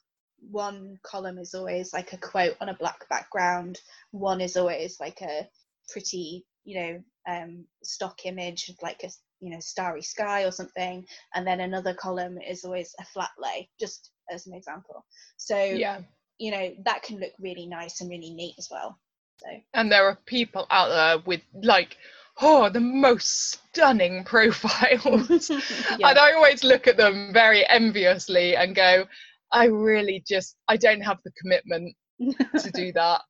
one 0.50 0.98
column 1.02 1.38
is 1.38 1.54
always 1.54 1.92
like 1.92 2.12
a 2.12 2.18
quote 2.18 2.56
on 2.60 2.68
a 2.68 2.74
black 2.74 3.08
background. 3.08 3.80
One 4.10 4.40
is 4.40 4.56
always 4.56 5.00
like 5.00 5.20
a 5.22 5.48
pretty 5.88 6.44
you 6.64 6.80
know 6.80 7.04
um, 7.28 7.64
stock 7.82 8.26
image 8.26 8.68
of 8.68 8.76
like 8.82 9.02
a 9.04 9.10
you 9.40 9.50
know 9.50 9.60
starry 9.60 10.02
sky 10.02 10.44
or 10.44 10.50
something, 10.52 11.06
and 11.34 11.46
then 11.46 11.60
another 11.60 11.94
column 11.94 12.38
is 12.40 12.64
always 12.64 12.94
a 13.00 13.04
flat 13.04 13.30
lay. 13.38 13.68
Just 13.80 14.10
as 14.30 14.46
an 14.46 14.54
example. 14.54 15.04
So 15.36 15.62
yeah. 15.62 16.00
you 16.38 16.50
know 16.50 16.74
that 16.84 17.02
can 17.02 17.18
look 17.18 17.32
really 17.38 17.66
nice 17.66 18.00
and 18.00 18.10
really 18.10 18.30
neat 18.30 18.54
as 18.58 18.68
well. 18.70 18.98
So 19.38 19.48
and 19.74 19.90
there 19.92 20.06
are 20.06 20.16
people 20.26 20.66
out 20.70 20.88
there 20.88 21.18
with 21.26 21.42
like 21.62 21.96
oh 22.40 22.68
the 22.68 22.80
most 22.80 23.58
stunning 23.74 24.24
profiles. 24.24 25.50
Yeah. 25.98 26.08
and 26.10 26.18
i 26.18 26.32
always 26.32 26.64
look 26.64 26.86
at 26.86 26.96
them 26.96 27.32
very 27.32 27.66
enviously 27.68 28.56
and 28.56 28.74
go 28.74 29.06
i 29.52 29.66
really 29.66 30.22
just 30.26 30.56
i 30.68 30.76
don't 30.76 31.00
have 31.00 31.18
the 31.24 31.32
commitment 31.40 31.94
to 32.58 32.70
do 32.72 32.92
that. 32.92 33.20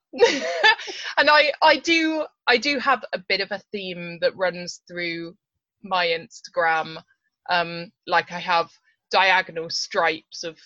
And 1.19 1.29
i 1.29 1.53
i 1.63 1.77
do 1.77 2.25
i 2.47 2.57
do 2.57 2.79
have 2.79 3.05
a 3.13 3.19
bit 3.29 3.41
of 3.41 3.51
a 3.51 3.61
theme 3.73 4.19
that 4.21 4.37
runs 4.37 4.81
through 4.89 5.35
my 5.83 6.07
instagram. 6.07 7.03
Um 7.51 7.91
like 8.07 8.33
i 8.33 8.39
have 8.41 8.71
diagonal 9.11 9.71
stripes 9.71 10.43
of 10.45 10.57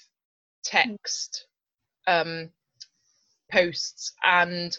text 0.64 1.46
um 2.06 2.50
posts 3.50 4.12
and 4.24 4.76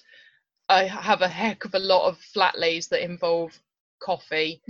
I 0.72 0.86
have 0.86 1.22
a 1.22 1.28
heck 1.28 1.66
of 1.66 1.74
a 1.76 1.80
lot 1.80 2.08
of 2.08 2.18
flat 2.18 2.58
lays 2.58 2.88
that 2.88 3.04
involve 3.04 3.60
coffee. 4.02 4.62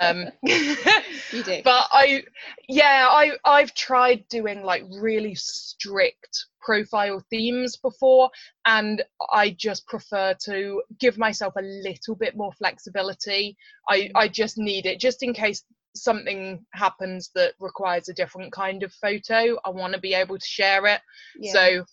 Um, 0.00 0.26
you 0.42 1.42
do. 1.42 1.62
but 1.64 1.86
I, 1.90 2.22
yeah, 2.68 3.08
I 3.10 3.32
I've 3.44 3.74
tried 3.74 4.28
doing 4.28 4.62
like 4.62 4.84
really 5.00 5.34
strict 5.34 6.46
profile 6.60 7.24
themes 7.30 7.76
before, 7.76 8.30
and 8.66 9.02
I 9.32 9.56
just 9.58 9.86
prefer 9.86 10.34
to 10.44 10.82
give 11.00 11.18
myself 11.18 11.54
a 11.56 11.62
little 11.62 12.14
bit 12.14 12.36
more 12.36 12.52
flexibility. 12.52 13.56
I 13.88 14.10
I 14.14 14.28
just 14.28 14.58
need 14.58 14.86
it 14.86 15.00
just 15.00 15.22
in 15.22 15.32
case 15.32 15.64
something 15.96 16.64
happens 16.74 17.30
that 17.34 17.54
requires 17.58 18.08
a 18.08 18.14
different 18.14 18.52
kind 18.52 18.82
of 18.82 18.92
photo. 18.92 19.56
I 19.64 19.70
want 19.70 19.94
to 19.94 20.00
be 20.00 20.14
able 20.14 20.38
to 20.38 20.46
share 20.46 20.86
it. 20.86 21.00
yeah. 21.38 21.52
So 21.52 21.84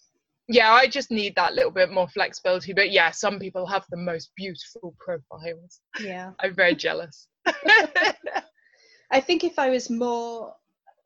yeah, 0.47 0.71
I 0.71 0.87
just 0.87 1.11
need 1.11 1.35
that 1.35 1.53
little 1.53 1.71
bit 1.71 1.91
more 1.91 2.07
flexibility. 2.07 2.73
But 2.73 2.91
yeah, 2.91 3.11
some 3.11 3.39
people 3.39 3.65
have 3.65 3.85
the 3.89 3.97
most 3.97 4.31
beautiful 4.35 4.95
profiles. 4.99 5.81
yeah. 6.01 6.31
I'm 6.41 6.53
very 6.55 6.75
jealous. 6.75 7.27
I 9.11 9.19
think 9.21 9.43
if 9.43 9.59
I 9.59 9.69
was 9.69 9.89
more 9.89 10.55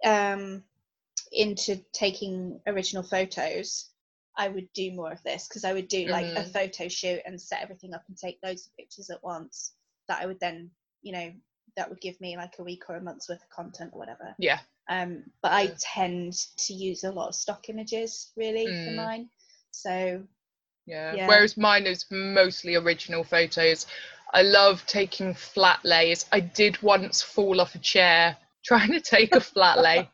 um, 0.05 0.63
into 1.31 1.77
taking 1.93 2.59
original 2.67 3.03
photos, 3.03 3.89
I 4.37 4.47
would 4.47 4.67
do 4.73 4.91
more 4.93 5.11
of 5.11 5.21
this 5.23 5.47
because 5.47 5.65
I 5.65 5.73
would 5.73 5.89
do 5.89 6.05
like 6.07 6.25
a 6.27 6.43
Mhm. 6.43 6.53
photo 6.53 6.87
shoot 6.87 7.21
and 7.25 7.39
set 7.39 7.61
everything 7.61 7.93
up 7.93 8.03
and 8.07 8.17
take 8.17 8.39
loads 8.43 8.65
of 8.67 8.75
pictures 8.77 9.09
at 9.09 9.21
once. 9.23 9.73
That 10.07 10.21
I 10.21 10.25
would 10.25 10.39
then, 10.39 10.71
you 11.01 11.11
know, 11.11 11.33
that 11.75 11.89
would 11.89 12.01
give 12.01 12.19
me 12.21 12.37
like 12.37 12.57
a 12.59 12.63
week 12.63 12.89
or 12.89 12.95
a 12.95 13.01
month's 13.01 13.29
worth 13.29 13.43
of 13.43 13.49
content 13.49 13.91
or 13.93 13.99
whatever. 13.99 14.33
Yeah. 14.39 14.59
Um, 14.89 15.23
but 15.43 15.51
I 15.51 15.71
tend 15.79 16.33
to 16.65 16.73
use 16.73 17.03
a 17.03 17.11
lot 17.11 17.27
of 17.29 17.35
stock 17.35 17.69
images 17.69 18.31
really 18.35 18.65
for 18.65 18.91
Mm. 18.91 18.95
mine. 18.95 19.29
So 19.71 20.23
Yeah. 20.87 21.13
Yeah. 21.13 21.27
Whereas 21.27 21.55
mine 21.55 21.85
is 21.85 22.05
mostly 22.09 22.73
original 22.75 23.23
photos. 23.23 23.85
I 24.33 24.41
love 24.41 24.83
taking 24.87 25.35
flat 25.35 25.79
lays. 25.85 26.25
I 26.31 26.39
did 26.39 26.81
once 26.81 27.21
fall 27.21 27.61
off 27.61 27.75
a 27.75 27.79
chair 27.79 28.35
trying 28.65 28.91
to 28.91 28.99
take 29.01 29.35
a 29.35 29.39
flat 29.41 29.79
lay. 29.79 30.09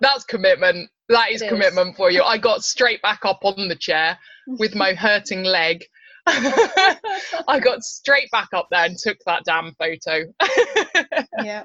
That's 0.00 0.24
commitment. 0.24 0.90
That 1.10 1.30
is 1.32 1.42
is. 1.42 1.48
commitment 1.48 1.96
for 1.96 2.10
you. 2.10 2.22
I 2.22 2.38
got 2.38 2.62
straight 2.64 3.02
back 3.02 3.24
up 3.24 3.40
on 3.44 3.68
the 3.68 3.76
chair 3.76 4.18
with 4.46 4.74
my 4.74 4.94
hurting 5.06 5.44
leg. 5.44 5.84
I 6.26 7.60
got 7.62 7.82
straight 7.82 8.30
back 8.30 8.48
up 8.54 8.68
there 8.70 8.84
and 8.84 8.96
took 8.96 9.18
that 9.26 9.44
damn 9.44 9.74
photo. 9.74 10.24
yeah. 11.42 11.64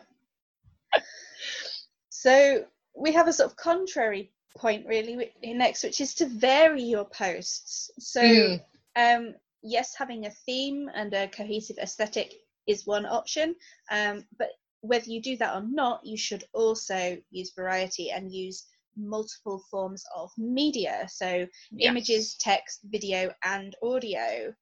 So 2.23 2.65
we 2.95 3.11
have 3.11 3.27
a 3.27 3.33
sort 3.33 3.51
of 3.51 3.57
contrary 3.57 4.31
point 4.55 4.87
really 4.87 5.33
next, 5.43 5.83
which 5.83 5.99
is 5.99 6.13
to 6.15 6.25
vary 6.25 6.81
your 6.81 7.03
posts. 7.03 7.91
So 7.99 8.21
Mm. 8.21 8.63
um, 8.95 9.35
yes, 9.61 9.93
having 9.93 10.25
a 10.25 10.31
theme 10.45 10.89
and 10.93 11.13
a 11.13 11.27
cohesive 11.27 11.77
aesthetic 11.79 12.29
is 12.65 12.87
one 12.87 13.05
option, 13.05 13.55
um, 13.91 14.25
but 14.37 14.51
whether 14.79 15.09
you 15.09 15.21
do 15.21 15.35
that 15.37 15.53
or 15.53 15.63
not, 15.67 16.05
you 16.05 16.15
should 16.15 16.45
also 16.53 17.17
use 17.29 17.51
variety 17.51 18.11
and 18.11 18.31
use 18.31 18.67
multiple 18.95 19.59
forms 19.69 20.05
of 20.15 20.31
media. 20.37 21.05
So 21.09 21.45
images, 21.79 22.35
text, 22.35 22.79
video, 22.83 23.33
and 23.43 23.75
audio. 23.83 24.55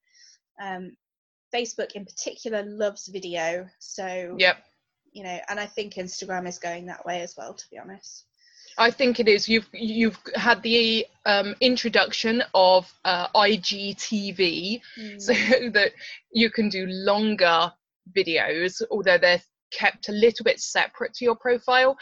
Um, 0.60 0.98
Facebook 1.54 1.92
in 1.92 2.06
particular 2.06 2.64
loves 2.64 3.08
video, 3.08 3.70
so 3.78 4.36
Yep. 4.40 4.58
You 5.12 5.24
know, 5.24 5.40
and 5.50 5.60
I 5.60 5.66
think 5.66 5.96
Instagram 5.96 6.48
is 6.48 6.58
going 6.58 6.86
that 6.88 7.06
way 7.06 7.22
as 7.22 7.36
well, 7.38 7.54
to 7.54 7.66
be 7.70 7.78
honest. 7.78 8.26
I 8.78 8.90
think 8.90 9.20
it 9.20 9.28
is. 9.28 9.50
You've 9.50 9.68
you've 9.74 10.18
had 10.36 10.64
the 10.64 11.06
um, 11.26 11.56
introduction 11.60 12.42
of 12.54 12.92
uh, 13.04 13.28
IGTV, 13.36 14.82
so 15.18 15.34
that 15.72 15.92
you 16.32 16.50
can 16.50 16.70
do 16.70 16.86
longer 16.88 17.72
videos, 18.16 18.82
although 18.90 19.18
they're 19.18 19.42
kept 19.72 20.10
a 20.10 20.14
little 20.14 20.44
bit 20.44 20.60
separate 20.60 21.14
to 21.16 21.26
your 21.26 21.36
profile. 21.36 21.98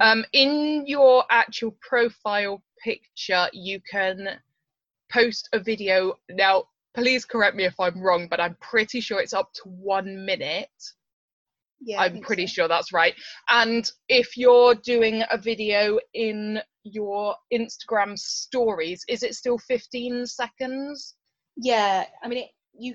Um, 0.00 0.24
in 0.32 0.84
your 0.86 1.24
actual 1.30 1.76
profile 1.86 2.62
picture, 2.82 3.48
you 3.52 3.80
can 3.80 4.40
post 5.10 5.48
a 5.52 5.60
video. 5.60 6.14
Now, 6.30 6.64
please 6.94 7.24
correct 7.24 7.56
me 7.56 7.64
if 7.64 7.78
I'm 7.78 8.00
wrong, 8.00 8.26
but 8.28 8.40
I'm 8.40 8.56
pretty 8.60 9.00
sure 9.00 9.20
it's 9.20 9.34
up 9.34 9.52
to 9.54 9.62
one 9.68 10.24
minute. 10.24 10.70
Yeah, 11.84 12.00
I'm 12.00 12.20
pretty 12.20 12.46
so. 12.46 12.52
sure 12.52 12.68
that's 12.68 12.92
right. 12.92 13.14
And 13.48 13.90
if 14.08 14.36
you're 14.36 14.74
doing 14.74 15.22
a 15.30 15.38
video 15.38 15.98
in 16.14 16.60
your 16.84 17.34
Instagram 17.52 18.18
stories, 18.18 19.04
is 19.08 19.22
it 19.22 19.34
still 19.34 19.58
15 19.58 20.26
seconds? 20.26 21.14
Yeah, 21.56 22.04
I 22.22 22.28
mean, 22.28 22.38
it, 22.38 22.50
you 22.72 22.94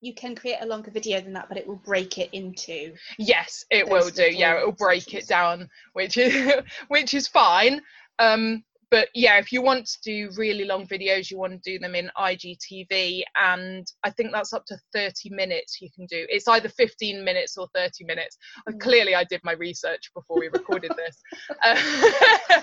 you 0.00 0.14
can 0.14 0.34
create 0.34 0.58
a 0.60 0.66
longer 0.66 0.90
video 0.90 1.20
than 1.20 1.32
that, 1.32 1.48
but 1.48 1.56
it 1.56 1.66
will 1.66 1.80
break 1.84 2.18
it 2.18 2.28
into. 2.32 2.92
Yes, 3.18 3.64
it 3.70 3.88
will 3.88 4.10
do. 4.10 4.24
Yeah, 4.24 4.60
it 4.60 4.66
will 4.66 4.72
break 4.72 5.04
sections. 5.04 5.24
it 5.24 5.28
down, 5.28 5.68
which 5.94 6.18
is 6.18 6.52
which 6.88 7.14
is 7.14 7.26
fine. 7.26 7.80
Um, 8.18 8.62
but 8.90 9.08
yeah, 9.14 9.38
if 9.38 9.52
you 9.52 9.62
want 9.62 9.86
to 9.86 9.98
do 10.02 10.30
really 10.36 10.64
long 10.64 10.86
videos, 10.86 11.30
you 11.30 11.38
want 11.38 11.52
to 11.52 11.70
do 11.70 11.78
them 11.78 11.94
in 11.94 12.10
IGTV, 12.16 13.22
and 13.36 13.86
I 14.02 14.10
think 14.10 14.32
that's 14.32 14.52
up 14.52 14.64
to 14.66 14.78
30 14.92 15.30
minutes. 15.30 15.80
You 15.80 15.90
can 15.94 16.06
do. 16.06 16.26
It's 16.28 16.48
either 16.48 16.68
15 16.68 17.24
minutes 17.24 17.56
or 17.56 17.68
30 17.74 18.04
minutes. 18.04 18.36
Mm. 18.68 18.80
Clearly, 18.80 19.14
I 19.14 19.24
did 19.24 19.40
my 19.44 19.52
research 19.52 20.10
before 20.14 20.38
we 20.38 20.48
recorded 20.48 20.92
this. 20.96 21.20
Uh, 21.62 22.62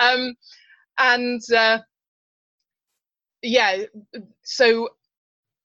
um, 0.00 0.34
and 0.98 1.40
uh, 1.52 1.78
yeah, 3.42 3.82
so 4.42 4.88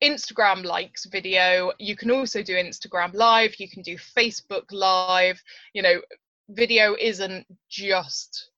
Instagram 0.03 0.63
likes 0.63 1.05
video. 1.05 1.71
You 1.79 1.95
can 1.95 2.11
also 2.11 2.41
do 2.43 2.53
Instagram 2.53 3.13
live. 3.13 3.55
You 3.59 3.69
can 3.69 3.83
do 3.83 3.97
Facebook 3.97 4.65
live. 4.71 5.41
You 5.73 5.81
know, 5.81 6.01
video 6.49 6.95
isn't 6.99 7.45
just 7.69 8.49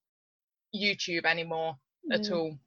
YouTube 0.76 1.26
anymore 1.26 1.76
at 2.12 2.22
Mm. 2.22 2.32
all. 2.32 2.60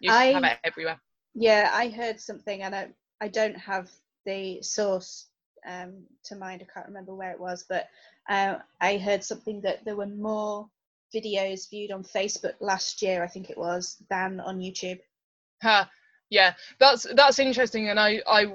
You 0.00 0.10
just 0.10 0.32
have 0.32 0.44
I- 0.44 0.50
it 0.52 0.58
everywhere. 0.64 1.00
Yeah, 1.34 1.70
I 1.72 1.88
heard 1.88 2.20
something, 2.20 2.62
and 2.62 2.74
I 2.74 2.88
I 3.20 3.28
don't 3.28 3.56
have 3.56 3.90
the 4.24 4.62
source 4.62 5.26
um, 5.66 6.06
to 6.24 6.36
mind. 6.36 6.62
I 6.62 6.72
can't 6.72 6.86
remember 6.86 7.14
where 7.14 7.32
it 7.32 7.40
was, 7.40 7.64
but 7.68 7.88
uh, 8.28 8.58
I 8.80 8.98
heard 8.98 9.24
something 9.24 9.60
that 9.62 9.84
there 9.84 9.96
were 9.96 10.06
more 10.06 10.68
videos 11.14 11.68
viewed 11.70 11.90
on 11.90 12.02
Facebook 12.04 12.54
last 12.60 13.02
year, 13.02 13.22
I 13.24 13.28
think 13.28 13.50
it 13.50 13.58
was, 13.58 13.96
than 14.10 14.40
on 14.40 14.58
YouTube. 14.58 15.00
Huh. 15.62 15.86
Yeah, 16.30 16.54
that's 16.78 17.06
that's 17.14 17.38
interesting, 17.38 17.88
and 17.88 17.98
I 17.98 18.22
I 18.26 18.46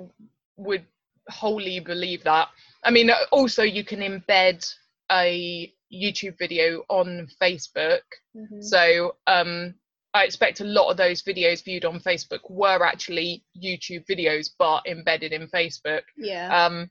would 0.57 0.85
wholly 1.29 1.79
believe 1.79 2.23
that. 2.23 2.49
I 2.83 2.91
mean, 2.91 3.09
also 3.31 3.63
you 3.63 3.83
can 3.83 3.99
embed 3.99 4.63
a 5.11 5.73
YouTube 5.93 6.37
video 6.39 6.83
on 6.89 7.27
Facebook, 7.41 8.01
Mhm. 8.35 8.63
so 8.63 9.15
um, 9.27 9.75
I 10.13 10.25
expect 10.25 10.59
a 10.61 10.65
lot 10.65 10.89
of 10.91 10.97
those 10.97 11.23
videos 11.23 11.63
viewed 11.63 11.85
on 11.85 11.99
Facebook 11.99 12.49
were 12.49 12.85
actually 12.85 13.43
YouTube 13.57 14.05
videos, 14.07 14.49
but 14.57 14.85
embedded 14.87 15.33
in 15.33 15.47
Facebook. 15.47 16.03
Yeah. 16.17 16.65
Um, 16.65 16.89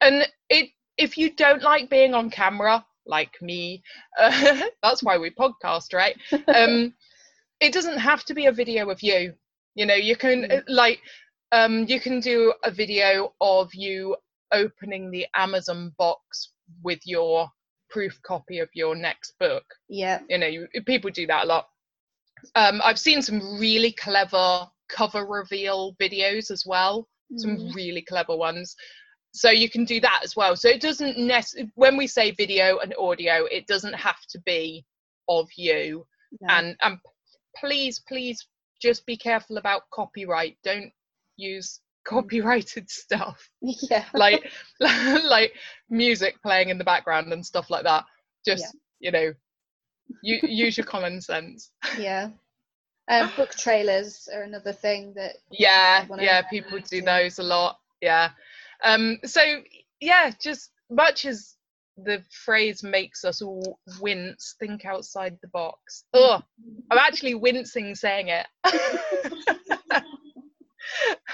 and 0.00 0.26
it 0.48 0.70
if 0.98 1.18
you 1.18 1.30
don't 1.34 1.62
like 1.62 1.90
being 1.90 2.14
on 2.14 2.30
camera, 2.30 2.84
like 3.04 3.40
me, 3.42 3.82
uh, 4.18 4.30
that's 4.82 5.02
why 5.02 5.18
we 5.18 5.30
podcast, 5.30 5.92
right? 5.92 6.16
Um, 6.48 6.94
it 7.60 7.72
doesn't 7.72 7.98
have 7.98 8.24
to 8.24 8.34
be 8.34 8.46
a 8.46 8.52
video 8.52 8.90
of 8.90 9.02
you. 9.02 9.34
You 9.74 9.86
know, 9.86 9.94
you 9.94 10.16
can 10.16 10.42
Mm. 10.44 10.64
like 10.68 11.00
um, 11.52 11.84
you 11.86 12.00
can 12.00 12.20
do 12.20 12.52
a 12.64 12.70
video 12.70 13.34
of 13.40 13.72
you 13.74 14.16
opening 14.52 15.10
the 15.10 15.26
Amazon 15.34 15.92
box 15.98 16.52
with 16.82 17.00
your 17.04 17.48
proof 17.88 18.20
copy 18.22 18.58
of 18.58 18.68
your 18.74 18.94
next 18.94 19.34
book 19.38 19.64
yeah. 19.88 20.20
you 20.28 20.38
know 20.38 20.46
you, 20.46 20.66
people 20.86 21.10
do 21.10 21.26
that 21.26 21.44
a 21.44 21.46
lot 21.46 21.66
um 22.54 22.80
i've 22.84 22.98
seen 22.98 23.22
some 23.22 23.58
really 23.58 23.92
clever 23.92 24.66
cover 24.88 25.24
reveal 25.26 25.94
videos 26.00 26.50
as 26.50 26.64
well 26.66 27.08
some 27.36 27.56
Mhm. 27.56 27.74
really 27.74 28.02
clever 28.02 28.36
ones 28.36 28.76
so 29.32 29.50
you 29.50 29.68
can 29.68 29.84
do 29.84 30.00
that 30.00 30.20
as 30.24 30.36
well 30.36 30.54
so 30.56 30.68
it 30.68 30.80
doesn't 30.80 31.18
necessarily 31.18 31.70
when 31.74 31.96
we 31.96 32.06
say 32.06 32.30
video 32.30 32.78
and 32.78 32.94
audio 32.98 33.44
it 33.50 33.66
doesn't 33.66 33.94
have 33.94 34.20
to 34.30 34.38
be 34.40 34.84
of 35.28 35.48
you 35.56 36.06
No. 36.40 36.54
and 36.54 36.76
and 36.82 36.98
please 37.56 38.00
please 38.06 38.46
just 38.80 39.04
be 39.06 39.16
careful 39.16 39.56
about 39.58 39.82
copyright 39.92 40.56
don't 40.62 40.92
use 41.36 41.80
copyrighted 42.06 42.88
stuff. 42.90 43.48
Yeah. 43.62 44.04
like 44.14 44.50
like 44.80 45.52
music 45.90 46.40
playing 46.42 46.68
in 46.70 46.78
the 46.78 46.84
background 46.84 47.32
and 47.32 47.44
stuff 47.44 47.68
like 47.70 47.84
that. 47.84 48.04
Just 48.46 48.64
Yeah. 49.00 49.10
you 49.10 49.12
know 49.12 49.34
you 50.22 50.38
use 50.48 50.76
your 50.76 50.86
common 50.86 51.20
sense. 51.20 51.70
Yeah. 51.98 52.30
Um, 53.08 53.30
book 53.36 53.50
trailers 53.52 54.28
are 54.34 54.42
another 54.42 54.72
thing 54.72 55.12
that 55.16 55.34
yeah 55.50 56.06
yeah 56.18 56.42
people 56.42 56.78
do 56.78 57.00
to- 57.00 57.04
those 57.04 57.38
a 57.38 57.42
lot. 57.42 57.78
Yeah. 58.00 58.30
Um 58.84 59.18
so 59.24 59.42
yeah 60.00 60.30
just 60.40 60.70
much 60.90 61.24
as 61.24 61.54
the 61.96 62.22
phrase 62.44 62.82
makes 62.82 63.24
us 63.24 63.40
all 63.40 63.78
wince 64.00 64.54
think 64.60 64.84
outside 64.84 65.38
the 65.40 65.48
box. 65.48 66.04
Oh 66.12 66.42
i'm 66.90 66.98
actually 66.98 67.34
wincing 67.34 67.94
saying 67.94 68.28
it 68.28 68.46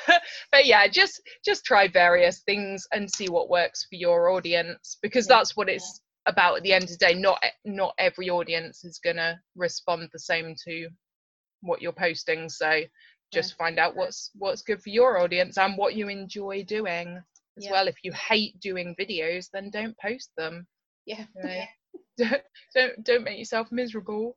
but 0.53 0.67
yeah 0.67 0.87
just 0.89 1.21
just 1.45 1.65
try 1.65 1.89
various 1.89 2.41
things 2.41 2.87
and 2.93 3.11
see 3.11 3.29
what 3.29 3.49
works 3.51 3.85
for 3.89 3.97
your 3.97 4.31
audience 4.31 4.99
because 5.03 5.27
Yeah. 5.29 5.37
that's 5.39 5.57
what 5.57 5.69
it's 5.69 6.01
about 6.27 6.57
at 6.57 6.63
the 6.63 6.73
end 6.73 6.85
of 6.85 6.91
the 6.91 6.97
day. 6.97 7.15
Not 7.15 7.43
not 7.65 7.95
every 7.99 8.31
audience 8.31 8.85
is 8.85 9.01
going 9.03 9.17
to 9.17 9.39
respond 9.57 10.09
the 10.13 10.21
same 10.21 10.55
to 10.69 10.89
what 11.63 11.83
you're 11.83 11.93
posting. 11.93 12.49
So 12.49 12.83
just 13.33 13.57
find 13.57 13.79
out 13.79 13.97
what's 13.97 14.31
what's 14.39 14.63
good 14.63 14.81
for 14.83 14.91
your 14.91 15.19
audience 15.19 15.59
and 15.59 15.77
what 15.77 15.95
you 15.97 16.09
enjoy 16.09 16.65
doing 16.65 17.21
as 17.59 17.65
Yeah. 17.65 17.73
well. 17.73 17.89
If 17.89 17.97
you 18.05 18.13
hate 18.13 18.59
doing 18.61 18.95
videos 19.01 19.49
then 19.53 19.71
don't 19.71 19.97
post 19.99 20.31
them. 20.37 20.67
Yeah. 21.07 21.25
don't, 21.43 21.69
don't 22.75 23.05
don't 23.05 23.25
make 23.25 23.39
yourself 23.39 23.73
miserable. 23.73 24.37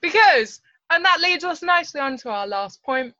Because 0.00 0.60
and 0.90 1.04
that 1.04 1.20
leads 1.20 1.44
us 1.44 1.62
nicely 1.62 2.00
on 2.00 2.16
to 2.18 2.30
our 2.30 2.46
last 2.46 2.82
point 2.82 3.14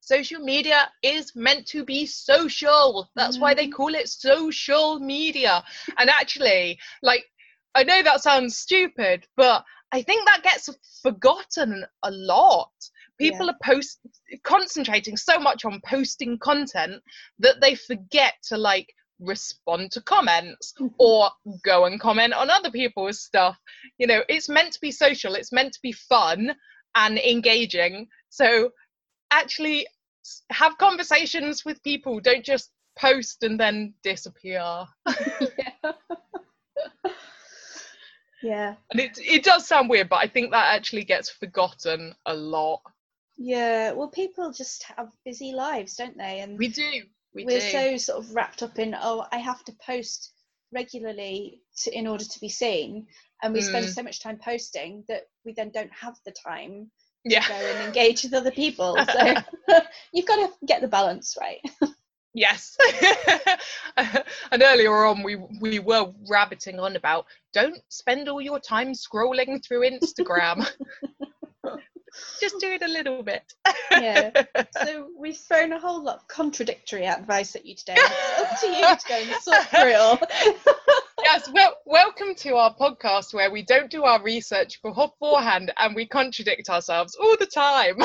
social 0.00 0.40
media 0.40 0.90
is 1.02 1.32
meant 1.34 1.66
to 1.66 1.84
be 1.84 2.06
social 2.06 3.08
that's 3.16 3.38
why 3.38 3.54
they 3.54 3.66
mm. 3.66 3.72
call 3.72 3.94
it 3.94 4.08
social 4.08 4.98
media 4.98 5.62
and 5.98 6.08
actually 6.08 6.78
like 7.02 7.24
i 7.74 7.82
know 7.82 8.02
that 8.02 8.22
sounds 8.22 8.56
stupid 8.56 9.26
but 9.36 9.64
i 9.92 10.02
think 10.02 10.26
that 10.26 10.42
gets 10.42 10.68
forgotten 11.02 11.84
a 12.04 12.10
lot 12.10 12.70
people 13.18 13.46
Yeah. 13.46 13.52
are 13.52 13.58
post 13.62 13.98
concentrating 14.44 15.16
so 15.16 15.38
much 15.38 15.64
on 15.64 15.80
posting 15.84 16.38
content 16.38 17.02
that 17.38 17.60
they 17.60 17.74
forget 17.74 18.34
to 18.44 18.56
like 18.56 18.94
respond 19.20 19.90
to 19.92 20.00
comments 20.02 20.72
mm-hmm. 20.80 20.94
or 20.98 21.30
go 21.64 21.84
and 21.84 22.00
comment 22.00 22.32
on 22.32 22.50
other 22.50 22.70
people's 22.70 23.20
stuff. 23.20 23.58
You 23.98 24.06
know, 24.06 24.22
it's 24.28 24.48
meant 24.48 24.72
to 24.72 24.80
be 24.80 24.90
social, 24.90 25.34
it's 25.34 25.52
meant 25.52 25.72
to 25.72 25.80
be 25.82 25.92
fun 25.92 26.54
and 26.94 27.18
engaging. 27.18 28.08
So 28.30 28.70
actually 29.30 29.86
have 30.50 30.76
conversations 30.78 31.64
with 31.64 31.82
people, 31.82 32.20
don't 32.20 32.44
just 32.44 32.70
post 32.98 33.42
and 33.42 33.58
then 33.58 33.94
disappear. 34.02 34.60
yeah. 35.08 35.92
yeah. 38.42 38.74
And 38.90 39.00
it 39.00 39.18
it 39.18 39.44
does 39.44 39.66
sound 39.66 39.88
weird, 39.88 40.08
but 40.08 40.16
I 40.16 40.26
think 40.28 40.50
that 40.50 40.74
actually 40.74 41.04
gets 41.04 41.30
forgotten 41.30 42.14
a 42.26 42.34
lot. 42.34 42.80
Yeah. 43.36 43.92
Well, 43.92 44.08
people 44.08 44.52
just 44.52 44.82
have 44.96 45.08
busy 45.24 45.52
lives, 45.52 45.94
don't 45.96 46.16
they? 46.16 46.40
And 46.40 46.58
We 46.58 46.68
do. 46.68 46.90
We 47.34 47.44
we're 47.44 47.60
do. 47.60 47.70
so 47.70 47.96
sort 47.96 48.18
of 48.24 48.34
wrapped 48.34 48.62
up 48.62 48.78
in 48.78 48.96
oh 49.00 49.26
i 49.32 49.36
have 49.36 49.62
to 49.64 49.72
post 49.84 50.32
regularly 50.72 51.60
to, 51.82 51.96
in 51.96 52.06
order 52.06 52.24
to 52.24 52.40
be 52.40 52.48
seen 52.48 53.06
and 53.42 53.52
we 53.52 53.60
spend 53.60 53.84
Mm. 53.86 53.94
so 53.94 54.02
much 54.02 54.20
time 54.20 54.38
posting 54.42 55.04
that 55.08 55.24
we 55.44 55.52
then 55.52 55.70
don't 55.70 55.92
have 55.92 56.16
the 56.24 56.32
time 56.32 56.90
yeah. 57.30 57.46
go 57.48 57.54
and 57.54 57.86
engage 57.86 58.22
with 58.24 58.34
other 58.34 58.50
people 58.50 58.96
so 59.12 59.34
you've 60.12 60.26
got 60.26 60.36
to 60.36 60.66
get 60.66 60.80
the 60.80 60.88
balance 60.88 61.36
right 61.40 61.60
Yes. 62.34 62.76
and 63.96 64.62
earlier 64.62 65.04
on, 65.06 65.24
we 65.24 65.36
we 65.60 65.80
were 65.80 66.12
rabbiting 66.30 66.78
on 66.78 66.94
about 66.94 67.24
don't 67.52 67.80
spend 67.88 68.28
all 68.28 68.40
your 68.40 68.60
time 68.60 68.92
scrolling 68.92 69.64
through 69.64 69.90
Instagram. 69.90 70.64
Just 72.40 72.60
do 72.60 72.68
it 72.68 72.82
a 72.82 72.88
little 72.88 73.22
bit. 73.24 73.42
yeah 73.90 74.30
so 74.82 75.08
we've 75.18 75.36
thrown 75.38 75.72
a 75.72 75.80
whole 75.80 76.02
lot 76.04 76.16
of 76.16 76.28
contradictory 76.28 77.06
advice 77.06 77.56
at 77.56 77.64
you 77.66 77.74
today 77.74 77.96
it's 77.96 78.40
up 78.52 78.60
to 78.60 78.66
you 78.68 78.84
to 78.84 79.08
go 79.08 79.14
and 79.16 79.42
sort 79.42 79.66
through 79.68 79.90
it 79.90 79.96
all 79.96 81.00
yes. 81.32 81.50
Well, 81.52 81.76
welcome 81.84 82.34
to 82.36 82.56
our 82.56 82.74
podcast 82.74 83.34
where 83.34 83.50
we 83.50 83.62
don't 83.62 83.90
do 83.90 84.04
our 84.04 84.22
research 84.22 84.80
beforehand 84.82 85.72
and 85.76 85.94
we 85.94 86.06
contradict 86.06 86.70
ourselves 86.70 87.14
all 87.16 87.36
the 87.38 87.44
time. 87.46 87.98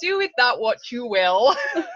do 0.00 0.18
with 0.18 0.30
that 0.36 0.58
what 0.58 0.90
you 0.92 1.06
will. 1.06 1.54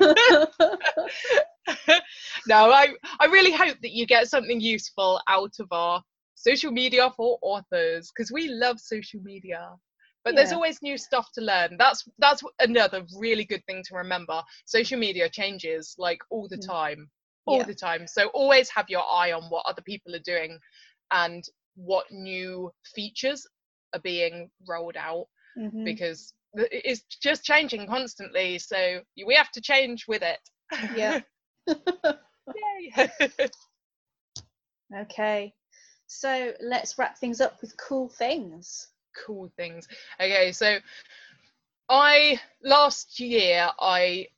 no, 2.49 2.71
I, 2.73 2.89
I 3.21 3.27
really 3.27 3.53
hope 3.53 3.77
that 3.83 3.93
you 3.93 4.07
get 4.07 4.29
something 4.29 4.59
useful 4.61 5.21
out 5.29 5.53
of 5.61 5.69
our 5.71 6.03
social 6.35 6.73
media 6.73 7.11
for 7.15 7.39
authors 7.43 8.11
because 8.15 8.33
we 8.33 8.49
love 8.49 8.81
social 8.81 9.21
media. 9.21 9.69
But 10.25 10.35
there's 10.35 10.53
always 10.53 10.81
new 10.83 10.97
stuff 10.97 11.31
to 11.35 11.43
learn. 11.43 11.77
That's 11.79 12.09
that's 12.19 12.43
another 12.59 13.03
really 13.19 13.45
good 13.45 13.63
thing 13.67 13.83
to 13.89 13.97
remember. 13.97 14.43
Social 14.65 14.99
media 14.99 15.29
changes 15.29 15.95
like 15.99 16.21
all 16.31 16.49
the 16.49 16.57
Mm. 16.57 16.67
time, 16.67 17.11
all 17.47 17.63
Yeah. 17.63 17.65
the 17.65 17.75
time. 17.75 18.07
So 18.07 18.29
always 18.29 18.71
have 18.71 18.87
your 18.89 19.05
eye 19.11 19.33
on 19.33 19.45
what 19.45 19.67
other 19.67 19.83
people 19.83 20.15
are 20.15 20.21
doing 20.25 20.59
and 21.13 21.45
what 21.77 22.07
new 22.11 22.71
features 22.95 23.47
are 23.95 24.01
being 24.01 24.51
rolled 24.69 24.97
out 24.97 25.27
Mhm. 25.57 25.85
because 25.85 26.33
it's 26.55 27.03
just 27.23 27.45
changing 27.45 27.87
constantly. 27.87 28.59
So 28.59 29.01
we 29.27 29.35
have 29.35 29.51
to 29.53 29.61
change 29.61 30.07
with 30.09 30.23
it. 30.23 30.41
Yeah. 30.91 31.17
Yay. 32.55 32.93
okay 35.01 35.55
so 36.07 36.53
let's 36.61 36.99
wrap 36.99 37.19
things 37.19 37.41
up 37.41 37.61
with 37.61 37.77
cool 37.77 38.09
things 38.09 38.89
cool 39.27 39.51
things. 39.57 39.89
Okay, 40.21 40.53
so 40.53 40.79
I 41.89 42.41
last 42.63 43.21
year 43.21 43.69
I 43.79 44.29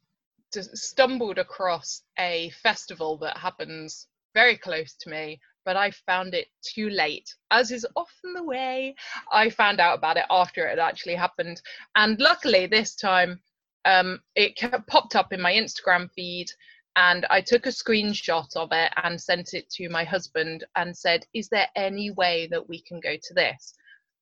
stumbled 0.53 1.39
across 1.39 2.03
a 2.19 2.51
festival 2.63 3.17
that 3.19 3.37
happens 3.37 4.07
very 4.35 4.57
close 4.57 4.95
to 4.95 5.11
me, 5.11 5.41
but 5.65 5.77
I 5.77 5.91
found 5.91 6.35
it 6.35 6.49
too 6.63 6.91
late, 6.91 7.35
as 7.51 7.71
is 7.71 7.87
often 7.97 8.33
the 8.35 8.43
way. 8.43 8.95
I 9.33 9.51
found 9.51 9.81
out 9.81 9.99
about 9.99 10.17
it 10.17 10.27
after 10.31 10.67
it 10.67 10.71
had 10.71 10.79
actually 10.79 11.15
happened, 11.15 11.61
and 11.97 12.19
luckily 12.21 12.67
this 12.67 12.95
time 12.95 13.41
um, 13.85 14.21
it 14.35 14.59
popped 14.87 15.17
up 15.17 15.33
in 15.33 15.41
my 15.41 15.53
Instagram 15.53 16.11
feed. 16.13 16.51
And 16.97 17.27
I 17.31 17.41
took 17.41 17.67
a 17.67 17.71
screenshot 17.71 18.57
of 18.57 18.71
it 18.73 18.93
and 19.05 19.21
sent 19.21 19.55
it 19.55 19.71
to 19.71 19.89
my 19.89 20.03
husband 20.03 20.65
and 20.75 20.97
said, 20.97 21.25
Is 21.33 21.49
there 21.49 21.69
any 21.77 22.11
way 22.11 22.49
that 22.51 22.69
we 22.69 22.83
can 22.83 22.99
go 22.99 23.17
to 23.17 23.35
this? 23.35 23.75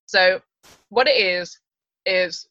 So, 0.04 0.40
what 0.90 1.08
it 1.08 1.16
is, 1.16 1.58
is, 2.04 2.46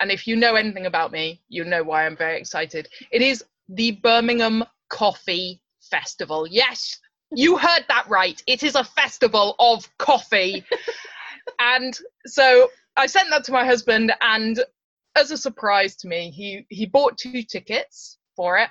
and 0.00 0.10
if 0.10 0.26
you 0.26 0.36
know 0.36 0.54
anything 0.54 0.86
about 0.86 1.12
me, 1.12 1.40
you 1.48 1.64
know 1.64 1.82
why 1.82 2.06
I'm 2.06 2.16
very 2.16 2.38
excited. 2.38 2.88
It 3.10 3.22
is 3.22 3.44
the 3.68 3.92
Birmingham 3.92 4.64
Coffee 4.88 5.60
Festival. 5.80 6.46
Yes, 6.46 6.98
you 7.34 7.58
heard 7.58 7.84
that 7.88 8.08
right. 8.08 8.42
It 8.46 8.62
is 8.62 8.74
a 8.74 8.84
festival 8.84 9.54
of 9.58 9.88
coffee. 9.98 10.64
and 11.58 11.98
so 12.26 12.70
I 12.96 13.06
sent 13.06 13.30
that 13.30 13.44
to 13.44 13.52
my 13.52 13.64
husband, 13.64 14.12
and 14.20 14.62
as 15.16 15.30
a 15.30 15.36
surprise 15.36 15.96
to 15.96 16.08
me, 16.08 16.30
he, 16.30 16.66
he 16.68 16.86
bought 16.86 17.18
two 17.18 17.42
tickets 17.42 18.18
for 18.36 18.58
it. 18.58 18.70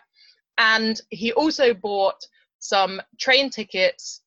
And 0.57 0.99
he 1.09 1.33
also 1.33 1.73
bought 1.73 2.25
some 2.59 3.01
train 3.19 3.49
tickets 3.49 4.21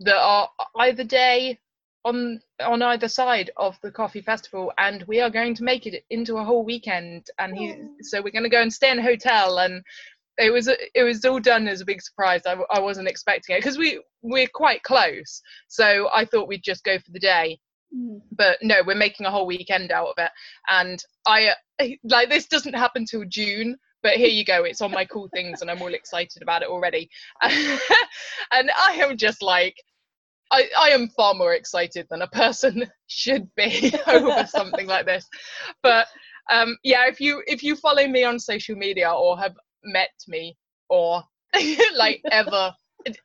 that 0.00 0.16
are 0.16 0.48
either 0.78 1.04
day 1.04 1.58
on 2.06 2.40
on 2.64 2.82
either 2.82 3.08
side 3.08 3.50
of 3.56 3.76
the 3.82 3.90
coffee 3.90 4.22
festival 4.22 4.72
and 4.78 5.02
we 5.08 5.20
are 5.20 5.28
going 5.28 5.54
to 5.56 5.64
make 5.64 5.86
it 5.86 6.04
into 6.08 6.36
a 6.36 6.44
whole 6.44 6.64
weekend. 6.64 7.26
And 7.38 7.56
he 7.56 7.74
so 8.02 8.22
we're 8.22 8.30
going 8.30 8.44
to 8.44 8.48
go 8.48 8.62
and 8.62 8.72
stay 8.72 8.90
in 8.90 9.00
a 9.00 9.02
hotel 9.02 9.58
and 9.58 9.82
it 10.38 10.52
was 10.52 10.68
it 10.68 11.02
was 11.02 11.24
all 11.24 11.40
done 11.40 11.66
as 11.66 11.80
a 11.80 11.84
big 11.84 12.00
surprise. 12.00 12.42
I, 12.46 12.56
I 12.70 12.78
wasn't 12.78 13.08
expecting 13.08 13.56
it 13.56 13.58
because 13.58 13.76
we 13.76 14.00
we're 14.22 14.48
quite 14.54 14.82
close. 14.84 15.42
So 15.68 16.08
i 16.14 16.24
thought 16.24 16.48
we'd 16.48 16.62
just 16.62 16.84
go 16.84 16.98
for 16.98 17.10
the 17.10 17.18
day. 17.18 17.58
Mm. 17.94 18.20
but 18.32 18.58
no 18.62 18.82
we're 18.84 18.96
making 18.96 19.26
a 19.26 19.30
whole 19.30 19.46
weekend 19.46 19.90
out 19.92 20.08
of 20.08 20.18
it. 20.18 20.30
And 20.70 21.02
i 21.26 21.50
like 22.04 22.28
this 22.28 22.46
doesn't 22.46 22.74
happen 22.74 23.04
till 23.04 23.24
june 23.24 23.76
but 24.02 24.14
here 24.14 24.28
you 24.28 24.44
go 24.44 24.64
it's 24.64 24.80
on 24.80 24.90
my 24.90 25.04
cool 25.04 25.28
things 25.32 25.62
and 25.62 25.70
i'm 25.70 25.80
all 25.80 25.94
excited 25.94 26.42
about 26.42 26.62
it 26.62 26.68
already. 26.68 27.08
And 28.52 28.70
i 28.76 28.92
am 29.00 29.16
just 29.16 29.42
like 29.42 29.76
I, 30.52 30.68
I 30.78 30.88
am 30.90 31.08
far 31.08 31.34
more 31.34 31.54
excited 31.54 32.06
than 32.10 32.22
a 32.22 32.28
person 32.28 32.86
should 33.06 33.48
be 33.56 33.92
over 34.06 34.46
something 34.46 34.86
like 34.86 35.06
this. 35.06 35.26
But 35.82 36.06
um 36.50 36.76
yeah 36.84 37.06
if 37.08 37.20
you 37.20 37.42
if 37.46 37.62
you 37.62 37.74
follow 37.74 38.06
me 38.06 38.22
on 38.22 38.38
social 38.38 38.76
media 38.76 39.10
or 39.10 39.36
have 39.38 39.54
met 39.82 40.10
me 40.28 40.56
or 40.88 41.22
like 41.96 42.20
ever 42.30 42.72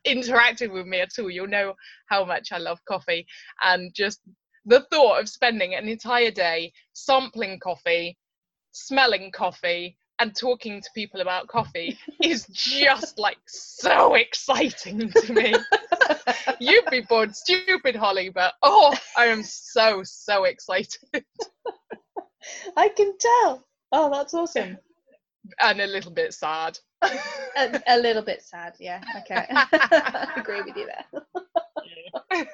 interacted 0.06 0.72
with 0.72 0.86
me 0.86 1.00
at 1.00 1.10
all 1.18 1.30
you'll 1.30 1.46
know 1.46 1.74
how 2.06 2.24
much 2.24 2.52
i 2.52 2.58
love 2.58 2.80
coffee. 2.88 3.26
And 3.62 3.94
just 3.94 4.20
the 4.64 4.84
thought 4.92 5.20
of 5.20 5.28
spending 5.28 5.74
an 5.74 5.88
entire 5.88 6.30
day 6.30 6.72
sampling 6.92 7.58
coffee, 7.58 8.16
smelling 8.72 9.32
coffee, 9.32 9.96
and 10.22 10.36
talking 10.36 10.80
to 10.80 10.88
people 10.94 11.20
about 11.20 11.48
coffee 11.48 11.98
is 12.22 12.46
just 12.46 13.18
like 13.18 13.38
so 13.46 14.14
exciting 14.14 15.10
to 15.10 15.32
me. 15.32 15.52
You'd 16.60 16.86
be 16.90 17.00
bored 17.00 17.34
stupid, 17.34 17.96
Holly, 17.96 18.28
but 18.28 18.54
oh, 18.62 18.94
I 19.16 19.26
am 19.26 19.42
so, 19.42 20.02
so 20.04 20.44
excited. 20.44 21.24
I 22.76 22.88
can 22.88 23.18
tell. 23.18 23.66
Oh, 23.90 24.10
that's 24.10 24.32
awesome. 24.32 24.78
And 25.60 25.80
a 25.80 25.86
little 25.86 26.12
bit 26.12 26.32
sad. 26.32 26.78
a, 27.02 27.82
a 27.88 27.98
little 27.98 28.22
bit 28.22 28.42
sad, 28.42 28.74
yeah. 28.78 29.02
Okay. 29.22 29.44
I 29.50 30.32
agree 30.36 30.62
with 30.62 30.76
you 30.76 30.88
there. 32.30 32.46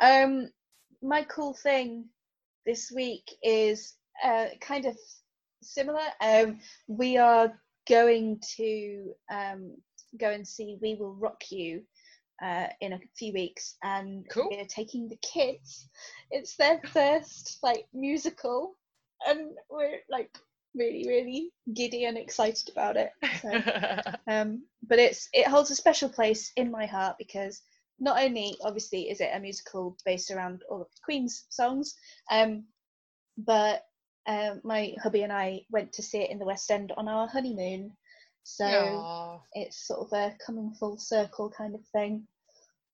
Um, 0.00 0.48
my 1.02 1.22
cool 1.24 1.52
thing 1.52 2.06
this 2.64 2.90
week 2.90 3.30
is 3.42 3.94
uh, 4.24 4.46
kind 4.62 4.86
of 4.86 4.96
similar. 5.64 6.00
Um, 6.20 6.58
we 6.86 7.16
are 7.16 7.52
going 7.88 8.40
to 8.56 9.12
um, 9.32 9.76
go 10.18 10.30
and 10.30 10.46
see 10.46 10.78
We 10.80 10.94
Will 10.94 11.14
Rock 11.14 11.42
You 11.50 11.82
uh, 12.42 12.66
in 12.80 12.94
a 12.94 13.00
few 13.16 13.32
weeks, 13.32 13.76
and 13.82 14.26
Cool. 14.30 14.48
we're 14.50 14.64
taking 14.64 15.08
the 15.08 15.18
kids. 15.22 15.88
It's 16.30 16.56
their 16.56 16.80
first 16.92 17.58
like 17.62 17.86
musical, 17.92 18.76
and 19.26 19.50
we're 19.70 20.00
like 20.10 20.36
really, 20.74 21.04
really 21.06 21.50
giddy 21.74 22.04
and 22.04 22.18
excited 22.18 22.68
about 22.70 22.96
it. 22.96 23.10
So, 23.40 24.12
um, 24.32 24.64
but 24.86 24.98
it's 24.98 25.28
it 25.32 25.46
holds 25.46 25.70
a 25.70 25.76
special 25.76 26.08
place 26.08 26.52
in 26.56 26.70
my 26.70 26.86
heart 26.86 27.16
because 27.18 27.62
not 28.00 28.20
only 28.22 28.56
obviously 28.62 29.10
is 29.10 29.20
it 29.20 29.30
a 29.32 29.40
musical 29.40 29.96
based 30.04 30.30
around 30.30 30.62
all 30.68 30.82
of 30.82 30.88
Queen's 31.04 31.46
songs, 31.50 31.94
um, 32.30 32.64
but 33.38 33.82
um, 34.26 34.60
my 34.64 34.94
hubby 35.02 35.22
and 35.22 35.32
I 35.32 35.62
went 35.70 35.92
to 35.94 36.02
see 36.02 36.18
it 36.18 36.30
in 36.30 36.38
the 36.38 36.44
West 36.46 36.70
End 36.70 36.92
on 36.96 37.08
our 37.08 37.26
honeymoon. 37.26 37.92
So 38.42 38.64
Aw, 38.66 39.40
it's 39.54 39.86
sort 39.86 40.00
of 40.00 40.12
a 40.12 40.36
coming 40.44 40.72
full 40.78 40.98
circle 40.98 41.50
kind 41.56 41.74
of 41.74 41.80
thing. 41.92 42.26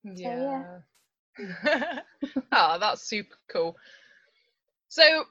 yeah. 0.05 0.79
yeah. 1.39 2.01
oh, 2.53 2.79
that's 2.81 3.03
super 3.09 3.37
cool. 3.53 3.77
So 4.89 5.25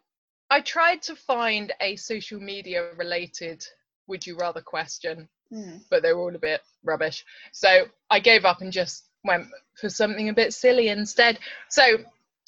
I 0.50 0.62
tried 0.62 1.02
to 1.04 1.16
find 1.16 1.74
a 1.82 1.96
social 1.96 2.40
media 2.40 2.94
related 2.98 3.66
would 4.08 4.26
you 4.26 4.36
rather 4.38 4.62
question, 4.62 5.30
Mm. 5.54 5.82
but 5.90 6.04
they 6.04 6.14
were 6.14 6.22
all 6.22 6.36
a 6.36 6.40
bit 6.40 6.62
rubbish. 6.84 7.26
So 7.54 7.86
I 8.12 8.20
gave 8.20 8.46
up 8.46 8.62
and 8.62 8.72
just 8.72 9.06
went 9.24 9.48
for 9.82 9.90
something 9.90 10.30
a 10.30 10.34
bit 10.34 10.54
silly 10.54 10.90
instead. 10.90 11.40
So, 11.70 12.04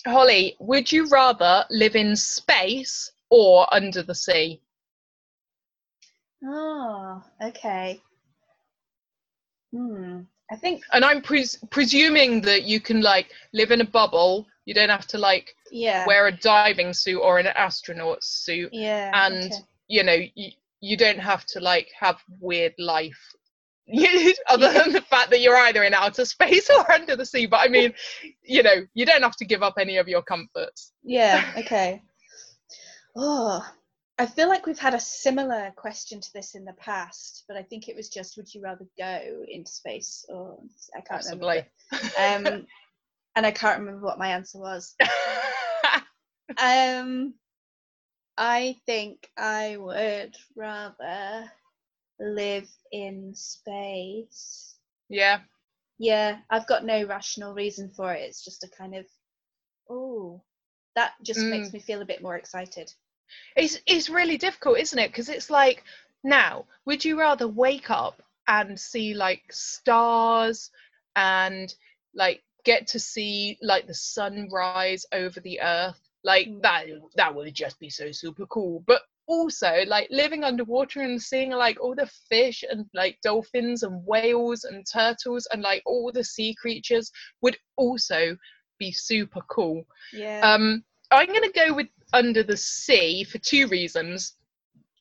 Holly, 0.06 0.56
would 0.60 0.92
you 0.92 1.08
rather 1.08 1.66
live 1.72 1.96
in 1.96 2.16
space 2.16 3.12
or 3.32 3.74
under 3.74 4.04
the 4.04 4.14
sea? 4.14 4.62
Oh, 6.46 7.24
okay. 7.42 8.00
Hmm. 9.74 10.22
I 10.52 10.56
think 10.58 10.84
And 10.92 11.06
I'm 11.06 11.22
pres- 11.22 11.64
presuming 11.70 12.42
that 12.42 12.64
you 12.64 12.82
can 12.82 13.02
like 13.02 13.32
live 13.54 13.72
in 13.72 13.82
a 13.82 13.86
bubble. 13.86 14.46
You 14.66 14.74
don't 14.74 14.90
have 14.90 15.08
to 15.08 15.18
like 15.18 15.56
yeah. 15.72 16.06
wear 16.06 16.28
a 16.28 16.32
diving 16.32 16.94
suit 16.94 17.20
or 17.20 17.40
an 17.40 17.48
astronaut 17.48 18.24
suit. 18.24 18.70
yeah. 18.74 19.12
and 19.26 19.46
okay. 19.46 19.56
you 19.88 20.04
know 20.04 20.18
you, 20.36 20.52
you 20.82 20.98
don't 20.98 21.20
have 21.20 21.46
to 21.46 21.60
like 21.62 21.88
have 22.00 22.18
weird 22.40 22.74
life 22.78 23.18
other 24.50 24.72
Yeah. 24.72 24.84
than 24.84 24.92
the 24.94 25.02
fact 25.02 25.30
that 25.32 25.40
you're 25.42 25.56
either 25.58 25.84
in 25.84 25.94
outer 25.94 26.26
space 26.26 26.70
or 26.78 26.92
under 26.92 27.16
the 27.16 27.26
sea 27.26 27.46
but 27.46 27.62
i 27.62 27.68
mean 27.68 27.94
you 28.44 28.64
know 28.64 28.76
you 28.94 29.06
don't 29.06 29.22
have 29.24 29.36
to 29.38 29.46
give 29.46 29.64
up 29.64 29.76
any 29.80 29.98
of 29.98 30.08
your 30.08 30.22
comforts 30.22 30.94
Yeah, 31.04 31.44
okay. 31.58 32.02
Oh, 33.16 33.68
I 34.18 34.26
feel 34.26 34.48
like 34.48 34.66
we've 34.66 34.80
had 34.80 34.94
a 34.94 35.00
similar 35.00 35.72
question 35.76 36.22
to 36.22 36.34
this 36.34 36.56
in 36.56 36.66
the 36.66 36.74
past, 36.74 37.44
but 37.48 37.58
I 37.58 37.64
think 37.64 37.88
it 37.88 37.96
was 37.96 38.10
just 38.10 38.38
would 38.38 38.54
you 38.54 38.62
rather 38.62 38.86
go 38.98 39.44
into 39.48 39.72
space 39.72 40.26
or 40.30 40.60
I 40.96 41.02
can't 41.02 41.22
possibly 41.22 41.66
remember. 42.20 42.52
Um, 42.60 42.68
and 43.36 43.46
I 43.46 43.52
can't 43.52 43.80
remember 43.80 44.06
what 44.06 44.20
my 44.20 44.30
answer 44.30 44.60
was. 44.60 44.96
Um, 46.58 47.36
I 48.38 48.78
think 48.86 49.30
I 49.38 49.78
would 49.78 50.36
rather 50.56 51.52
live 52.20 52.70
in 52.92 53.34
space. 53.36 54.76
yeah 55.10 55.42
Yeah, 55.98 56.40
I've 56.50 56.68
got 56.68 56.86
no 56.86 57.06
rational 57.06 57.54
reason 57.54 57.90
for 57.90 58.14
it. 58.14 58.22
It's 58.22 58.44
just 58.44 58.64
a 58.64 58.70
kind 58.70 58.96
of, 58.96 59.06
oh, 59.90 60.44
that 60.96 61.14
just 61.24 61.50
makes 61.50 61.72
Mm. 61.72 61.74
me 61.74 61.80
feel 61.80 62.02
a 62.02 62.06
bit 62.06 62.22
more 62.22 62.38
excited. 62.38 62.94
it's 63.56 63.80
it's 63.86 64.10
really 64.10 64.38
difficult 64.38 64.78
isn't 64.80 65.00
it 65.00 65.10
because 65.10 65.30
it's 65.30 65.50
like 65.50 65.84
now 66.24 66.66
would 66.86 67.04
you 67.04 67.20
rather 67.20 67.48
wake 67.48 67.90
up 67.90 68.22
and 68.48 68.80
see 68.80 69.14
like 69.14 69.44
stars 69.52 70.72
and 71.16 71.74
like 72.16 72.42
get 72.64 72.88
to 72.88 73.00
see 73.00 73.58
like 73.62 73.88
the 73.88 73.94
sunrise 73.94 75.06
over 75.14 75.40
the 75.42 75.60
earth 75.62 76.00
like 76.24 76.48
Mm. 76.48 76.62
that 76.62 76.86
that 77.16 77.34
would 77.34 77.54
just 77.54 77.80
be 77.80 77.90
so 77.90 78.12
super 78.12 78.46
cool 78.48 78.84
but 78.88 79.02
also 79.28 79.84
like 79.88 80.08
living 80.12 80.44
underwater 80.44 81.02
and 81.02 81.22
seeing 81.22 81.52
like 81.52 81.80
all 81.82 81.96
the 81.96 82.10
fish 82.30 82.64
and 82.70 82.86
like 82.94 83.18
dolphins 83.24 83.84
and 83.84 84.04
whales 84.06 84.64
and 84.66 84.86
turtles 84.92 85.48
and 85.52 85.62
like 85.62 85.82
all 85.86 86.12
the 86.12 86.24
sea 86.24 86.54
creatures 86.60 87.12
would 87.42 87.58
also 87.78 88.36
be 88.82 88.92
super 88.92 89.42
cool 89.48 89.86
Yeah. 90.12 90.42
um, 90.44 90.84
I'm 91.12 91.28
going 91.28 91.44
to 91.44 91.60
go 91.66 91.74
with 91.74 91.88
Under 92.14 92.42
the 92.42 92.58
Sea 92.58 93.24
for 93.26 93.38
two 93.38 93.68
reasons. 93.68 94.34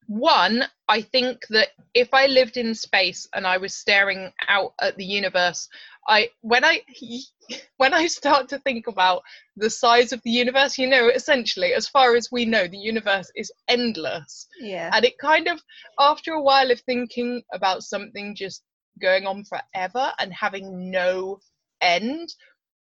One, 0.08 0.64
I 0.88 1.02
think 1.02 1.46
that 1.50 1.68
if 1.94 2.12
I 2.12 2.26
lived 2.26 2.56
in 2.56 2.74
space 2.74 3.28
and 3.32 3.46
I 3.46 3.58
was 3.58 3.74
staring 3.74 4.32
out 4.48 4.74
at 4.80 4.96
the 4.96 5.04
universe, 5.04 5.68
I 6.08 6.30
when 6.40 6.64
I 6.64 6.82
when 7.76 7.94
I 7.94 8.08
start 8.08 8.48
to 8.48 8.58
think 8.58 8.88
about 8.88 9.22
the 9.56 9.70
size 9.70 10.12
of 10.12 10.20
the 10.24 10.30
universe, 10.30 10.78
you 10.78 10.88
know, 10.88 11.08
essentially, 11.08 11.74
as 11.74 11.86
far 11.86 12.16
as 12.16 12.32
we 12.32 12.44
know, 12.44 12.66
the 12.66 12.76
universe 12.76 13.30
is 13.36 13.52
endless 13.68 14.48
yeah. 14.60 14.90
and 14.92 15.04
it 15.04 15.16
kind 15.18 15.46
of 15.46 15.62
after 16.00 16.32
a 16.32 16.42
while 16.42 16.72
of 16.72 16.80
thinking 16.80 17.42
about 17.52 17.84
something 17.84 18.34
just 18.34 18.64
going 19.00 19.26
on 19.26 19.44
forever 19.44 20.12
and 20.18 20.32
having 20.32 20.90
no 20.90 21.38
end 21.80 22.34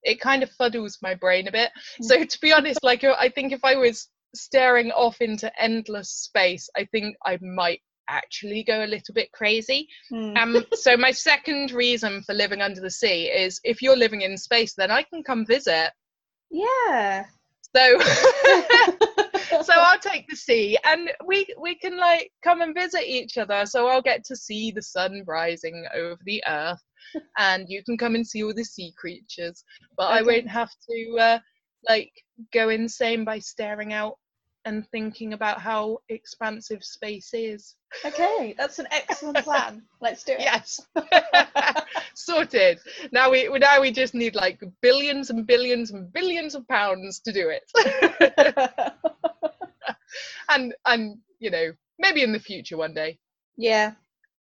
it 0.03 0.19
kind 0.19 0.43
of 0.43 0.49
fuddles 0.59 0.97
my 1.01 1.13
brain 1.15 1.47
a 1.47 1.51
bit 1.51 1.69
so 2.01 2.23
to 2.23 2.39
be 2.41 2.53
honest 2.53 2.79
like 2.83 3.03
i 3.03 3.29
think 3.29 3.51
if 3.51 3.63
i 3.63 3.75
was 3.75 4.09
staring 4.35 4.91
off 4.91 5.21
into 5.21 5.51
endless 5.61 6.09
space 6.09 6.69
i 6.77 6.85
think 6.85 7.15
i 7.25 7.37
might 7.41 7.81
actually 8.09 8.63
go 8.63 8.85
a 8.85 8.87
little 8.87 9.13
bit 9.13 9.31
crazy 9.33 9.87
Mm. 10.11 10.37
um 10.37 10.65
so 10.73 10.95
my 10.95 11.11
second 11.11 11.71
reason 11.71 12.21
for 12.23 12.33
living 12.33 12.61
under 12.61 12.79
the 12.79 12.89
sea 12.89 13.25
is 13.25 13.59
if 13.63 13.81
you're 13.81 13.97
living 13.97 14.21
in 14.21 14.37
space 14.37 14.73
then 14.75 14.91
i 14.91 15.03
can 15.03 15.23
come 15.23 15.45
visit 15.45 15.91
yeah. 16.49 17.25
so 17.75 17.99
so 19.63 19.73
I'll 19.75 19.99
take 19.99 20.27
the 20.27 20.35
sea, 20.35 20.77
and 20.83 21.09
we 21.25 21.47
we 21.59 21.75
can 21.75 21.97
like 21.97 22.31
come 22.43 22.61
and 22.61 22.73
visit 22.73 23.03
each 23.03 23.37
other. 23.37 23.65
So 23.65 23.87
I'll 23.87 24.01
get 24.01 24.23
to 24.25 24.35
see 24.35 24.71
the 24.71 24.81
sun 24.81 25.23
rising 25.25 25.85
over 25.95 26.19
the 26.25 26.43
earth, 26.47 26.81
and 27.37 27.65
you 27.69 27.83
can 27.83 27.97
come 27.97 28.15
and 28.15 28.25
see 28.25 28.43
all 28.43 28.53
the 28.53 28.63
sea 28.63 28.93
creatures. 28.97 29.63
But 29.97 30.07
I 30.07 30.21
won't 30.21 30.47
have 30.47 30.71
to 30.89 31.17
uh, 31.19 31.39
like 31.87 32.11
go 32.53 32.69
insane 32.69 33.23
by 33.23 33.39
staring 33.39 33.93
out 33.93 34.17
and 34.67 34.85
thinking 34.89 35.31
about 35.31 35.61
how 35.61 35.97
expansive 36.09 36.83
space 36.83 37.29
is. 37.33 37.75
Okay, 38.03 38.53
that's 38.57 38.79
an 38.79 38.87
excellent 38.91 39.37
plan. 39.37 39.81
Let's 40.01 40.25
do 40.25 40.33
it. 40.33 40.41
Yes. 40.41 40.81
Sorted. 42.15 42.79
Now 43.13 43.31
we 43.31 43.47
now 43.47 43.79
we 43.79 43.91
just 43.91 44.13
need 44.13 44.35
like 44.35 44.61
billions 44.81 45.29
and 45.29 45.47
billions 45.47 45.91
and 45.91 46.11
billions 46.11 46.53
of 46.53 46.67
pounds 46.67 47.21
to 47.21 47.31
do 47.31 47.49
it. 47.49 47.63
and 50.49 50.73
and 50.85 51.17
you 51.39 51.49
know, 51.49 51.71
maybe 51.97 52.21
in 52.21 52.33
the 52.33 52.39
future 52.39 52.75
one 52.75 52.93
day. 52.93 53.17
Yeah. 53.55 53.93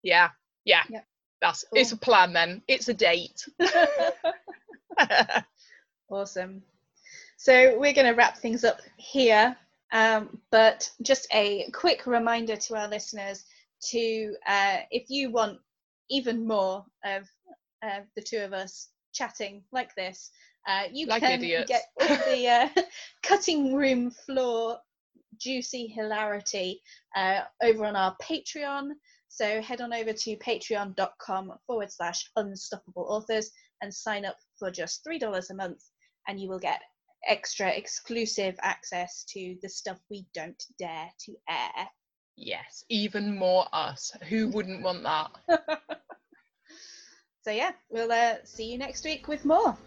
Yeah. 0.02 0.30
Yeah. 0.66 0.84
Yeah. 0.90 1.02
That's 1.42 1.66
Cool. 1.70 1.80
it's 1.80 1.92
a 1.92 1.98
plan 1.98 2.34
then. 2.34 2.62
It's 2.68 2.90
a 2.90 2.94
date. 2.94 3.48
awesome. 6.10 6.64
So 7.38 7.78
we're 7.80 7.94
going 7.94 8.08
to 8.08 8.14
wrap 8.14 8.38
things 8.38 8.64
up 8.66 8.80
here, 8.98 9.56
um, 9.94 10.40
but 10.52 10.90
just 11.02 11.28
a 11.34 11.70
quick 11.72 12.06
reminder 12.06 12.58
to 12.58 12.76
our 12.76 12.88
listeners 12.90 13.46
to, 13.92 14.36
uh, 14.46 14.78
if 14.92 15.10
you 15.10 15.32
want 15.32 15.60
even 16.10 16.46
more 16.46 16.86
of 17.06 17.24
uh, 17.82 18.02
the 18.16 18.22
two 18.22 18.40
of 18.40 18.52
us 18.54 18.90
chatting 19.14 19.64
like 19.72 19.96
this, 19.96 20.32
uh, 20.68 20.84
you 20.92 21.08
Like 21.08 21.22
can 21.22 21.42
idiots. 21.42 21.72
get 21.72 21.84
the 22.26 22.48
uh, 22.48 22.82
cutting 23.24 23.74
room 23.74 24.12
floor 24.12 24.78
juicy 25.39 25.88
hilarity 25.88 26.82
uh, 27.16 27.41
over 27.64 27.86
on 27.86 27.95
our 27.95 28.16
Patreon. 28.22 28.89
So 29.28 29.62
head 29.62 29.82
on 29.82 29.93
over 29.93 30.12
to 30.12 30.38
patreon.com 30.38 31.53
forward 31.66 31.91
slash 31.91 32.30
unstoppable 32.36 33.05
authors 33.10 33.51
and 33.82 33.93
sign 33.93 34.26
up 34.26 34.38
for 34.57 34.72
just 34.72 35.05
$3 35.05 35.49
a 35.49 35.53
month, 35.53 35.84
and 36.28 36.39
you 36.39 36.49
will 36.49 36.60
get 36.60 36.82
extra 37.28 37.70
exclusive 37.70 38.55
access 38.62 39.24
to 39.30 39.55
the 39.62 39.70
stuff 39.70 39.99
we 40.10 40.26
don't 40.34 40.62
dare 40.78 41.10
to 41.26 41.36
air. 41.49 41.88
yes, 42.36 42.84
even 42.89 43.38
more 43.38 43.68
us. 43.74 44.12
Who 44.30 44.49
wouldn't 44.49 44.84
want 44.84 45.03
that? 45.03 45.80
So, 47.41 47.51
yeah, 47.51 47.72
we'll 47.89 48.12
uh, 48.12 48.36
see 48.43 48.66
you 48.66 48.78
next 48.78 49.05
week 49.05 49.28
with 49.28 49.45
more. 49.45 49.78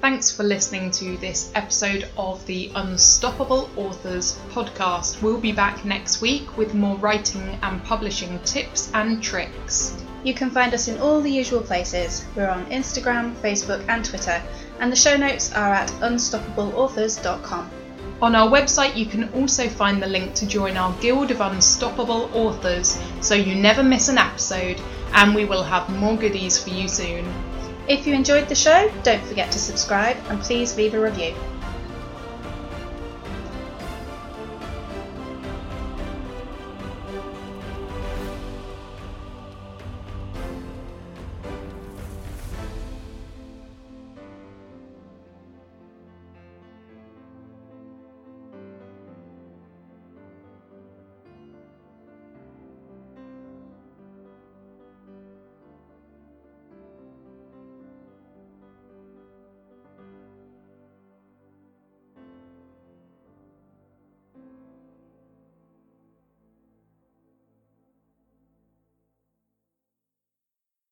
Thanks 0.00 0.30
for 0.30 0.44
listening 0.44 0.92
to 0.92 1.16
this 1.16 1.50
episode 1.56 2.08
of 2.16 2.46
the 2.46 2.70
Unstoppable 2.76 3.68
Authors 3.76 4.38
podcast. 4.50 5.20
We'll 5.20 5.40
be 5.40 5.50
back 5.50 5.84
next 5.84 6.20
week 6.20 6.56
with 6.56 6.72
more 6.72 6.96
writing 6.98 7.58
and 7.62 7.82
publishing 7.82 8.38
tips 8.44 8.92
and 8.94 9.20
tricks. 9.20 10.00
You 10.22 10.34
can 10.34 10.50
find 10.50 10.72
us 10.72 10.86
in 10.86 11.00
all 11.00 11.20
the 11.20 11.32
usual 11.32 11.62
places. 11.62 12.24
We're 12.36 12.48
on 12.48 12.66
Instagram, 12.66 13.34
Facebook, 13.42 13.84
and 13.88 14.04
Twitter, 14.04 14.40
and 14.78 14.92
the 14.92 14.96
show 14.96 15.16
notes 15.16 15.52
are 15.52 15.74
at 15.74 15.88
unstoppableauthors.com. 16.00 17.70
On 18.22 18.34
our 18.36 18.48
website, 18.48 18.96
you 18.96 19.06
can 19.06 19.28
also 19.32 19.68
find 19.68 20.00
the 20.00 20.06
link 20.06 20.32
to 20.34 20.46
join 20.46 20.76
our 20.76 20.92
Guild 21.00 21.32
of 21.32 21.40
Unstoppable 21.40 22.30
Authors 22.34 23.00
so 23.20 23.34
you 23.34 23.56
never 23.56 23.82
miss 23.82 24.08
an 24.08 24.18
episode, 24.18 24.80
and 25.14 25.34
we 25.34 25.44
will 25.44 25.64
have 25.64 25.90
more 25.98 26.16
goodies 26.16 26.56
for 26.56 26.70
you 26.70 26.86
soon. 26.86 27.24
If 27.88 28.06
you 28.06 28.14
enjoyed 28.14 28.48
the 28.48 28.54
show, 28.54 28.92
don't 29.02 29.24
forget 29.24 29.50
to 29.52 29.58
subscribe 29.58 30.18
and 30.28 30.42
please 30.42 30.76
leave 30.76 30.92
a 30.92 31.00
review. 31.00 31.34